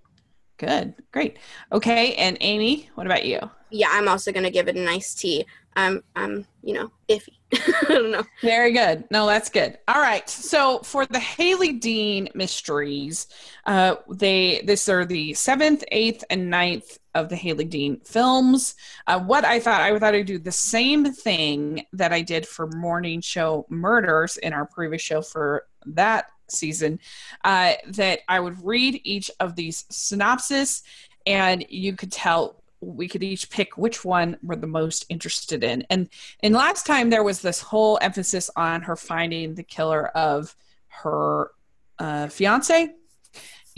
Good, 0.60 0.96
great. 1.12 1.38
Okay, 1.72 2.16
and 2.16 2.36
Amy, 2.42 2.90
what 2.96 3.06
about 3.06 3.26
you? 3.26 3.40
Yeah, 3.70 3.90
I'm 3.92 4.08
also 4.08 4.32
gonna 4.32 4.52
give 4.52 4.68
it 4.68 4.76
a 4.76 4.82
nice 4.82 5.14
tea. 5.14 5.46
I'm 5.78 6.04
I'm 6.16 6.46
you 6.64 6.74
know 6.74 6.92
iffy. 7.08 7.38
I 7.54 7.86
don't 7.88 8.12
know. 8.12 8.24
Very 8.42 8.74
good. 8.74 9.06
No, 9.10 9.26
that's 9.26 9.50
good. 9.50 9.78
All 9.88 10.02
right. 10.02 10.28
So 10.30 10.80
for 10.80 11.06
the 11.06 11.20
Hailey 11.20 11.74
Dean 11.74 12.28
mysteries, 12.34 13.28
uh, 13.66 13.96
they 14.10 14.62
this 14.66 14.90
are 14.90 15.06
the 15.06 15.34
seventh, 15.34 15.84
eighth, 15.92 16.24
and 16.30 16.50
ninth 16.50 16.98
of 17.14 17.30
the 17.30 17.36
Hailey 17.36 17.66
Dean 17.66 18.00
films. 18.02 18.76
Uh, 19.06 19.20
what 19.20 19.46
I 19.46 19.60
thought 19.60 19.82
I 19.82 19.98
thought 19.98 20.16
I'd 20.16 20.26
do 20.26 20.40
the 20.40 20.52
same 20.52 21.14
thing 21.14 21.86
that 21.94 22.12
I 22.12 22.22
did 22.22 22.48
for 22.48 22.68
Morning 22.68 23.22
Show 23.22 23.66
Murders 23.70 24.38
in 24.38 24.54
our 24.54 24.66
previous 24.66 25.02
show 25.02 25.22
for 25.22 25.68
that 25.86 26.26
season. 26.50 27.00
Uh, 27.44 27.74
that 27.88 28.20
I 28.28 28.40
would 28.40 28.64
read 28.66 29.00
each 29.04 29.32
of 29.40 29.56
these 29.56 29.86
synopsis, 29.90 30.84
and 31.26 31.66
you 31.70 31.94
could 31.94 32.12
tell 32.12 32.64
we 32.82 33.08
could 33.08 33.24
each 33.24 33.50
pick 33.50 33.78
which 33.78 34.06
one 34.06 34.38
we're 34.44 34.56
the 34.56 34.68
most 34.68 35.06
interested 35.10 35.64
in. 35.64 35.86
And 35.90 36.10
and 36.42 36.54
last 36.54 36.86
time 36.86 37.10
there 37.10 37.24
was 37.24 37.42
this 37.42 37.62
whole 37.62 37.98
emphasis 38.02 38.50
on 38.56 38.82
her 38.84 38.96
finding 38.96 39.56
the 39.56 39.64
killer 39.64 40.08
of 40.10 40.56
her 40.88 41.52
uh, 42.00 42.28
fiance. 42.28 42.94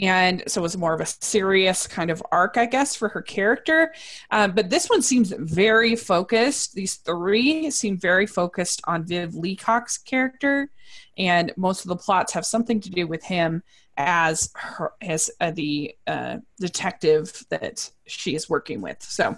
And 0.01 0.43
so 0.47 0.61
it 0.61 0.63
was 0.63 0.77
more 0.77 0.93
of 0.93 1.01
a 1.01 1.05
serious 1.05 1.85
kind 1.85 2.09
of 2.09 2.23
arc, 2.31 2.55
I 2.55 2.65
guess, 2.65 2.95
for 2.95 3.09
her 3.09 3.21
character. 3.21 3.93
Uh, 4.31 4.47
but 4.47 4.69
this 4.69 4.89
one 4.89 5.01
seems 5.01 5.33
very 5.37 5.97
focused. 5.97 6.73
These 6.73 6.95
three 6.95 7.69
seem 7.69 7.97
very 7.97 8.25
focused 8.25 8.81
on 8.85 9.03
Viv 9.03 9.35
Leacock's 9.35 9.97
character. 9.97 10.69
And 11.17 11.51
most 11.57 11.83
of 11.83 11.89
the 11.89 11.97
plots 11.97 12.31
have 12.31 12.45
something 12.45 12.79
to 12.79 12.89
do 12.89 13.07
with 13.07 13.23
him 13.25 13.61
as 13.99 14.49
her 14.55 14.93
as 15.01 15.29
uh, 15.41 15.51
the 15.51 15.93
uh, 16.07 16.37
detective 16.59 17.45
that 17.49 17.91
she 18.07 18.33
is 18.33 18.49
working 18.49 18.81
with. 18.81 19.03
So 19.03 19.37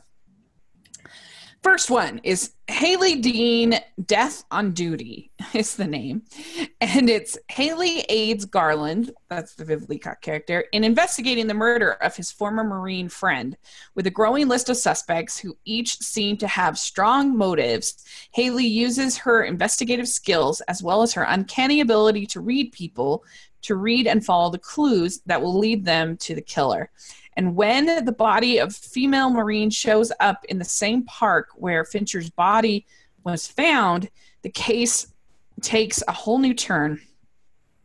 First 1.64 1.91
one 1.91 2.20
is 2.24 2.53
Hailey 2.68 3.22
Dean 3.22 3.80
Death 4.07 4.43
on 4.49 4.72
Duty 4.72 5.32
is 5.53 5.76
the 5.76 5.86
name. 5.86 6.24
And 6.80 7.07
it's 7.07 7.38
Hailey 7.49 7.99
aids 8.09 8.45
Garland, 8.45 9.12
that's 9.30 9.53
the 9.53 9.66
Viv 9.66 9.88
Leacock 9.88 10.22
character, 10.22 10.66
in 10.72 10.84
investigating 10.84 11.45
the 11.45 11.53
murder 11.53 11.91
of 11.91 12.16
his 12.16 12.32
former 12.32 12.64
Marine 12.64 13.09
friend. 13.09 13.55
With 13.93 14.07
a 14.07 14.12
growing 14.12 14.47
list 14.47 14.70
of 14.70 14.78
suspects 14.78 15.38
who 15.38 15.55
each 15.64 15.99
seem 15.99 16.36
to 16.38 16.47
have 16.47 16.80
strong 16.80 17.38
motives, 17.38 18.03
Hailey 18.34 18.66
uses 18.66 19.20
her 19.20 19.43
investigative 19.43 20.07
skills 20.07 20.62
as 20.62 20.82
well 20.82 21.03
as 21.03 21.14
her 21.14 21.24
uncanny 21.30 21.82
ability 21.82 22.26
to 22.28 22.41
read 22.41 22.72
people 22.72 23.24
to 23.64 23.76
read 23.76 24.07
and 24.07 24.26
follow 24.26 24.49
the 24.49 24.57
clues 24.57 25.22
that 25.26 25.41
will 25.41 25.57
lead 25.57 25.86
them 25.86 26.18
to 26.18 26.36
the 26.36 26.41
killer. 26.41 26.89
And 27.38 27.55
when 27.55 28.05
the 28.05 28.12
body 28.12 28.59
of 28.59 28.76
female 28.76 29.30
Marine 29.30 29.70
shows 29.70 30.12
up 30.20 30.43
in 30.45 30.59
the 30.59 30.66
same 30.66 31.03
park 31.05 31.49
where 31.55 31.86
Fincher's 31.86 32.30
body 32.30 32.86
was 33.24 33.47
found, 33.47 34.09
the 34.41 34.49
case 34.49 35.07
takes 35.62 36.03
a 36.07 36.12
whole 36.12 36.39
new 36.39 36.53
turn 36.53 36.99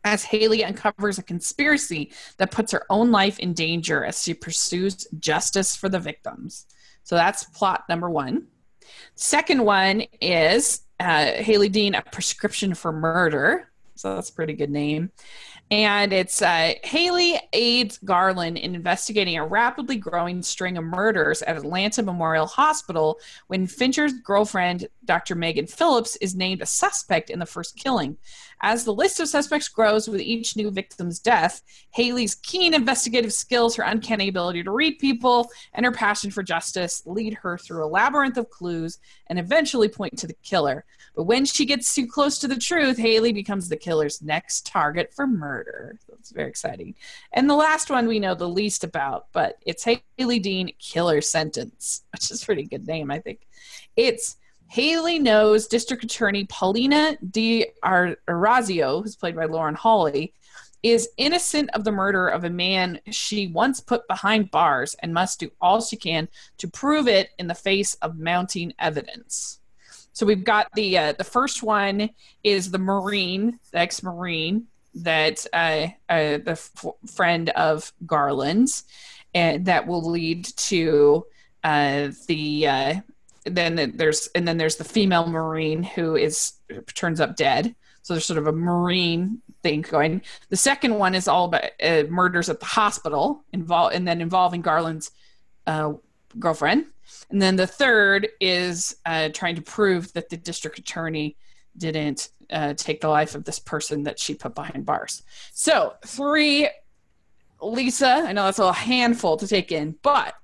as 0.03 0.23
Hailey 0.23 0.63
uncovers 0.63 1.17
a 1.17 1.23
conspiracy 1.23 2.11
that 2.37 2.51
puts 2.51 2.71
her 2.71 2.85
own 2.89 3.11
life 3.11 3.39
in 3.39 3.53
danger 3.53 4.05
as 4.05 4.23
she 4.23 4.33
pursues 4.33 5.07
justice 5.19 5.75
for 5.75 5.89
the 5.89 5.99
victims. 5.99 6.65
So 7.03 7.15
that's 7.15 7.45
plot 7.45 7.83
number 7.89 8.09
one. 8.09 8.47
Second 9.15 9.63
one 9.63 10.03
is 10.21 10.81
uh, 10.99 11.31
Hailey 11.33 11.69
Dean, 11.69 11.95
A 11.95 12.01
Prescription 12.01 12.73
for 12.73 12.91
Murder. 12.91 13.69
So 13.95 14.15
that's 14.15 14.29
a 14.29 14.33
pretty 14.33 14.53
good 14.53 14.69
name 14.69 15.11
and 15.69 16.13
it's 16.13 16.41
uh, 16.41 16.73
Hailey 16.83 17.39
aids 17.51 17.99
Garland 18.05 18.57
in 18.57 18.73
investigating 18.73 19.37
a 19.37 19.45
rapidly 19.45 19.97
growing 19.97 20.41
string 20.41 20.77
of 20.77 20.85
murders 20.85 21.41
at 21.41 21.57
Atlanta 21.57 22.01
Memorial 22.03 22.45
Hospital 22.45 23.19
when 23.47 23.67
Fincher's 23.67 24.13
girlfriend, 24.13 24.87
Dr. 25.03 25.35
Megan 25.35 25.67
Phillips, 25.67 26.15
is 26.17 26.35
named 26.35 26.61
a 26.61 26.65
suspect 26.65 27.29
in 27.29 27.39
the 27.39 27.45
first 27.45 27.75
killing. 27.75 28.17
As 28.61 28.83
the 28.83 28.93
list 28.93 29.19
of 29.19 29.27
suspects 29.27 29.69
grows 29.69 30.07
with 30.07 30.21
each 30.21 30.55
new 30.55 30.71
victim's 30.71 31.19
death, 31.19 31.61
Hailey's 31.91 32.35
keen 32.35 32.73
investigative 32.73 33.33
skills, 33.33 33.75
her 33.75 33.83
uncanny 33.83 34.29
ability 34.29 34.63
to 34.63 34.71
read 34.71 34.97
people, 34.99 35.49
and 35.73 35.85
her 35.85 35.91
passion 35.91 36.31
for 36.31 36.41
justice 36.41 37.03
lead 37.05 37.35
her 37.35 37.57
through 37.57 37.85
a 37.85 37.87
labyrinth 37.87 38.37
of 38.37 38.49
clues 38.49 38.97
and 39.27 39.37
eventually 39.37 39.87
point 39.87 40.17
to 40.17 40.27
the 40.27 40.35
killer. 40.43 40.85
But 41.15 41.23
when 41.23 41.45
she 41.45 41.65
gets 41.65 41.93
too 41.93 42.07
close 42.07 42.39
to 42.39 42.47
the 42.47 42.55
truth, 42.55 42.97
Hailey 42.97 43.33
becomes 43.33 43.69
the 43.69 43.77
killer's 43.77 44.21
next 44.21 44.65
target 44.65 45.13
for 45.13 45.27
murder. 45.27 45.99
That's 46.09 46.31
very 46.31 46.49
exciting. 46.49 46.95
And 47.33 47.49
the 47.49 47.55
last 47.55 47.89
one 47.89 48.07
we 48.07 48.19
know 48.19 48.35
the 48.35 48.49
least 48.49 48.83
about, 48.83 49.27
but 49.33 49.57
it's 49.65 49.85
Hailey 49.85 50.39
Dean 50.39 50.71
Killer 50.79 51.21
Sentence, 51.21 52.03
which 52.11 52.31
is 52.31 52.41
a 52.41 52.45
pretty 52.45 52.63
good 52.63 52.87
name, 52.87 53.11
I 53.11 53.19
think. 53.19 53.47
It's 53.95 54.37
Hailey 54.69 55.19
knows 55.19 55.67
District 55.67 56.03
Attorney 56.03 56.45
Paulina 56.45 57.17
Di 57.31 57.67
Orazio, 57.83 59.01
who's 59.01 59.15
played 59.15 59.35
by 59.35 59.45
Lauren 59.45 59.75
Holly, 59.75 60.33
is 60.83 61.09
innocent 61.17 61.69
of 61.73 61.83
the 61.83 61.91
murder 61.91 62.27
of 62.27 62.43
a 62.43 62.49
man 62.49 62.99
she 63.09 63.47
once 63.47 63.79
put 63.79 64.07
behind 64.07 64.51
bars 64.51 64.95
and 65.01 65.13
must 65.13 65.39
do 65.39 65.49
all 65.59 65.81
she 65.81 65.95
can 65.95 66.27
to 66.57 66.67
prove 66.67 67.07
it 67.07 67.29
in 67.39 67.47
the 67.47 67.55
face 67.55 67.95
of 67.95 68.19
mounting 68.19 68.73
evidence. 68.79 69.59
So 70.13 70.25
we've 70.25 70.43
got 70.43 70.67
the 70.73 70.97
uh, 70.97 71.13
the 71.13 71.23
first 71.23 71.63
one 71.63 72.09
is 72.43 72.71
the 72.71 72.79
Marine, 72.79 73.59
the 73.71 73.79
ex-Marine 73.79 74.67
that 74.95 75.45
uh, 75.53 75.87
uh, 76.09 76.37
the 76.39 76.51
f- 76.51 76.85
friend 77.13 77.49
of 77.49 77.93
Garland's, 78.05 78.83
and 79.33 79.65
that 79.65 79.85
will 79.85 80.09
lead 80.09 80.45
to 80.45 81.25
uh, 81.63 82.09
the 82.27 82.67
uh, 82.67 82.93
then 83.49 83.93
there's 83.95 84.27
and 84.35 84.47
then 84.47 84.57
there's 84.57 84.77
the 84.77 84.83
female 84.83 85.27
marine 85.27 85.83
who 85.83 86.15
is 86.15 86.53
turns 86.93 87.19
up 87.19 87.35
dead. 87.35 87.75
So 88.01 88.13
there's 88.13 88.25
sort 88.25 88.39
of 88.39 88.47
a 88.47 88.53
marine 88.53 89.41
thing 89.63 89.81
going. 89.81 90.21
The 90.49 90.57
second 90.57 90.95
one 90.95 91.13
is 91.13 91.27
all 91.27 91.45
about 91.45 91.65
uh, 91.83 92.03
murders 92.09 92.49
at 92.49 92.59
the 92.59 92.65
hospital 92.65 93.43
involve 93.51 93.93
and 93.93 94.07
then 94.07 94.21
involving 94.21 94.61
garland's 94.61 95.11
uh, 95.65 95.93
girlfriend. 96.39 96.85
And 97.29 97.41
then 97.41 97.57
the 97.57 97.67
third 97.67 98.29
is 98.39 98.95
uh, 99.05 99.29
trying 99.33 99.55
to 99.55 99.61
prove 99.61 100.13
that 100.13 100.29
the 100.29 100.37
district 100.37 100.79
attorney 100.79 101.35
didn't 101.77 102.29
uh, 102.49 102.73
take 102.75 103.01
the 103.01 103.09
life 103.09 103.35
of 103.35 103.43
this 103.43 103.59
person 103.59 104.03
that 104.03 104.19
she 104.19 104.33
put 104.33 104.55
behind 104.55 104.85
bars. 104.85 105.23
So 105.51 105.95
three 106.05 106.69
lisa 107.61 108.23
i 108.27 108.33
know 108.33 108.45
that's 108.45 108.59
a 108.59 108.71
handful 108.71 109.37
to 109.37 109.47
take 109.47 109.71
in 109.71 109.95
but 110.03 110.35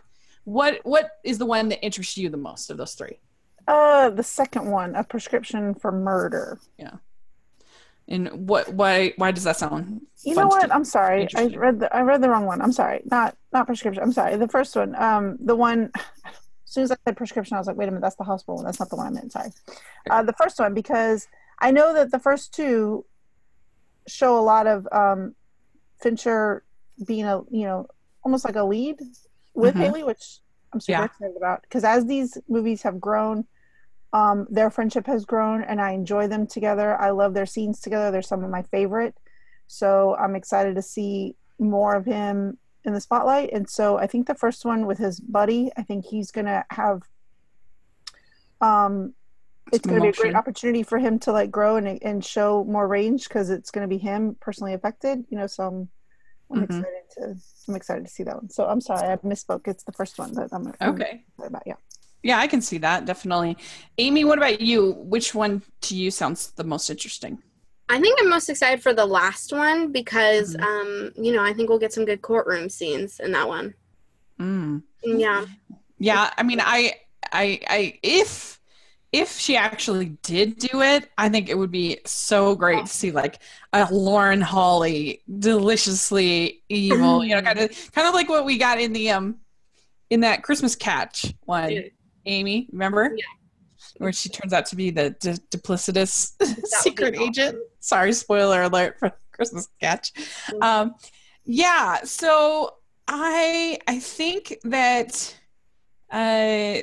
what 0.46 0.80
what 0.84 1.12
is 1.24 1.38
the 1.38 1.46
one 1.46 1.70
that 1.70 1.84
interests 1.84 2.18
you 2.18 2.30
the 2.30 2.38
most 2.38 2.70
of 2.70 2.78
those 2.78 2.94
three? 2.94 3.20
Uh, 3.68 4.10
the 4.10 4.24
second 4.24 4.70
one, 4.70 4.96
a 4.96 5.04
prescription 5.04 5.74
for 5.74 5.92
murder. 5.92 6.60
Yeah. 6.78 6.96
And 8.08 8.50
what? 8.50 8.74
Why? 8.74 9.14
Why 9.16 9.32
does 9.32 9.46
that 9.46 9.58
sound? 9.58 10.02
You 10.24 10.36
know 10.36 10.48
what? 10.48 10.74
I'm 10.74 10.84
sorry. 10.84 11.28
I 11.36 11.48
read 11.48 11.80
the 11.80 11.96
I 11.96 12.02
read 12.02 12.22
the 12.22 12.30
wrong 12.30 12.46
one. 12.46 12.62
I'm 12.62 12.74
sorry. 12.74 13.02
Not 13.10 13.38
not 13.54 13.66
prescription. 13.66 14.04
I'm 14.04 14.12
sorry. 14.12 14.36
The 14.36 14.50
first 14.50 14.76
one. 14.76 14.96
Um, 14.96 15.38
the 15.40 15.56
one. 15.56 15.92
As 16.26 16.74
soon 16.74 16.86
as 16.86 16.92
I 16.92 16.96
said 17.06 17.18
prescription, 17.18 17.56
I 17.56 17.60
was 17.60 17.68
like, 17.68 17.78
wait 17.78 17.88
a 17.88 17.92
minute, 17.92 18.02
that's 18.02 18.16
the 18.16 18.24
hospital 18.24 18.56
one. 18.56 18.66
That's 18.66 18.80
not 18.80 18.90
the 18.90 18.96
one 18.96 19.06
I 19.06 19.10
meant. 19.12 19.32
Sorry. 19.32 19.52
Uh, 20.10 20.24
the 20.24 20.34
first 20.34 20.60
one 20.60 20.74
because 20.74 21.28
I 21.60 21.70
know 21.70 21.94
that 21.94 22.10
the 22.10 22.18
first 22.18 22.52
two 22.52 23.06
show 24.08 24.40
a 24.40 24.42
lot 24.42 24.66
of 24.66 24.88
um, 24.92 25.36
Fincher 26.02 26.64
being 27.06 27.26
a 27.26 27.44
you 27.52 27.66
know 27.66 27.86
almost 28.24 28.44
like 28.44 28.56
a 28.56 28.64
lead 28.64 29.00
with 29.54 29.74
mm-hmm. 29.74 29.84
Hailey, 29.84 30.04
which 30.04 30.40
I'm 30.72 30.80
super 30.80 31.00
yeah. 31.00 31.06
excited 31.06 31.38
about. 31.38 31.62
Because 31.64 31.84
as 31.84 32.06
these 32.06 32.38
movies 32.48 32.82
have 32.84 33.00
grown, 33.00 33.46
um, 34.12 34.48
their 34.50 34.70
friendship 34.70 35.08
has 35.08 35.26
grown, 35.26 35.64
and 35.64 35.82
I 35.82 35.92
enjoy 35.92 36.28
them 36.28 36.46
together. 36.46 37.00
I 37.00 37.10
love 37.12 37.34
their 37.34 37.46
scenes 37.46 37.80
together. 37.80 38.12
They're 38.12 38.22
some 38.22 38.44
of 38.44 38.50
my 38.50 38.62
favorite. 38.64 39.16
So 39.68 40.16
I'm 40.16 40.36
excited 40.36 40.76
to 40.76 40.82
see 40.82 41.36
more 41.60 41.96
of 41.96 42.06
him 42.06 42.58
in 42.86 42.94
the 42.94 43.02
spotlight. 43.02 43.52
And 43.54 43.70
so 43.70 43.98
I 43.98 44.08
think 44.08 44.28
the 44.28 44.36
first 44.36 44.66
one 44.66 44.86
with 44.86 44.98
his 44.98 45.20
buddy, 45.20 45.72
I 45.78 45.84
think 45.84 46.06
he's 46.06 46.32
gonna 46.32 46.66
have. 46.70 47.02
Um, 48.62 49.14
it's 49.72 49.86
going 49.86 50.00
to 50.00 50.04
be 50.04 50.10
a 50.10 50.14
great 50.14 50.36
opportunity 50.36 50.84
for 50.84 51.00
him 51.00 51.20
to 51.20 51.32
like 51.32 51.50
grow 51.50 51.78
and 51.78 52.02
and 52.04 52.24
show 52.24 52.64
more 52.66 52.88
range 52.88 53.28
because 53.28 53.50
it's 53.50 53.72
going 53.72 53.88
to 53.88 53.94
be 53.94 53.98
him 53.98 54.36
personally 54.40 54.74
affected. 54.74 55.26
You 55.30 55.38
know, 55.38 55.48
so 55.48 55.64
I'm 55.68 55.90
I'm 56.54 56.68
mm-hmm. 56.68 56.80
excited 56.80 57.04
to 57.18 57.36
I'm 57.68 57.76
excited 57.76 58.06
to 58.06 58.12
see 58.12 58.24
that 58.24 58.36
one. 58.36 58.50
So 58.50 58.66
I'm 58.66 58.82
sorry 58.82 59.08
I 59.08 59.16
misspoke. 59.18 59.68
It's 59.68 59.84
the 59.84 59.92
first 59.92 60.18
one 60.20 60.34
that 60.34 60.50
I'm 60.52 60.68
okay. 60.82 61.24
I'm 61.40 61.48
about, 61.48 61.64
yeah. 61.66 61.76
Yeah, 62.22 62.40
I 62.40 62.48
can 62.48 62.62
see 62.62 62.78
that 62.80 63.06
definitely. 63.06 63.58
Amy, 63.98 64.24
what 64.24 64.38
about 64.38 64.62
you? 64.62 64.94
Which 64.94 65.36
one 65.36 65.62
to 65.82 65.96
you 65.96 66.10
sounds 66.12 66.52
the 66.52 66.64
most 66.64 66.90
interesting? 66.90 67.42
I 67.90 68.00
think 68.00 68.20
I'm 68.22 68.30
most 68.30 68.50
excited 68.50 68.82
for 68.82 68.94
the 68.94 69.06
last 69.06 69.52
one 69.52 69.92
because, 69.92 70.56
mm-hmm. 70.56 70.64
um, 70.64 71.12
you 71.24 71.34
know, 71.34 71.44
I 71.44 71.54
think 71.54 71.70
we'll 71.70 71.80
get 71.80 71.94
some 71.94 72.06
good 72.06 72.22
courtroom 72.22 72.70
scenes 72.70 73.20
in 73.20 73.34
that 73.34 73.48
one. 73.48 73.74
Mm. 74.40 74.84
Yeah. 75.04 75.46
Yeah. 76.00 76.30
I 76.38 76.44
mean, 76.44 76.62
I, 76.62 76.94
I, 77.32 77.60
I, 77.68 78.00
if 78.02 78.60
if 79.14 79.38
she 79.38 79.56
actually 79.56 80.18
did 80.24 80.58
do 80.58 80.82
it, 80.82 81.10
I 81.20 81.30
think 81.30 81.48
it 81.48 81.56
would 81.58 81.70
be 81.70 82.00
so 82.04 82.56
great 82.56 82.88
to 82.88 82.92
see 82.92 83.12
like 83.12 83.40
a 83.72 83.88
Lauren 83.94 84.42
Holly 84.42 85.22
deliciously 85.40 86.64
evil, 86.68 87.24
you 87.24 87.36
know, 87.36 87.42
kind 87.44 87.60
of 87.60 87.92
kind 87.94 88.08
of 88.08 88.16
like 88.16 88.28
what 88.28 88.44
we 88.44 88.58
got 88.58 88.82
in 88.82 88.92
the 88.92 89.12
um 89.12 89.38
in 90.10 90.22
that 90.22 90.42
Christmas 90.42 90.76
catch 90.76 91.32
one. 91.46 91.70
Yeah. 91.70 91.82
Amy, 92.26 92.68
remember? 92.72 93.14
Yeah. 93.16 93.24
Where 93.98 94.12
she 94.12 94.30
turns 94.30 94.52
out 94.52 94.66
to 94.68 94.76
be 94.76 94.90
the 94.90 95.12
d- 95.12 95.38
duplicitous 95.52 96.32
secret 96.66 97.16
agent. 97.16 97.58
Sorry, 97.80 98.14
spoiler 98.14 98.64
alert 98.64 98.98
for 98.98 99.12
Christmas 99.32 99.70
catch. 99.80 100.12
Mm-hmm. 100.14 100.64
Um, 100.64 100.96
yeah, 101.46 102.02
so 102.04 102.78
I 103.08 103.78
I 103.88 104.00
think 104.00 104.58
that 104.64 105.38
uh 106.12 106.80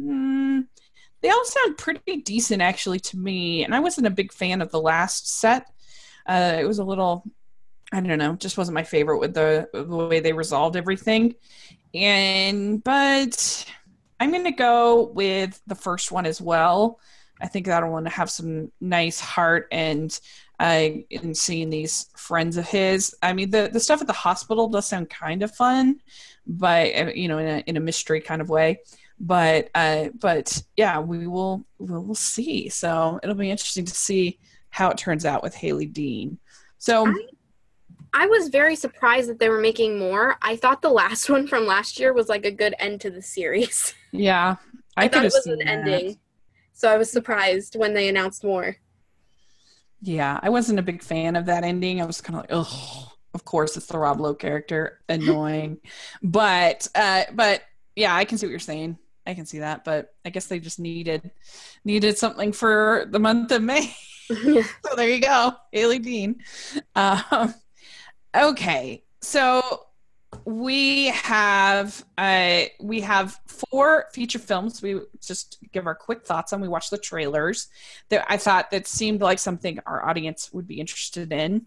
Mm, 0.00 0.66
they 1.20 1.30
all 1.30 1.44
sound 1.44 1.78
pretty 1.78 2.18
decent, 2.18 2.62
actually, 2.62 3.00
to 3.00 3.16
me. 3.16 3.64
And 3.64 3.74
I 3.74 3.80
wasn't 3.80 4.06
a 4.06 4.10
big 4.10 4.32
fan 4.32 4.60
of 4.60 4.70
the 4.70 4.80
last 4.80 5.38
set. 5.38 5.66
Uh, 6.26 6.56
it 6.58 6.64
was 6.64 6.78
a 6.78 6.84
little, 6.84 7.24
I 7.92 8.00
don't 8.00 8.18
know, 8.18 8.34
just 8.34 8.58
wasn't 8.58 8.74
my 8.74 8.84
favorite 8.84 9.18
with 9.18 9.34
the, 9.34 9.68
the 9.72 9.84
way 9.84 10.20
they 10.20 10.32
resolved 10.32 10.76
everything. 10.76 11.34
And, 11.94 12.82
but 12.82 13.66
I'm 14.18 14.30
going 14.30 14.44
to 14.44 14.50
go 14.52 15.04
with 15.14 15.60
the 15.66 15.74
first 15.74 16.10
one 16.10 16.26
as 16.26 16.40
well. 16.40 16.98
I 17.40 17.48
think 17.48 17.66
that'll 17.66 17.90
want 17.90 18.06
to 18.06 18.12
have 18.12 18.30
some 18.30 18.70
nice 18.80 19.20
heart 19.20 19.68
and 19.70 20.18
uh, 20.60 20.88
in 21.10 21.34
seeing 21.34 21.68
these 21.70 22.08
friends 22.16 22.56
of 22.56 22.68
his. 22.68 23.14
I 23.22 23.32
mean, 23.32 23.50
the 23.50 23.68
the 23.72 23.80
stuff 23.80 24.00
at 24.00 24.06
the 24.06 24.12
hospital 24.12 24.68
does 24.68 24.86
sound 24.86 25.10
kind 25.10 25.42
of 25.42 25.54
fun, 25.54 26.00
but 26.46 26.94
uh, 26.94 27.10
you 27.14 27.26
know, 27.26 27.38
in 27.38 27.46
a 27.48 27.58
in 27.66 27.76
a 27.76 27.80
mystery 27.80 28.20
kind 28.20 28.40
of 28.40 28.48
way 28.48 28.80
but 29.20 29.70
uh, 29.74 30.08
but 30.20 30.62
yeah, 30.76 30.98
we 31.00 31.26
will 31.26 31.64
we 31.78 31.92
will 31.92 32.14
see. 32.14 32.68
So 32.68 33.20
it'll 33.22 33.34
be 33.34 33.50
interesting 33.50 33.84
to 33.84 33.94
see 33.94 34.38
how 34.70 34.90
it 34.90 34.98
turns 34.98 35.24
out 35.24 35.42
with 35.42 35.54
Hailey 35.54 35.86
Dean. 35.86 36.38
So 36.78 37.06
I, 37.06 37.28
I 38.12 38.26
was 38.26 38.48
very 38.48 38.76
surprised 38.76 39.28
that 39.28 39.38
they 39.38 39.48
were 39.48 39.60
making 39.60 39.98
more. 39.98 40.36
I 40.42 40.56
thought 40.56 40.82
the 40.82 40.90
last 40.90 41.28
one 41.30 41.46
from 41.46 41.66
last 41.66 41.98
year 41.98 42.12
was 42.12 42.28
like 42.28 42.44
a 42.44 42.50
good 42.50 42.74
end 42.78 43.00
to 43.02 43.10
the 43.10 43.22
series. 43.22 43.94
Yeah, 44.12 44.56
I, 44.96 45.04
I, 45.04 45.08
thought 45.08 45.24
it 45.24 45.32
was 45.34 45.46
an 45.46 45.58
that. 45.58 45.68
ending. 45.68 46.18
So 46.72 46.90
I 46.90 46.96
was 46.96 47.10
surprised 47.10 47.76
when 47.76 47.94
they 47.94 48.08
announced 48.08 48.44
more. 48.44 48.76
Yeah, 50.02 50.38
I 50.42 50.50
wasn't 50.50 50.80
a 50.80 50.82
big 50.82 51.02
fan 51.02 51.34
of 51.34 51.46
that 51.46 51.64
ending. 51.64 52.02
I 52.02 52.04
was 52.04 52.20
kind 52.20 52.36
of 52.36 52.42
like, 52.42 52.50
oh, 52.52 53.12
of 53.32 53.44
course 53.44 53.76
it's 53.76 53.86
the 53.86 53.98
Rob 53.98 54.20
Lowe 54.20 54.34
character, 54.34 55.00
annoying. 55.08 55.78
but 56.22 56.88
uh, 56.94 57.24
but 57.32 57.62
yeah, 57.96 58.14
I 58.14 58.24
can 58.24 58.38
see 58.38 58.46
what 58.46 58.50
you're 58.50 58.58
saying. 58.58 58.98
I 59.26 59.34
can 59.34 59.46
see 59.46 59.60
that, 59.60 59.84
but 59.84 60.14
I 60.24 60.30
guess 60.30 60.46
they 60.46 60.60
just 60.60 60.78
needed 60.78 61.30
needed 61.84 62.18
something 62.18 62.52
for 62.52 63.06
the 63.10 63.18
month 63.18 63.52
of 63.52 63.62
May. 63.62 63.94
so 64.28 64.96
there 64.96 65.08
you 65.08 65.20
go, 65.20 65.52
Hailey 65.72 65.98
Dean. 65.98 66.36
Um, 66.94 67.54
okay, 68.36 69.02
so 69.20 69.86
we 70.44 71.06
have 71.08 72.04
uh, 72.18 72.64
we 72.80 73.00
have 73.00 73.38
four 73.46 74.06
feature 74.12 74.38
films. 74.38 74.82
We 74.82 75.00
just 75.20 75.58
give 75.72 75.86
our 75.86 75.94
quick 75.94 76.24
thoughts 76.24 76.52
on. 76.52 76.60
We 76.60 76.68
watched 76.68 76.90
the 76.90 76.98
trailers 76.98 77.68
that 78.08 78.24
I 78.28 78.36
thought 78.36 78.70
that 78.70 78.86
seemed 78.86 79.20
like 79.20 79.38
something 79.38 79.78
our 79.86 80.06
audience 80.06 80.52
would 80.52 80.66
be 80.66 80.80
interested 80.80 81.32
in, 81.32 81.66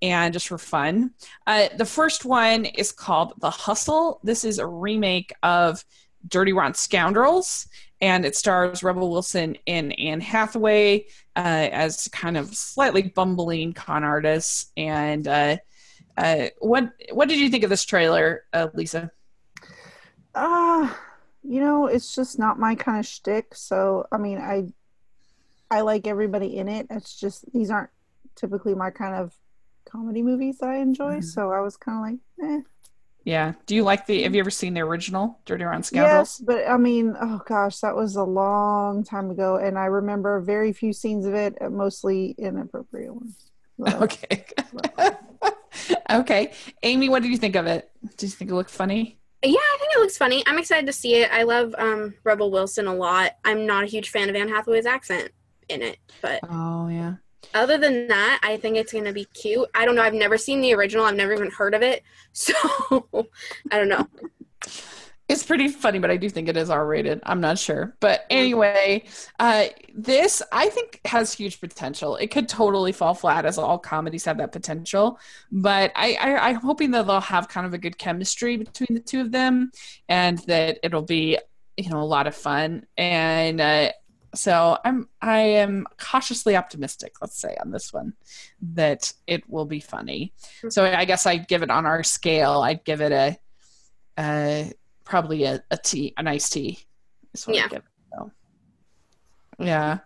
and 0.00 0.32
just 0.32 0.48
for 0.48 0.58
fun. 0.58 1.12
Uh, 1.46 1.68
the 1.76 1.84
first 1.84 2.24
one 2.24 2.64
is 2.64 2.92
called 2.92 3.34
The 3.38 3.50
Hustle. 3.50 4.20
This 4.22 4.44
is 4.44 4.58
a 4.58 4.66
remake 4.66 5.32
of 5.42 5.84
Dirty 6.28 6.52
Rotten 6.52 6.74
Scoundrels, 6.74 7.68
and 8.00 8.24
it 8.24 8.36
stars 8.36 8.82
Rebel 8.82 9.10
Wilson 9.10 9.56
and 9.66 9.98
Anne 9.98 10.20
Hathaway 10.20 11.06
uh, 11.36 11.68
as 11.72 12.08
kind 12.08 12.36
of 12.36 12.54
slightly 12.54 13.02
bumbling 13.02 13.72
con 13.72 14.04
artists. 14.04 14.70
And 14.76 15.26
uh, 15.26 15.56
uh, 16.16 16.46
what 16.58 16.92
what 17.12 17.28
did 17.28 17.38
you 17.38 17.48
think 17.48 17.64
of 17.64 17.70
this 17.70 17.84
trailer, 17.84 18.44
uh, 18.52 18.68
Lisa? 18.74 19.10
Uh, 20.34 20.92
you 21.42 21.60
know, 21.60 21.86
it's 21.86 22.14
just 22.14 22.38
not 22.38 22.58
my 22.58 22.74
kind 22.74 22.98
of 22.98 23.06
shtick. 23.06 23.54
So, 23.54 24.06
I 24.12 24.18
mean, 24.18 24.38
I 24.38 24.72
I 25.70 25.80
like 25.82 26.06
everybody 26.06 26.58
in 26.58 26.68
it. 26.68 26.86
It's 26.90 27.18
just 27.18 27.50
these 27.52 27.70
aren't 27.70 27.90
typically 28.34 28.74
my 28.74 28.90
kind 28.90 29.14
of 29.14 29.34
comedy 29.84 30.22
movies 30.22 30.58
that 30.58 30.70
I 30.70 30.76
enjoy. 30.78 31.16
Mhm. 31.16 31.24
So 31.24 31.50
I 31.52 31.60
was 31.60 31.76
kind 31.76 31.98
of 31.98 32.48
like, 32.48 32.50
eh. 32.50 32.60
Yeah. 33.24 33.52
Do 33.66 33.74
you 33.74 33.84
like 33.84 34.06
the? 34.06 34.22
Have 34.22 34.34
you 34.34 34.40
ever 34.40 34.50
seen 34.50 34.74
the 34.74 34.80
original 34.80 35.38
Dirty 35.44 35.64
Rotten 35.64 35.82
Scoundrels? 35.82 36.40
Yes, 36.40 36.44
but 36.44 36.66
I 36.68 36.76
mean, 36.76 37.14
oh 37.20 37.40
gosh, 37.46 37.78
that 37.80 37.94
was 37.94 38.16
a 38.16 38.24
long 38.24 39.04
time 39.04 39.30
ago, 39.30 39.56
and 39.56 39.78
I 39.78 39.86
remember 39.86 40.40
very 40.40 40.72
few 40.72 40.92
scenes 40.92 41.24
of 41.26 41.34
it, 41.34 41.56
uh, 41.60 41.70
mostly 41.70 42.34
inappropriate 42.38 43.14
ones. 43.14 43.36
Well, 43.76 44.02
Okay. 44.02 44.44
okay. 46.10 46.52
Amy, 46.82 47.08
what 47.08 47.22
did 47.22 47.30
you 47.30 47.38
think 47.38 47.56
of 47.56 47.66
it? 47.66 47.90
Did 48.16 48.22
you 48.22 48.28
think 48.28 48.50
it 48.50 48.54
looked 48.54 48.70
funny? 48.70 49.18
Yeah, 49.44 49.58
I 49.58 49.76
think 49.80 49.92
it 49.96 50.00
looks 50.00 50.16
funny. 50.16 50.44
I'm 50.46 50.58
excited 50.58 50.86
to 50.86 50.92
see 50.92 51.16
it. 51.16 51.30
I 51.32 51.42
love 51.42 51.74
um, 51.76 52.14
Rebel 52.22 52.50
Wilson 52.52 52.86
a 52.86 52.94
lot. 52.94 53.32
I'm 53.44 53.66
not 53.66 53.82
a 53.84 53.88
huge 53.88 54.10
fan 54.10 54.28
of 54.28 54.36
Anne 54.36 54.48
Hathaway's 54.48 54.86
accent 54.86 55.32
in 55.68 55.82
it, 55.82 55.98
but 56.20 56.40
Oh 56.48 56.88
yeah. 56.88 57.14
Other 57.54 57.78
than 57.78 58.08
that, 58.08 58.40
I 58.42 58.56
think 58.56 58.76
it's 58.76 58.92
gonna 58.92 59.12
be 59.12 59.24
cute. 59.26 59.68
I 59.74 59.84
don't 59.84 59.94
know. 59.94 60.02
I've 60.02 60.14
never 60.14 60.38
seen 60.38 60.60
the 60.60 60.74
original. 60.74 61.04
I've 61.04 61.16
never 61.16 61.32
even 61.32 61.50
heard 61.50 61.74
of 61.74 61.82
it, 61.82 62.02
so 62.32 62.54
I 63.70 63.78
don't 63.78 63.88
know. 63.88 64.06
It's 65.32 65.44
pretty 65.44 65.68
funny, 65.68 65.98
but 65.98 66.10
I 66.10 66.18
do 66.18 66.28
think 66.28 66.48
it 66.48 66.58
is 66.58 66.68
R 66.68 66.84
rated. 66.86 67.20
I'm 67.24 67.40
not 67.40 67.58
sure. 67.58 67.96
But 68.00 68.26
anyway, 68.28 69.04
uh, 69.38 69.66
this 69.94 70.42
I 70.52 70.68
think 70.68 71.00
has 71.06 71.32
huge 71.32 71.58
potential. 71.58 72.16
It 72.16 72.26
could 72.30 72.50
totally 72.50 72.92
fall 72.92 73.14
flat 73.14 73.46
as 73.46 73.56
all 73.56 73.78
comedies 73.78 74.26
have 74.26 74.36
that 74.38 74.52
potential. 74.52 75.18
But 75.50 75.90
I, 75.96 76.18
I, 76.20 76.48
I'm 76.50 76.56
hoping 76.56 76.90
that 76.90 77.06
they'll 77.06 77.20
have 77.20 77.48
kind 77.48 77.66
of 77.66 77.72
a 77.72 77.78
good 77.78 77.96
chemistry 77.96 78.58
between 78.58 78.88
the 78.90 79.00
two 79.00 79.22
of 79.22 79.32
them 79.32 79.70
and 80.06 80.36
that 80.40 80.80
it'll 80.82 81.00
be, 81.00 81.38
you 81.78 81.88
know, 81.88 82.02
a 82.02 82.04
lot 82.04 82.26
of 82.26 82.34
fun. 82.34 82.84
And 82.98 83.58
uh, 83.58 83.92
so 84.34 84.78
I'm 84.84 85.08
I 85.20 85.40
am 85.40 85.86
cautiously 85.98 86.56
optimistic, 86.56 87.14
let's 87.20 87.38
say, 87.40 87.56
on 87.60 87.70
this 87.70 87.92
one, 87.92 88.14
that 88.74 89.12
it 89.26 89.48
will 89.48 89.66
be 89.66 89.80
funny. 89.80 90.32
So 90.68 90.84
I 90.84 91.04
guess 91.04 91.26
I'd 91.26 91.48
give 91.48 91.62
it 91.62 91.70
on 91.70 91.86
our 91.86 92.02
scale, 92.02 92.60
I'd 92.62 92.84
give 92.84 93.00
it 93.00 93.12
a 93.12 93.36
uh 94.16 94.64
probably 95.04 95.44
a, 95.44 95.62
a 95.70 95.76
tea, 95.76 96.14
a 96.16 96.22
nice 96.22 96.48
tea. 96.48 96.78
Is 97.34 97.46
what 97.46 97.56
I'd 97.56 97.60
Yeah. 97.62 97.68
give 97.68 97.78
it, 97.78 97.84
so. 98.16 98.30
Yeah. 99.58 99.98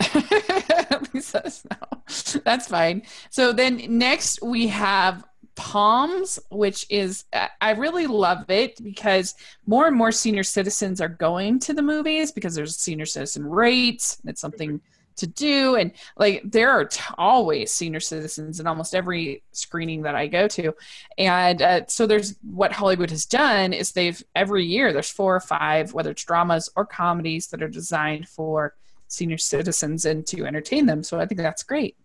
Lisa 1.14 1.42
no. 1.70 2.40
That's 2.44 2.68
fine. 2.68 3.02
So 3.30 3.52
then 3.52 3.82
next 3.88 4.40
we 4.42 4.68
have 4.68 5.24
Poms, 5.56 6.38
which 6.50 6.86
is 6.90 7.24
I- 7.32 7.72
really 7.72 8.06
love 8.06 8.48
it 8.50 8.82
because 8.82 9.34
more 9.66 9.86
and 9.86 9.96
more 9.96 10.12
senior 10.12 10.44
citizens 10.44 11.00
are 11.00 11.08
going 11.08 11.58
to 11.60 11.74
the 11.74 11.82
movies 11.82 12.30
because 12.30 12.54
there's 12.54 12.76
senior 12.76 13.06
citizen 13.06 13.44
rates. 13.44 14.18
It's 14.26 14.40
something 14.40 14.80
to 15.16 15.26
do. 15.26 15.76
And 15.76 15.92
like 16.18 16.42
there 16.44 16.70
are 16.70 16.84
t- 16.84 17.00
always 17.18 17.72
senior 17.72 18.00
citizens 18.00 18.60
in 18.60 18.66
almost 18.66 18.94
every 18.94 19.42
screening 19.52 20.02
that 20.02 20.14
I 20.14 20.26
go 20.26 20.46
to. 20.48 20.74
And 21.18 21.62
uh, 21.62 21.86
so 21.88 22.06
there's 22.06 22.36
what 22.42 22.72
Hollywood 22.72 23.10
has 23.10 23.24
done 23.24 23.72
is 23.72 23.92
they've 23.92 24.22
every 24.34 24.64
year 24.64 24.92
there's 24.92 25.10
four 25.10 25.34
or 25.34 25.40
five 25.40 25.94
whether 25.94 26.10
it's 26.10 26.24
dramas 26.24 26.70
or 26.76 26.84
comedies 26.84 27.48
that 27.48 27.62
are 27.62 27.68
designed 27.68 28.28
for 28.28 28.74
senior 29.08 29.38
citizens 29.38 30.04
and 30.04 30.26
to 30.26 30.44
entertain 30.44 30.86
them. 30.86 31.02
So 31.02 31.18
I 31.18 31.26
think 31.26 31.40
that's 31.40 31.62
great 31.62 31.96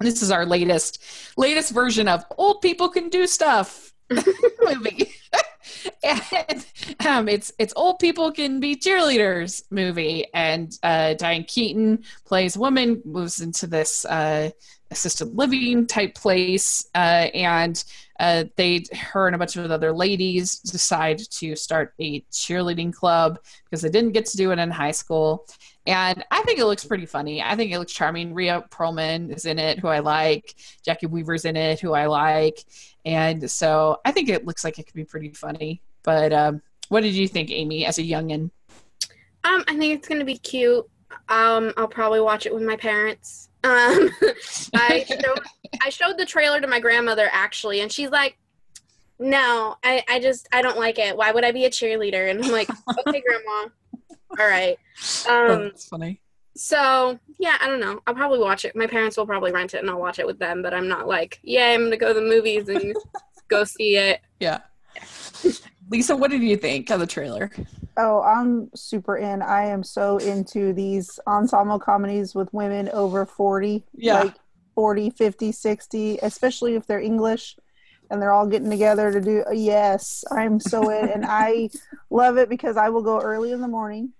this 0.00 0.22
is 0.22 0.30
our 0.30 0.46
latest 0.46 1.02
latest 1.36 1.72
version 1.72 2.08
of 2.08 2.24
old 2.36 2.60
people 2.62 2.88
can 2.88 3.08
do 3.08 3.26
stuff 3.26 3.92
movie. 4.10 5.12
And 6.02 6.66
um, 7.06 7.28
it's 7.28 7.52
it's 7.58 7.74
old 7.76 7.98
people 7.98 8.32
can 8.32 8.58
be 8.60 8.76
cheerleaders 8.76 9.62
movie. 9.70 10.26
And 10.32 10.72
uh, 10.82 11.14
Diane 11.14 11.44
Keaton 11.44 12.04
plays 12.24 12.56
a 12.56 12.60
woman 12.60 13.02
moves 13.04 13.40
into 13.40 13.66
this 13.66 14.04
uh, 14.06 14.50
assisted 14.90 15.34
living 15.34 15.86
type 15.86 16.14
place. 16.14 16.88
Uh, 16.94 17.28
and 17.34 17.82
uh, 18.18 18.44
they 18.56 18.84
her 18.92 19.26
and 19.26 19.34
a 19.34 19.38
bunch 19.38 19.56
of 19.56 19.70
other 19.70 19.92
ladies 19.92 20.58
decide 20.60 21.18
to 21.18 21.54
start 21.54 21.94
a 22.00 22.20
cheerleading 22.32 22.92
club 22.92 23.38
because 23.64 23.82
they 23.82 23.90
didn't 23.90 24.12
get 24.12 24.26
to 24.26 24.36
do 24.36 24.50
it 24.50 24.58
in 24.58 24.70
high 24.70 24.90
school 24.90 25.46
and 25.88 26.22
I 26.30 26.42
think 26.42 26.58
it 26.58 26.66
looks 26.66 26.84
pretty 26.84 27.06
funny. 27.06 27.42
I 27.42 27.56
think 27.56 27.72
it 27.72 27.78
looks 27.78 27.94
charming. 27.94 28.34
Rhea 28.34 28.62
Perlman 28.70 29.34
is 29.34 29.46
in 29.46 29.58
it, 29.58 29.78
who 29.78 29.88
I 29.88 30.00
like. 30.00 30.54
Jacki 30.86 31.08
Weaver's 31.08 31.46
in 31.46 31.56
it, 31.56 31.80
who 31.80 31.94
I 31.94 32.04
like. 32.04 32.62
And 33.06 33.50
so 33.50 33.98
I 34.04 34.12
think 34.12 34.28
it 34.28 34.44
looks 34.44 34.64
like 34.64 34.78
it 34.78 34.84
could 34.84 34.94
be 34.94 35.06
pretty 35.06 35.30
funny. 35.30 35.80
But 36.02 36.34
um, 36.34 36.60
what 36.90 37.04
did 37.04 37.14
you 37.14 37.26
think, 37.26 37.50
Amy, 37.50 37.86
as 37.86 37.96
a 37.96 38.02
youngin? 38.02 38.50
Um, 39.44 39.64
I 39.66 39.78
think 39.78 39.94
it's 39.94 40.06
gonna 40.06 40.26
be 40.26 40.36
cute. 40.36 40.86
Um, 41.30 41.72
I'll 41.78 41.88
probably 41.88 42.20
watch 42.20 42.44
it 42.44 42.52
with 42.52 42.64
my 42.64 42.76
parents. 42.76 43.47
Um, 43.64 44.10
I 44.74 45.04
showed 45.06 45.40
I 45.82 45.88
showed 45.90 46.18
the 46.18 46.26
trailer 46.26 46.60
to 46.60 46.66
my 46.66 46.80
grandmother 46.80 47.28
actually, 47.32 47.80
and 47.80 47.90
she's 47.90 48.10
like, 48.10 48.38
"No, 49.18 49.76
I, 49.82 50.02
I 50.08 50.20
just 50.20 50.48
I 50.52 50.62
don't 50.62 50.78
like 50.78 50.98
it. 50.98 51.16
Why 51.16 51.32
would 51.32 51.44
I 51.44 51.52
be 51.52 51.64
a 51.64 51.70
cheerleader?" 51.70 52.30
And 52.30 52.44
I'm 52.44 52.52
like, 52.52 52.68
"Okay, 53.06 53.20
grandma. 53.26 53.68
All 54.38 54.48
right." 54.48 54.78
Um, 55.28 55.64
That's 55.64 55.86
funny. 55.88 56.20
so 56.54 57.18
yeah, 57.38 57.56
I 57.60 57.66
don't 57.66 57.80
know. 57.80 58.00
I'll 58.06 58.14
probably 58.14 58.38
watch 58.38 58.64
it. 58.64 58.74
My 58.76 58.86
parents 58.86 59.16
will 59.16 59.26
probably 59.26 59.52
rent 59.52 59.74
it, 59.74 59.78
and 59.80 59.90
I'll 59.90 60.00
watch 60.00 60.18
it 60.18 60.26
with 60.26 60.38
them. 60.38 60.62
But 60.62 60.72
I'm 60.74 60.88
not 60.88 61.08
like, 61.08 61.40
"Yeah, 61.42 61.70
I'm 61.72 61.84
gonna 61.84 61.96
go 61.96 62.08
to 62.08 62.14
the 62.14 62.22
movies 62.26 62.68
and 62.68 62.94
go 63.48 63.64
see 63.64 63.96
it." 63.96 64.20
Yeah. 64.40 64.60
Lisa, 65.90 66.14
what 66.16 66.30
did 66.30 66.42
you 66.42 66.56
think 66.56 66.90
of 66.90 67.00
the 67.00 67.06
trailer? 67.06 67.50
Oh, 67.98 68.22
I'm 68.22 68.70
super 68.74 69.16
in. 69.16 69.42
I 69.42 69.66
am 69.66 69.82
so 69.82 70.18
into 70.18 70.72
these 70.72 71.18
ensemble 71.26 71.80
comedies 71.80 72.34
with 72.34 72.52
women 72.54 72.88
over 72.90 73.26
40. 73.26 73.84
Yeah. 73.94 74.22
Like 74.22 74.36
40, 74.76 75.10
50, 75.10 75.50
60, 75.50 76.18
especially 76.22 76.76
if 76.76 76.86
they're 76.86 77.00
English 77.00 77.56
and 78.10 78.22
they're 78.22 78.32
all 78.32 78.46
getting 78.46 78.70
together 78.70 79.12
to 79.12 79.20
do. 79.20 79.44
Yes, 79.52 80.22
I'm 80.30 80.60
so 80.60 80.88
in. 80.90 81.08
and 81.08 81.24
I 81.28 81.70
love 82.10 82.38
it 82.38 82.48
because 82.48 82.76
I 82.76 82.88
will 82.88 83.02
go 83.02 83.20
early 83.20 83.50
in 83.50 83.60
the 83.60 83.68
morning 83.68 84.12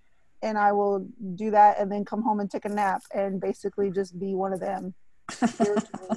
and 0.43 0.59
I 0.59 0.73
will 0.73 1.07
do 1.37 1.53
that 1.53 1.79
and 1.79 1.91
then 1.91 2.05
come 2.05 2.23
home 2.23 2.41
and 2.41 2.51
take 2.51 2.65
a 2.65 2.69
nap 2.69 3.03
and 3.15 3.41
basically 3.41 3.93
just 3.93 4.19
be 4.19 4.35
one 4.35 4.53
of 4.53 4.61
them. 4.61 4.95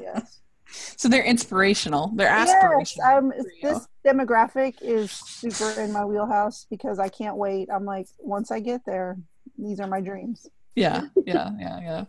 Yes. 0.01 0.41
So 0.72 1.07
they're 1.09 1.24
inspirational. 1.24 2.11
They're 2.15 2.28
Yes, 2.28 2.51
aspirational. 2.51 3.05
I'm, 3.05 3.34
this 3.61 3.88
demographic 4.05 4.76
is 4.82 5.11
super 5.11 5.72
in 5.80 5.91
my 5.91 6.05
wheelhouse 6.05 6.65
because 6.69 6.99
I 6.99 7.09
can't 7.09 7.38
wait. 7.38 7.69
I'm 7.72 7.86
like, 7.86 8.07
once 8.19 8.51
I 8.51 8.59
get 8.59 8.86
there, 8.86 9.17
these 9.57 9.80
are 9.80 9.88
my 9.88 10.01
dreams. 10.01 10.49
Yeah, 10.76 11.01
yeah, 11.26 11.49
yeah, 11.59 11.80
yeah. 11.82 12.05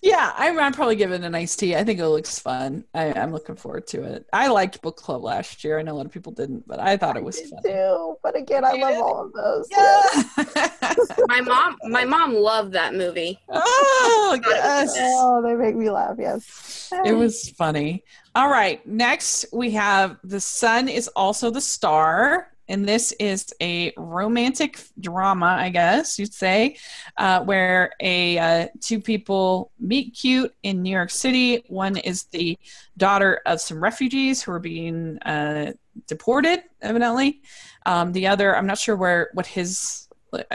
Yeah, 0.00 0.32
I'm, 0.36 0.58
I'm 0.60 0.72
probably 0.72 0.94
giving 0.94 1.22
it 1.24 1.26
a 1.26 1.30
nice 1.30 1.56
tea. 1.56 1.74
I 1.74 1.82
think 1.82 1.98
it 1.98 2.06
looks 2.06 2.38
fun. 2.38 2.84
I, 2.94 3.12
I'm 3.12 3.32
looking 3.32 3.56
forward 3.56 3.88
to 3.88 4.04
it. 4.04 4.26
I 4.32 4.46
liked 4.46 4.80
book 4.80 4.96
club 4.96 5.22
last 5.24 5.64
year. 5.64 5.78
I 5.78 5.82
know 5.82 5.92
a 5.92 5.96
lot 5.96 6.06
of 6.06 6.12
people 6.12 6.32
didn't, 6.32 6.68
but 6.68 6.78
I 6.78 6.96
thought 6.96 7.16
it 7.16 7.24
was 7.24 7.40
fun. 7.40 7.62
too. 7.64 8.16
But 8.22 8.36
again, 8.36 8.64
I 8.64 8.74
love 8.74 9.02
all 9.02 9.24
of 9.26 9.32
those. 9.32 9.66
Yeah. 9.70 10.94
My 11.28 11.40
mom, 11.40 11.76
my 11.90 12.04
mom 12.04 12.34
loved 12.34 12.72
that 12.72 12.94
movie. 12.94 13.38
oh 13.48 14.38
yes. 14.46 14.94
Oh, 14.96 15.42
they 15.42 15.54
make 15.54 15.74
me 15.74 15.90
laugh. 15.90 16.16
Yes. 16.18 16.92
It 17.04 17.12
was 17.12 17.50
funny. 17.50 18.04
All 18.34 18.48
right. 18.48 18.86
Next, 18.86 19.46
we 19.52 19.72
have 19.72 20.18
The 20.22 20.40
Sun 20.40 20.88
is 20.88 21.08
Also 21.08 21.50
the 21.50 21.60
Star. 21.60 22.52
And 22.68 22.86
this 22.86 23.12
is 23.12 23.52
a 23.60 23.92
romantic 23.96 24.82
drama, 24.98 25.56
I 25.58 25.70
guess 25.70 26.18
you'd 26.18 26.34
say, 26.34 26.76
uh, 27.16 27.44
where 27.44 27.92
a 28.00 28.38
uh, 28.38 28.68
two 28.80 29.00
people 29.00 29.70
meet 29.78 30.14
cute 30.14 30.54
in 30.62 30.82
New 30.82 30.90
York 30.90 31.10
City. 31.10 31.64
One 31.68 31.96
is 31.96 32.24
the 32.24 32.58
daughter 32.96 33.40
of 33.46 33.60
some 33.60 33.82
refugees 33.82 34.42
who 34.42 34.52
are 34.52 34.58
being 34.58 35.18
uh, 35.20 35.72
deported, 36.06 36.62
evidently. 36.82 37.42
Um, 37.84 38.12
the 38.12 38.26
other, 38.26 38.56
I'm 38.56 38.66
not 38.66 38.78
sure 38.78 38.96
where 38.96 39.30
what 39.34 39.46
his 39.46 40.05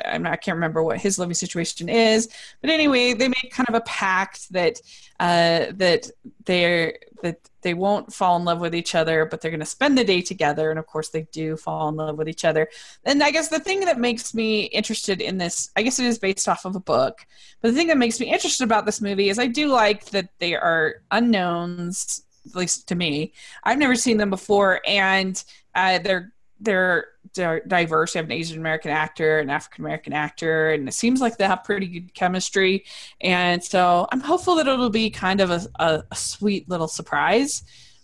I'm 0.06 0.24
not, 0.24 0.34
I 0.34 0.36
can't 0.36 0.56
remember 0.56 0.84
what 0.84 1.00
his 1.00 1.18
living 1.18 1.34
situation 1.34 1.90
is, 1.90 2.30
but 2.62 2.70
anyway, 2.70 3.14
they 3.14 3.28
make 3.28 3.52
kind 3.52 3.70
of 3.70 3.76
a 3.76 3.82
pact 3.82 4.52
that 4.52 4.82
uh, 5.20 5.68
that 5.76 6.10
they're 6.46 6.98
that 7.22 7.38
they 7.62 7.74
won't 7.74 8.12
fall 8.12 8.36
in 8.38 8.44
love 8.44 8.60
with 8.60 8.74
each 8.74 8.96
other, 8.96 9.26
but 9.26 9.40
they're 9.40 9.52
going 9.52 9.60
to 9.60 9.66
spend 9.66 9.98
the 9.98 10.04
day 10.04 10.22
together, 10.22 10.72
and 10.72 10.80
of 10.80 10.88
course, 10.88 11.10
they 11.10 11.28
do 11.32 11.56
fall 11.56 11.90
in 11.90 11.96
love 11.96 12.18
with 12.18 12.28
each 12.28 12.44
other. 12.44 12.68
And 13.06 13.22
I 13.22 13.32
guess 13.32 13.50
the 13.50 13.60
thing 13.60 13.82
that 13.82 14.00
makes 14.00 14.34
me 14.34 14.64
interested 14.64 15.22
in 15.22 15.38
this, 15.38 15.70
I 15.76 15.84
guess 15.84 16.00
it 16.00 16.06
is 16.06 16.18
based 16.18 16.50
off 16.50 16.66
of 16.66 16.76
a 16.76 16.80
book, 16.80 17.26
but 17.62 17.70
the 17.70 17.76
thing 17.76 17.88
that 17.88 17.98
makes 17.98 18.20
me 18.20 18.32
interested 18.32 18.64
about 18.64 18.86
this 18.86 19.02
movie 19.02 19.30
is 19.30 19.38
I 19.40 19.48
do 19.48 19.68
like 19.68 20.06
that 20.06 20.30
they 20.40 20.56
are 20.56 20.96
unknowns, 21.12 22.24
at 22.48 22.56
least 22.56 22.88
to 22.88 22.96
me. 22.96 23.34
I've 23.64 23.78
never 23.78 23.96
seen 23.96 24.18
them 24.18 24.32
before, 24.32 24.82
and 24.88 25.42
uh, 25.76 26.00
they're 26.00 26.04
they're, 26.04 26.32
they're 26.60 27.06
diverse. 27.34 28.14
They 28.14 28.20
have 28.20 28.26
an 28.26 28.32
Asian 28.32 28.60
American 28.60 28.92
actor, 28.92 29.40
an 29.40 29.50
African 29.50 29.86
American 29.86 30.14
actor, 30.14 30.72
and 30.72 30.88
it 30.88 30.94
seems 30.94 31.22
like 31.22 31.38
they 31.38 31.46
have 31.46 31.64
pretty 31.64 31.88
good 31.88 32.14
chemistry. 32.14 32.86
And 33.22 33.64
so 33.64 34.08
I'm 34.12 34.20
hopeful 34.20 34.56
that 34.56 34.68
it'll 34.68 34.90
be 34.90 35.10
kind 35.10 35.42
of 35.42 35.52
a, 35.52 35.62
a, 35.80 36.04
a 36.12 36.16
sweet 36.16 36.70
little 36.70 36.88
surprise, 36.88 37.64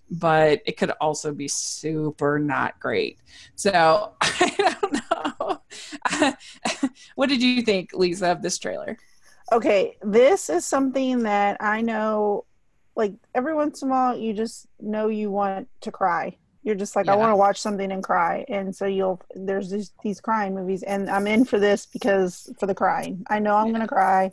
but 0.10 0.62
it 0.66 0.78
could 0.78 0.92
also 1.02 1.34
be 1.34 1.48
super 1.48 2.40
not 2.40 2.80
great. 2.80 3.20
So 3.56 4.14
I 4.22 4.76
don't 4.82 4.94
know. 4.94 6.34
what 7.16 7.30
did 7.30 7.42
you 7.42 7.62
think, 7.62 7.92
Lisa, 7.94 8.32
of 8.32 8.42
this 8.42 8.58
trailer? 8.58 8.98
Okay, 9.52 9.98
this 10.02 10.50
is 10.50 10.66
something 10.66 11.24
that 11.24 11.58
I 11.60 11.82
know. 11.82 12.46
Like 12.96 13.14
every 13.36 13.54
once 13.54 13.82
in 13.82 13.90
a 13.90 13.92
while, 13.92 14.18
you 14.18 14.34
just 14.34 14.68
know 14.80 15.08
you 15.08 15.30
want 15.30 15.68
to 15.82 15.92
cry. 15.92 16.38
You're 16.68 16.76
just 16.76 16.98
like, 16.98 17.08
I 17.08 17.16
want 17.16 17.32
to 17.32 17.36
watch 17.38 17.62
something 17.62 17.94
and 17.94 18.04
cry, 18.04 18.44
and 18.50 18.76
so 18.76 18.86
you'll. 18.86 19.22
There's 19.34 19.70
these 19.70 19.94
these 20.04 20.20
crying 20.20 20.54
movies, 20.54 20.84
and 20.84 21.10
I'm 21.10 21.26
in 21.26 21.46
for 21.46 21.60
this 21.60 21.86
because 21.86 22.54
for 22.60 22.66
the 22.66 22.76
crying. 22.76 23.24
I 23.30 23.40
know 23.40 23.56
I'm 23.56 23.68
Yeah. 23.68 23.72
gonna 23.72 23.88
cry. 23.88 24.32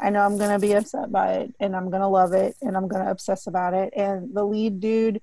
I 0.00 0.10
know 0.10 0.22
I'm 0.22 0.36
gonna 0.38 0.58
be 0.58 0.72
upset 0.72 1.12
by 1.12 1.34
it, 1.34 1.54
and 1.60 1.76
I'm 1.76 1.88
gonna 1.88 2.08
love 2.08 2.32
it, 2.32 2.56
and 2.62 2.76
I'm 2.76 2.88
gonna 2.88 3.08
obsess 3.08 3.46
about 3.46 3.74
it. 3.74 3.92
And 3.94 4.34
the 4.34 4.42
lead 4.44 4.80
dude, 4.80 5.22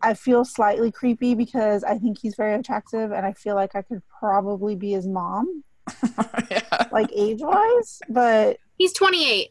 I 0.00 0.14
feel 0.14 0.44
slightly 0.44 0.92
creepy 0.92 1.34
because 1.34 1.82
I 1.82 1.98
think 1.98 2.20
he's 2.20 2.36
very 2.36 2.54
attractive, 2.54 3.10
and 3.10 3.26
I 3.26 3.32
feel 3.32 3.56
like 3.56 3.74
I 3.74 3.82
could 3.82 4.02
probably 4.20 4.76
be 4.76 4.92
his 4.92 5.08
mom, 5.08 5.64
yeah. 6.52 6.86
like 6.92 7.10
age 7.12 7.40
wise. 7.42 7.98
But 8.08 8.58
He's 8.78 8.92
28. 8.92 9.50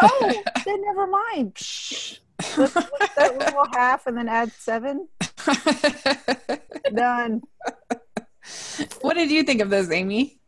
oh, 0.00 0.42
then 0.64 0.82
never 0.86 1.08
mind. 1.08 1.54
Psh. 1.54 2.20
Let's 2.56 2.72
split 2.72 3.10
that 3.16 3.38
little 3.38 3.66
half 3.72 4.06
and 4.06 4.16
then 4.16 4.28
add 4.28 4.52
seven. 4.52 5.08
Done. 6.94 7.42
what 9.00 9.14
did 9.14 9.30
you 9.30 9.42
think 9.42 9.60
of 9.60 9.70
this, 9.70 9.90
Amy? 9.90 10.40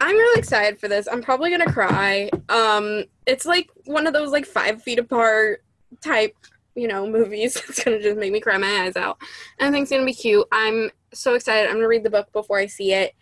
I'm 0.00 0.14
really 0.16 0.38
excited 0.38 0.78
for 0.78 0.88
this. 0.88 1.08
I'm 1.10 1.22
probably 1.22 1.50
gonna 1.50 1.72
cry. 1.72 2.30
Um, 2.48 3.04
it's 3.26 3.44
like 3.44 3.68
one 3.84 4.06
of 4.06 4.12
those 4.12 4.30
like 4.30 4.46
five 4.46 4.82
feet 4.82 4.98
apart 4.98 5.64
type, 6.02 6.34
you 6.74 6.86
know, 6.88 7.06
movies. 7.10 7.56
It's 7.68 7.82
gonna 7.82 8.00
just 8.00 8.16
make 8.16 8.32
me 8.32 8.40
cry 8.40 8.56
my 8.58 8.82
eyes 8.84 8.96
out. 8.96 9.18
And 9.58 9.68
I 9.68 9.72
think 9.72 9.82
it's 9.82 9.90
gonna 9.90 10.04
be 10.06 10.14
cute. 10.14 10.46
I'm 10.52 10.90
so 11.12 11.34
excited. 11.34 11.68
I'm 11.68 11.76
gonna 11.76 11.88
read 11.88 12.04
the 12.04 12.10
book 12.10 12.32
before 12.32 12.58
I 12.58 12.66
see 12.66 12.92
it. 12.92 13.14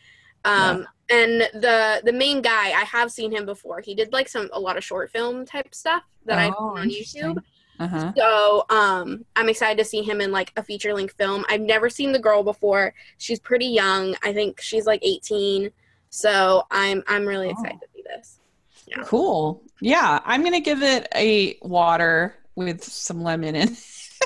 Um, 0.45 0.87
and 1.11 1.41
the 1.55 2.03
the 2.05 2.13
main 2.13 2.43
guy, 2.43 2.69
I 2.71 2.85
have 2.85 3.11
seen 3.11 3.33
him 3.33 3.47
before. 3.47 3.81
He 3.81 3.95
did 3.95 4.13
like 4.13 4.29
some 4.29 4.49
a 4.53 4.61
lot 4.61 4.77
of 4.77 4.85
short 4.85 5.11
film 5.11 5.47
type 5.47 5.75
stuff 5.75 6.03
that 6.27 6.39
I've 6.39 6.55
Oh, 6.59 6.75
seen 6.75 6.79
on 6.83 6.91
interesting. 6.91 7.23
YouTube. 7.23 7.43
Uh-huh. 7.79 8.13
So 8.17 8.65
um, 8.71 9.25
I'm 9.37 9.49
excited 9.49 9.79
to 9.79 9.85
see 9.85 10.03
him 10.03 10.21
in 10.21 10.33
like 10.33 10.53
a 10.57 10.63
feature 10.63 10.95
length 10.95 11.15
film. 11.17 11.45
I've 11.49 11.61
never 11.61 11.89
seen 11.91 12.13
the 12.13 12.19
girl 12.19 12.43
before. 12.43 12.95
She's 13.19 13.39
pretty 13.39 13.67
young. 13.67 14.17
I 14.23 14.33
think 14.33 14.61
she's 14.61 14.87
like 14.87 15.01
18. 15.05 15.71
So 16.11 16.63
I'm 16.71 17.03
I'm 17.07 17.27
really 17.27 17.49
Oh. 17.49 17.51
excited 17.51 17.81
to 17.81 17.87
see 17.95 18.03
this. 18.03 18.41
Yeah. 18.87 19.03
Cool. 19.05 19.63
Yeah, 19.81 20.21
I'm 20.25 20.43
gonna 20.45 20.61
give 20.61 20.83
it 20.83 21.09
a 21.15 21.59
water 21.63 22.37
with 22.55 22.83
some 22.85 23.23
lemon 23.23 23.55
in. 23.57 23.77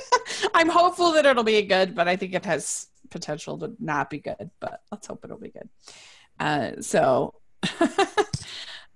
I'm 0.55 0.69
hopeful 0.69 1.13
that 1.13 1.27
it'll 1.27 1.43
be 1.43 1.61
good, 1.63 1.95
but 1.95 2.07
I 2.07 2.17
think 2.17 2.35
it 2.35 2.45
has 2.45 2.87
potential 3.11 3.59
to 3.59 3.73
not 3.81 4.11
be 4.11 4.19
good. 4.19 4.51
But 4.61 4.83
let's 4.93 5.07
hope 5.09 5.25
it'll 5.25 5.39
be 5.39 5.49
good. 5.51 5.69
Uh, 6.39 6.81
so, 6.81 7.35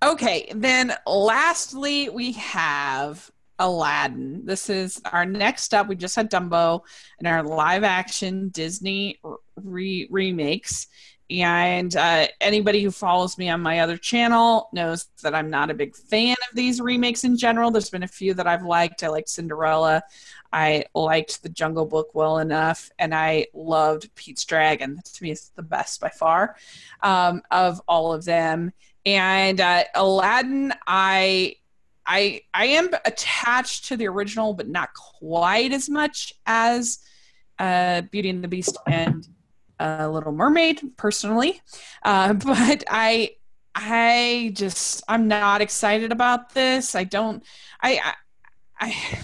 okay. 0.05 0.51
Then, 0.55 0.95
lastly, 1.07 2.09
we 2.09 2.33
have 2.33 3.31
Aladdin. 3.59 4.45
This 4.45 4.69
is 4.69 5.01
our 5.13 5.25
next 5.25 5.75
up. 5.75 5.89
We 5.89 5.97
just 5.97 6.17
had 6.17 6.31
Dumbo 6.31 6.81
and 7.19 7.29
our 7.29 7.43
live 7.43 7.85
action 7.85 8.49
Disney 8.49 9.21
re- 9.57 10.09
remakes. 10.11 10.89
And 11.31 11.97
uh, 11.97 12.27
anybody 12.41 12.83
who 12.83 12.91
follows 12.91 13.39
me 13.39 13.49
on 13.49 13.63
my 13.63 13.81
other 13.81 13.97
channel 13.97 14.69
knows 14.73 15.07
that 15.23 15.35
I'm 15.35 15.49
not 15.49 15.71
a 15.71 15.75
big 15.75 15.97
fan 15.97 16.37
of 16.51 16.55
these 16.55 16.81
remakes 16.81 17.25
in 17.25 17.39
general. 17.39 17.71
There's 17.71 17.89
been 17.89 18.03
a 18.03 18.09
few 18.09 18.35
that 18.35 18.47
I've 18.47 18.65
liked. 18.65 19.03
I 19.03 19.09
liked 19.09 19.31
Cinderella. 19.31 20.03
I 20.53 20.85
liked 20.95 21.43
The 21.43 21.49
Jungle 21.49 21.87
Book 21.87 22.15
well 22.15 22.39
enough, 22.39 22.91
and 22.99 23.15
I 23.15 23.47
loved 23.55 24.15
Pete's 24.15 24.45
Dragon. 24.45 25.01
To 25.03 25.23
me, 25.23 25.31
it's 25.31 25.49
the 25.49 25.63
best 25.63 26.01
by 26.01 26.11
far 26.11 26.57
um, 27.03 27.43
of 27.51 27.81
all 27.89 28.13
of 28.13 28.25
them. 28.25 28.73
And 29.07 29.61
uh, 29.61 29.85
Aladdin, 29.95 30.73
I 30.87 31.57
I 32.07 32.43
I 32.53 32.67
am 32.67 32.91
attached 33.05 33.87
to 33.87 33.97
the 33.97 34.09
original, 34.09 34.55
but 34.55 34.69
not 34.69 34.91
quite 34.95 35.73
as 35.73 35.89
much 35.89 36.33
as 36.47 36.99
uh, 37.59 38.03
Beauty 38.03 38.31
and 38.31 38.43
the 38.43 38.49
Beast 38.49 38.77
and 38.87 39.27
uh, 39.81 40.09
Little 40.09 40.33
Mermaid, 40.33 40.97
personally. 40.97 41.61
Uh, 42.03 42.33
but 42.35 42.85
I 42.89 43.31
I 43.75 44.53
just 44.55 45.03
I'm 45.09 45.29
not 45.29 45.61
excited 45.61 46.13
about 46.13 46.55
this. 46.55 46.95
I 46.95 47.05
don't 47.05 47.43
I 47.83 48.01
I. 48.05 48.15
I 48.81 49.21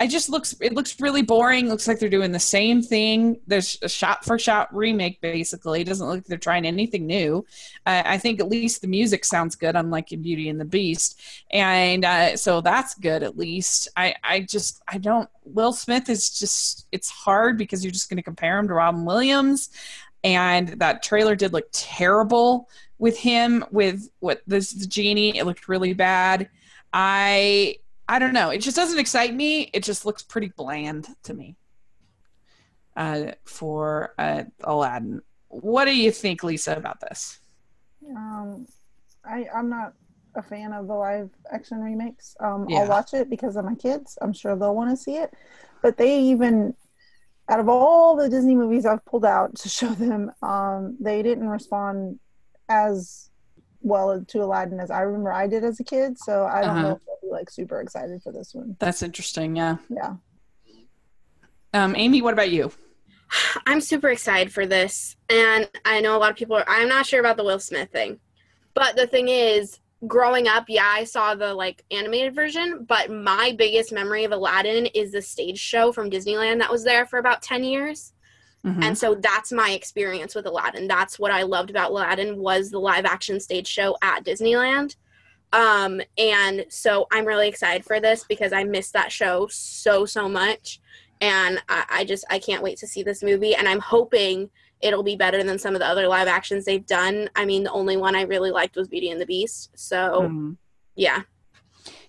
I 0.00 0.06
just 0.06 0.28
looks 0.28 0.54
it 0.60 0.74
looks 0.74 1.00
really 1.00 1.22
boring. 1.22 1.68
Looks 1.68 1.86
like 1.86 1.98
they're 1.98 2.08
doing 2.08 2.32
the 2.32 2.38
same 2.38 2.82
thing. 2.82 3.40
There's 3.46 3.78
a 3.82 3.88
shot 3.88 4.24
for 4.24 4.38
shot 4.38 4.74
remake 4.74 5.20
basically. 5.20 5.80
It 5.80 5.84
doesn't 5.84 6.06
look 6.06 6.16
like 6.16 6.24
they're 6.24 6.38
trying 6.38 6.66
anything 6.66 7.06
new. 7.06 7.44
Uh, 7.86 8.02
I 8.04 8.18
think 8.18 8.40
at 8.40 8.48
least 8.48 8.80
the 8.80 8.88
music 8.88 9.24
sounds 9.24 9.54
good, 9.54 9.76
unlike 9.76 10.12
in 10.12 10.22
Beauty 10.22 10.48
and 10.48 10.60
the 10.60 10.64
Beast, 10.64 11.20
and 11.52 12.04
uh, 12.04 12.36
so 12.36 12.60
that's 12.60 12.94
good 12.94 13.22
at 13.22 13.36
least. 13.36 13.88
I 13.96 14.14
I 14.22 14.40
just 14.40 14.82
I 14.88 14.98
don't. 14.98 15.28
Will 15.44 15.72
Smith 15.72 16.08
is 16.08 16.30
just 16.30 16.86
it's 16.90 17.10
hard 17.10 17.58
because 17.58 17.84
you're 17.84 17.92
just 17.92 18.08
going 18.08 18.16
to 18.16 18.22
compare 18.22 18.58
him 18.58 18.68
to 18.68 18.74
Robin 18.74 19.04
Williams, 19.04 19.70
and 20.22 20.68
that 20.80 21.02
trailer 21.02 21.36
did 21.36 21.52
look 21.52 21.68
terrible 21.72 22.68
with 22.98 23.18
him 23.18 23.64
with 23.70 24.08
what 24.20 24.42
this 24.46 24.72
the 24.72 24.86
genie. 24.86 25.38
It 25.38 25.44
looked 25.44 25.68
really 25.68 25.92
bad. 25.92 26.48
I 26.92 27.78
I 28.08 28.18
don't 28.18 28.34
know. 28.34 28.50
It 28.50 28.58
just 28.58 28.76
doesn't 28.76 28.98
excite 28.98 29.34
me. 29.34 29.70
It 29.72 29.82
just 29.82 30.04
looks 30.04 30.22
pretty 30.22 30.52
bland 30.56 31.08
to 31.24 31.34
me. 31.34 31.56
Uh, 32.96 33.32
for 33.44 34.14
uh, 34.18 34.44
Aladdin, 34.62 35.20
what 35.48 35.86
do 35.86 35.96
you 35.96 36.12
think, 36.12 36.44
Lisa, 36.44 36.74
about 36.74 37.00
this? 37.00 37.40
Um, 38.14 38.66
I 39.24 39.46
I'm 39.54 39.68
not 39.68 39.94
a 40.36 40.42
fan 40.42 40.72
of 40.72 40.86
the 40.86 40.94
live 40.94 41.30
action 41.50 41.80
remakes. 41.80 42.36
Um, 42.40 42.68
Yeah. 42.68 42.80
I'll 42.80 42.88
watch 42.88 43.14
it 43.14 43.30
because 43.30 43.56
of 43.56 43.64
my 43.64 43.74
kids. 43.74 44.18
I'm 44.20 44.32
sure 44.32 44.56
they'll 44.56 44.74
want 44.74 44.90
to 44.90 44.96
see 44.96 45.16
it. 45.16 45.32
But 45.82 45.96
they 45.96 46.20
even, 46.20 46.74
out 47.48 47.60
of 47.60 47.68
all 47.68 48.16
the 48.16 48.28
Disney 48.28 48.54
movies 48.54 48.84
I've 48.86 49.04
pulled 49.04 49.24
out 49.24 49.54
to 49.56 49.68
show 49.78 49.88
them, 49.88 50.32
um, 50.42 50.96
they 51.00 51.22
didn't 51.22 51.48
respond 51.48 52.18
as 52.68 53.30
well 53.84 54.24
to 54.26 54.42
Aladdin 54.42 54.80
as 54.80 54.90
I 54.90 55.02
remember 55.02 55.32
I 55.32 55.46
did 55.46 55.62
as 55.62 55.78
a 55.78 55.84
kid. 55.84 56.18
So 56.18 56.44
I 56.46 56.62
don't 56.62 56.70
Uh-huh. 56.70 56.82
know 56.82 56.94
if 56.96 57.02
I'll 57.08 57.18
be 57.22 57.28
like 57.30 57.50
super 57.50 57.80
excited 57.80 58.22
for 58.22 58.32
this 58.32 58.54
one. 58.54 58.76
That's 58.80 59.02
interesting. 59.02 59.54
Yeah. 59.56 59.76
Yeah. 59.88 60.14
Um, 61.72 61.94
Amy, 61.96 62.22
what 62.22 62.32
about 62.32 62.50
you? 62.50 62.72
I'm 63.66 63.80
super 63.80 64.08
excited 64.10 64.52
for 64.52 64.66
this. 64.66 65.16
And 65.28 65.68
I 65.84 66.00
know 66.00 66.16
a 66.16 66.18
lot 66.18 66.30
of 66.30 66.36
people 66.36 66.56
are 66.56 66.64
I'm 66.66 66.88
not 66.88 67.06
sure 67.06 67.20
about 67.20 67.36
the 67.36 67.44
Will 67.44 67.58
Smith 67.60 67.90
thing. 67.90 68.18
But 68.74 68.96
the 68.96 69.06
thing 69.06 69.28
is, 69.28 69.78
growing 70.06 70.48
up, 70.48 70.64
yeah, 70.68 70.90
I 70.92 71.04
saw 71.04 71.34
the 71.34 71.54
like 71.54 71.84
animated 71.90 72.34
version, 72.34 72.84
but 72.88 73.10
my 73.10 73.54
biggest 73.56 73.92
memory 73.92 74.24
of 74.24 74.32
Aladdin 74.32 74.86
is 74.86 75.12
the 75.12 75.22
stage 75.22 75.58
show 75.58 75.92
from 75.92 76.10
Disneyland 76.10 76.58
that 76.58 76.72
was 76.72 76.84
there 76.84 77.06
for 77.06 77.18
about 77.18 77.42
10 77.42 77.62
years. 77.64 78.13
Mhm. 78.64 78.82
And 78.82 78.96
so 78.98 79.14
that's 79.14 79.52
my 79.52 79.70
experience 79.72 80.34
with 80.34 80.46
Aladdin. 80.46 80.88
That's 80.88 81.18
what 81.18 81.30
I 81.30 81.42
loved 81.42 81.70
about 81.70 81.90
Aladdin 81.90 82.38
was 82.38 82.70
the 82.70 82.78
live 82.80 83.04
action 83.04 83.38
stage 83.38 83.66
show 83.66 83.96
at 84.02 84.24
Disneyland. 84.24 84.96
Um, 85.52 86.00
and 86.18 86.64
so 86.68 87.06
I'm 87.12 87.26
really 87.26 87.46
excited 87.48 87.84
for 87.84 88.00
this 88.00 88.24
because 88.24 88.52
I 88.52 88.64
missed 88.64 88.92
that 88.94 89.12
show 89.12 89.46
so 89.50 90.04
so 90.04 90.28
much, 90.28 90.80
and 91.20 91.62
I, 91.68 91.84
I 91.90 92.04
just 92.04 92.24
I 92.30 92.38
can't 92.40 92.62
wait 92.62 92.78
to 92.78 92.86
see 92.88 93.02
this 93.02 93.22
movie. 93.22 93.54
And 93.54 93.68
I'm 93.68 93.78
hoping 93.80 94.50
it'll 94.80 95.04
be 95.04 95.14
better 95.16 95.42
than 95.44 95.58
some 95.58 95.74
of 95.74 95.80
the 95.80 95.86
other 95.86 96.08
live 96.08 96.26
actions 96.26 96.64
they've 96.64 96.84
done. 96.86 97.30
I 97.36 97.44
mean, 97.44 97.62
the 97.64 97.70
only 97.72 97.96
one 97.96 98.16
I 98.16 98.22
really 98.22 98.50
liked 98.50 98.76
was 98.76 98.88
Beauty 98.88 99.10
and 99.10 99.20
the 99.20 99.26
Beast. 99.26 99.70
So 99.76 100.22
Mhm. 100.22 100.56
yeah, 100.96 101.22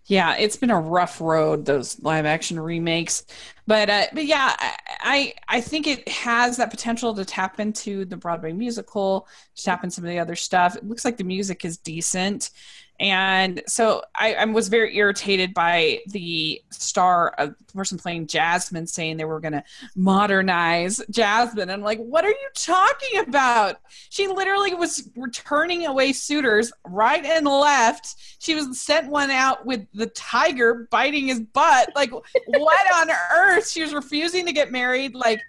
Yeah, 0.07 0.35
it's 0.37 0.55
been 0.55 0.69
a 0.69 0.79
rough 0.79 1.19
road 1.19 1.65
those 1.65 1.99
live 2.03 2.25
action 2.27 2.59
remakes, 2.59 3.25
but 3.65 3.89
uh, 3.89 4.05
but 4.13 4.25
yeah, 4.25 4.55
I- 5.01 5.33
I 5.47 5.61
think 5.61 5.87
it 5.87 6.07
has 6.07 6.57
that 6.57 6.69
potential 6.69 7.15
to 7.15 7.25
tap 7.25 7.59
into 7.59 8.05
the 8.05 8.15
Broadway 8.17 8.51
musical, 8.53 9.27
to 9.55 9.63
tap 9.63 9.83
into 9.83 9.95
some 9.95 10.03
of 10.05 10.11
the 10.11 10.19
other 10.19 10.35
stuff. 10.35 10.75
It 10.75 10.87
looks 10.87 11.05
like 11.05 11.17
the 11.17 11.23
music 11.23 11.65
is 11.65 11.77
decent, 11.77 12.51
and 12.99 13.61
so 13.67 14.03
I, 14.15 14.35
I 14.35 14.45
was 14.45 14.69
very 14.69 14.95
irritated 14.95 15.53
by 15.53 15.99
the 16.07 16.61
star, 16.69 17.35
uh, 17.37 17.47
the 17.47 17.73
person 17.73 17.97
playing 17.97 18.27
Jasmine, 18.27 18.87
saying 18.87 19.17
they 19.17 19.25
were 19.25 19.41
going 19.41 19.53
to 19.53 19.63
modernize 19.95 21.01
Jasmine. 21.09 21.69
I'm 21.69 21.81
like, 21.81 21.99
what 21.99 22.23
are 22.23 22.29
you 22.29 22.49
talking 22.53 23.19
about? 23.19 23.81
She 24.09 24.27
literally 24.27 24.73
was 24.73 25.09
returning 25.17 25.85
away 25.85 26.13
suitors 26.13 26.71
right 26.87 27.25
and 27.25 27.45
left. 27.45 28.15
She 28.39 28.55
was 28.55 28.79
sent 28.79 29.09
one 29.09 29.29
out 29.29 29.65
with 29.65 29.85
the 29.93 30.07
tiger 30.07 30.87
biting 30.89 31.27
his 31.27 31.41
butt. 31.41 31.89
Like, 31.95 32.11
what 32.11 32.93
on 32.93 33.09
earth? 33.35 33.69
She 33.69 33.81
was 33.81 33.93
refusing 33.93 34.45
to 34.45 34.53
get 34.53 34.71
married. 34.71 35.15
Like, 35.15 35.41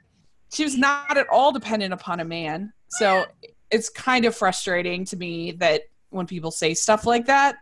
she 0.53 0.65
was 0.65 0.77
not 0.77 1.17
at 1.17 1.29
all 1.29 1.53
dependent 1.53 1.93
upon 1.93 2.19
a 2.19 2.25
man. 2.25 2.73
So 2.89 3.25
it's 3.71 3.89
kind 3.89 4.25
of 4.25 4.35
frustrating 4.35 5.05
to 5.07 5.17
me 5.17 5.53
that 5.53 5.83
when 6.11 6.27
people 6.27 6.51
say 6.51 6.75
stuff 6.75 7.07
like 7.07 7.27
that. 7.27 7.57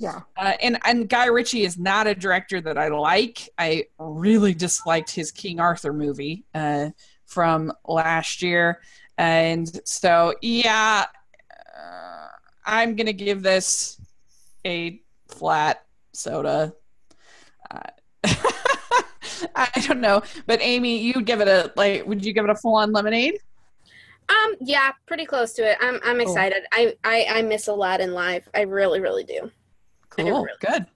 Yeah. 0.00 0.20
Uh, 0.34 0.54
and 0.62 0.78
and 0.84 1.08
Guy 1.08 1.26
Ritchie 1.26 1.64
is 1.64 1.78
not 1.78 2.06
a 2.06 2.14
director 2.14 2.58
that 2.62 2.78
I 2.78 2.88
like. 2.88 3.50
I 3.58 3.84
really 3.98 4.54
disliked 4.54 5.10
his 5.10 5.30
King 5.30 5.60
Arthur 5.60 5.92
movie 5.92 6.44
uh, 6.54 6.88
from 7.26 7.70
last 7.86 8.40
year, 8.40 8.80
and 9.18 9.68
so 9.84 10.34
yeah, 10.40 11.04
uh, 11.76 12.28
I'm 12.64 12.96
gonna 12.96 13.12
give 13.12 13.42
this 13.42 14.00
a 14.64 15.02
flat 15.28 15.84
soda. 16.12 16.72
Uh, 17.70 17.82
I 19.54 19.68
don't 19.86 20.00
know, 20.00 20.22
but 20.46 20.62
Amy, 20.62 20.98
you'd 21.02 21.26
give 21.26 21.42
it 21.42 21.48
a 21.48 21.74
like. 21.76 22.06
Would 22.06 22.24
you 22.24 22.32
give 22.32 22.44
it 22.44 22.50
a 22.50 22.54
full 22.54 22.76
on 22.76 22.92
lemonade? 22.92 23.38
Um, 24.30 24.54
yeah, 24.60 24.92
pretty 25.06 25.26
close 25.26 25.52
to 25.54 25.62
it. 25.70 25.76
I'm 25.80 25.96
I'm 26.04 26.18
Cool. 26.18 26.20
excited. 26.20 26.62
I, 26.72 26.94
I 27.04 27.26
I 27.28 27.42
miss 27.42 27.66
Aladdin 27.68 28.12
live. 28.14 28.48
I 28.54 28.62
really 28.62 29.00
really 29.00 29.24
do. 29.24 29.50
Cool, 30.10 30.44
really- 30.44 30.48
good, 30.60 30.86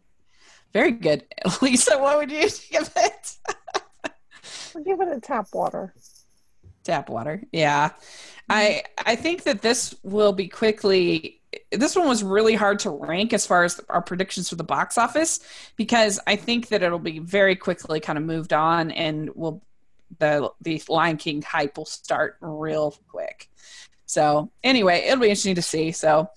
very 0.72 0.92
good. 0.92 1.24
Lisa, 1.62 1.98
what 1.98 2.18
would 2.18 2.30
you 2.30 2.48
give 2.70 2.90
it? 2.96 3.36
We'll 4.74 4.84
give 4.84 5.00
it 5.00 5.08
a 5.16 5.20
tap 5.20 5.48
water. 5.54 5.94
tap 6.82 7.08
water 7.08 7.42
yeah 7.52 7.90
i 8.50 8.82
i 9.06 9.14
think 9.16 9.44
that 9.44 9.62
this 9.62 9.94
will 10.02 10.32
be 10.32 10.48
quickly 10.48 11.40
this 11.72 11.94
one 11.96 12.06
was 12.08 12.22
really 12.24 12.54
hard 12.54 12.78
to 12.80 12.90
rank 12.90 13.32
as 13.32 13.46
far 13.46 13.64
as 13.64 13.80
our 13.88 14.02
predictions 14.02 14.48
for 14.50 14.56
the 14.56 14.64
box 14.64 14.98
office 14.98 15.40
because 15.76 16.20
i 16.26 16.34
think 16.36 16.68
that 16.68 16.82
it'll 16.82 16.98
be 16.98 17.20
very 17.20 17.56
quickly 17.56 18.00
kind 18.00 18.18
of 18.18 18.24
moved 18.24 18.52
on 18.52 18.90
and 18.90 19.30
will 19.34 19.62
the 20.18 20.50
the 20.60 20.82
lion 20.88 21.16
king 21.16 21.42
hype 21.42 21.76
will 21.76 21.84
start 21.84 22.36
real 22.40 22.94
quick. 23.08 23.50
So 24.06 24.50
anyway 24.62 25.04
it'll 25.06 25.20
be 25.20 25.28
interesting 25.28 25.54
to 25.56 25.62
see. 25.62 25.92
So 25.92 26.28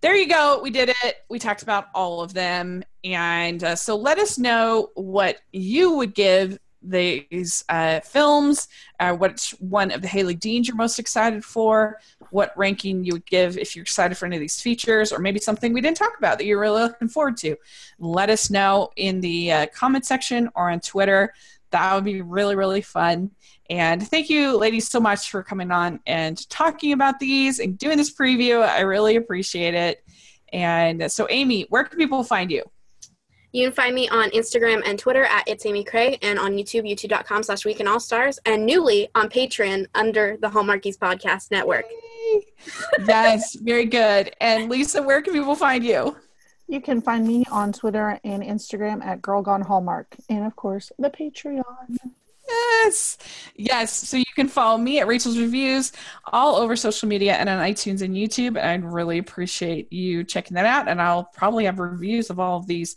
there 0.00 0.14
you 0.14 0.28
go. 0.28 0.60
We 0.62 0.70
did 0.70 0.90
it. 0.90 1.24
We 1.28 1.38
talked 1.38 1.62
about 1.62 1.88
all 1.94 2.20
of 2.20 2.34
them. 2.34 2.84
And 3.02 3.64
uh, 3.64 3.76
so 3.76 3.96
let 3.96 4.18
us 4.18 4.38
know 4.38 4.90
what 4.94 5.38
you 5.52 5.92
would 5.96 6.14
give 6.14 6.58
these 6.82 7.64
uh, 7.68 8.00
films. 8.00 8.68
Uh, 9.00 9.14
which 9.14 9.54
one 9.58 9.90
of 9.90 10.02
the 10.02 10.08
Hailey 10.08 10.34
Deans 10.34 10.68
you're 10.68 10.76
most 10.76 10.98
excited 10.98 11.44
for, 11.44 11.98
what 12.30 12.52
ranking 12.56 13.04
you 13.04 13.12
would 13.14 13.26
give 13.26 13.58
if 13.58 13.74
you're 13.74 13.82
excited 13.82 14.16
for 14.16 14.26
any 14.26 14.36
of 14.36 14.40
these 14.40 14.60
features, 14.60 15.12
or 15.12 15.18
maybe 15.18 15.40
something 15.40 15.72
we 15.72 15.80
didn't 15.80 15.96
talk 15.96 16.16
about 16.18 16.38
that 16.38 16.44
you're 16.44 16.60
really 16.60 16.82
looking 16.82 17.08
forward 17.08 17.36
to. 17.38 17.56
Let 17.98 18.30
us 18.30 18.50
know 18.50 18.90
in 18.96 19.20
the 19.20 19.52
uh, 19.52 19.66
comment 19.74 20.04
section 20.04 20.50
or 20.54 20.70
on 20.70 20.80
Twitter. 20.80 21.32
That 21.76 21.94
would 21.94 22.04
be 22.04 22.22
really, 22.22 22.56
really 22.56 22.80
fun. 22.80 23.30
And 23.68 24.06
thank 24.06 24.30
you, 24.30 24.56
ladies, 24.56 24.88
so 24.88 24.98
much 24.98 25.30
for 25.30 25.42
coming 25.42 25.70
on 25.70 26.00
and 26.06 26.48
talking 26.48 26.92
about 26.92 27.20
these 27.20 27.58
and 27.58 27.76
doing 27.76 27.98
this 27.98 28.14
preview. 28.14 28.66
I 28.66 28.80
really 28.80 29.16
appreciate 29.16 29.74
it. 29.74 30.02
And 30.54 31.12
so, 31.12 31.26
Amy, 31.28 31.66
where 31.68 31.84
can 31.84 31.98
people 31.98 32.24
find 32.24 32.50
you? 32.50 32.62
You 33.52 33.66
can 33.66 33.74
find 33.74 33.94
me 33.94 34.08
on 34.08 34.30
Instagram 34.30 34.82
and 34.86 34.98
Twitter 34.98 35.24
at 35.24 35.44
It's 35.46 35.66
Amy 35.66 35.84
Cray 35.84 36.18
and 36.22 36.38
on 36.38 36.52
YouTube, 36.52 36.90
youtube.com 36.90 37.42
slash 37.42 37.64
Weekend 37.64 37.88
All 37.88 38.00
Stars, 38.00 38.38
and 38.46 38.64
newly 38.64 39.08
on 39.14 39.28
Patreon 39.28 39.86
under 39.94 40.38
the 40.40 40.48
Hallmarkies 40.48 40.96
Podcast 40.96 41.50
Network. 41.50 41.84
yes, 43.06 43.54
very 43.54 43.84
good. 43.84 44.34
And 44.40 44.70
Lisa, 44.70 45.02
where 45.02 45.20
can 45.20 45.34
people 45.34 45.54
find 45.54 45.84
you? 45.84 46.16
You 46.68 46.80
can 46.80 47.00
find 47.00 47.26
me 47.26 47.44
on 47.50 47.72
Twitter 47.72 48.18
and 48.24 48.42
Instagram 48.42 49.04
at 49.04 49.22
Girl 49.22 49.42
Gone 49.42 49.62
Hallmark, 49.62 50.16
and 50.28 50.44
of 50.44 50.56
course 50.56 50.90
the 50.98 51.10
Patreon. 51.10 51.62
Yes. 52.48 53.18
Yes. 53.56 53.92
So 53.92 54.16
you 54.16 54.24
can 54.34 54.48
follow 54.48 54.78
me 54.78 55.00
at 55.00 55.06
Rachel's 55.06 55.38
Reviews 55.38 55.92
all 56.32 56.56
over 56.56 56.76
social 56.76 57.08
media 57.08 57.34
and 57.34 57.48
on 57.48 57.58
iTunes 57.58 58.02
and 58.02 58.14
YouTube. 58.14 58.56
And 58.56 58.58
I'd 58.58 58.84
really 58.84 59.18
appreciate 59.18 59.92
you 59.92 60.22
checking 60.22 60.54
that 60.54 60.66
out. 60.66 60.88
And 60.88 61.02
I'll 61.02 61.24
probably 61.24 61.64
have 61.64 61.78
reviews 61.78 62.30
of 62.30 62.38
all 62.38 62.58
of 62.58 62.66
these 62.66 62.94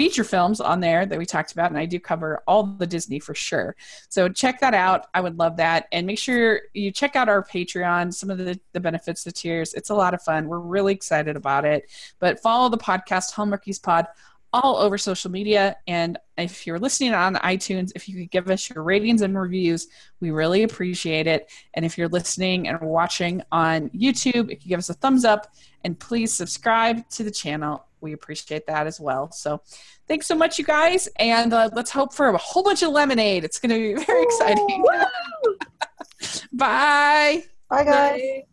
feature 0.00 0.24
films 0.24 0.62
on 0.62 0.80
there 0.80 1.04
that 1.04 1.18
we 1.18 1.26
talked 1.26 1.52
about. 1.52 1.68
And 1.68 1.78
I 1.78 1.84
do 1.84 2.00
cover 2.00 2.42
all 2.46 2.62
the 2.62 2.86
Disney 2.86 3.18
for 3.18 3.34
sure. 3.34 3.76
So 4.08 4.30
check 4.30 4.58
that 4.60 4.72
out. 4.72 5.08
I 5.12 5.20
would 5.20 5.36
love 5.36 5.58
that. 5.58 5.88
And 5.92 6.06
make 6.06 6.18
sure 6.18 6.62
you 6.72 6.90
check 6.90 7.16
out 7.16 7.28
our 7.28 7.44
Patreon, 7.44 8.14
some 8.14 8.30
of 8.30 8.38
the, 8.38 8.58
the 8.72 8.80
benefits, 8.80 9.24
the 9.24 9.30
tiers. 9.30 9.74
It's 9.74 9.90
a 9.90 9.94
lot 9.94 10.14
of 10.14 10.22
fun. 10.22 10.48
We're 10.48 10.58
really 10.58 10.94
excited 10.94 11.36
about 11.36 11.66
it. 11.66 11.90
But 12.18 12.40
follow 12.40 12.70
the 12.70 12.78
podcast, 12.78 13.34
Hallmarkies 13.34 13.82
Pod 13.82 14.06
all 14.54 14.78
over 14.78 14.96
social 14.96 15.30
media. 15.30 15.76
And 15.86 16.16
if 16.38 16.66
you're 16.66 16.78
listening 16.78 17.12
on 17.12 17.34
iTunes, 17.34 17.92
if 17.94 18.08
you 18.08 18.16
could 18.16 18.30
give 18.30 18.48
us 18.48 18.70
your 18.70 18.82
ratings 18.82 19.20
and 19.20 19.38
reviews, 19.38 19.86
we 20.20 20.30
really 20.30 20.62
appreciate 20.62 21.26
it. 21.26 21.50
And 21.74 21.84
if 21.84 21.98
you're 21.98 22.08
listening 22.08 22.68
and 22.68 22.80
watching 22.80 23.42
on 23.52 23.90
YouTube, 23.90 24.50
if 24.50 24.64
you 24.64 24.70
give 24.70 24.78
us 24.78 24.88
a 24.88 24.94
thumbs 24.94 25.26
up 25.26 25.52
and 25.84 26.00
please 26.00 26.32
subscribe 26.32 27.06
to 27.10 27.22
the 27.22 27.30
channel, 27.30 27.84
we 28.00 28.12
appreciate 28.12 28.66
that 28.66 28.86
as 28.86 29.00
well. 29.00 29.30
So 29.32 29.62
thanks 30.08 30.26
so 30.26 30.34
much, 30.34 30.58
you 30.58 30.64
guys. 30.64 31.08
And 31.18 31.52
uh, 31.52 31.70
let's 31.72 31.90
hope 31.90 32.14
for 32.14 32.28
a 32.28 32.36
whole 32.36 32.62
bunch 32.62 32.82
of 32.82 32.90
lemonade. 32.90 33.44
It's 33.44 33.58
going 33.58 33.70
to 33.70 33.98
be 33.98 34.04
very 34.04 34.22
exciting. 34.22 34.84
Bye. 36.52 37.44
Bye, 37.68 37.84
guys. 37.84 38.20
Bye. 38.20 38.44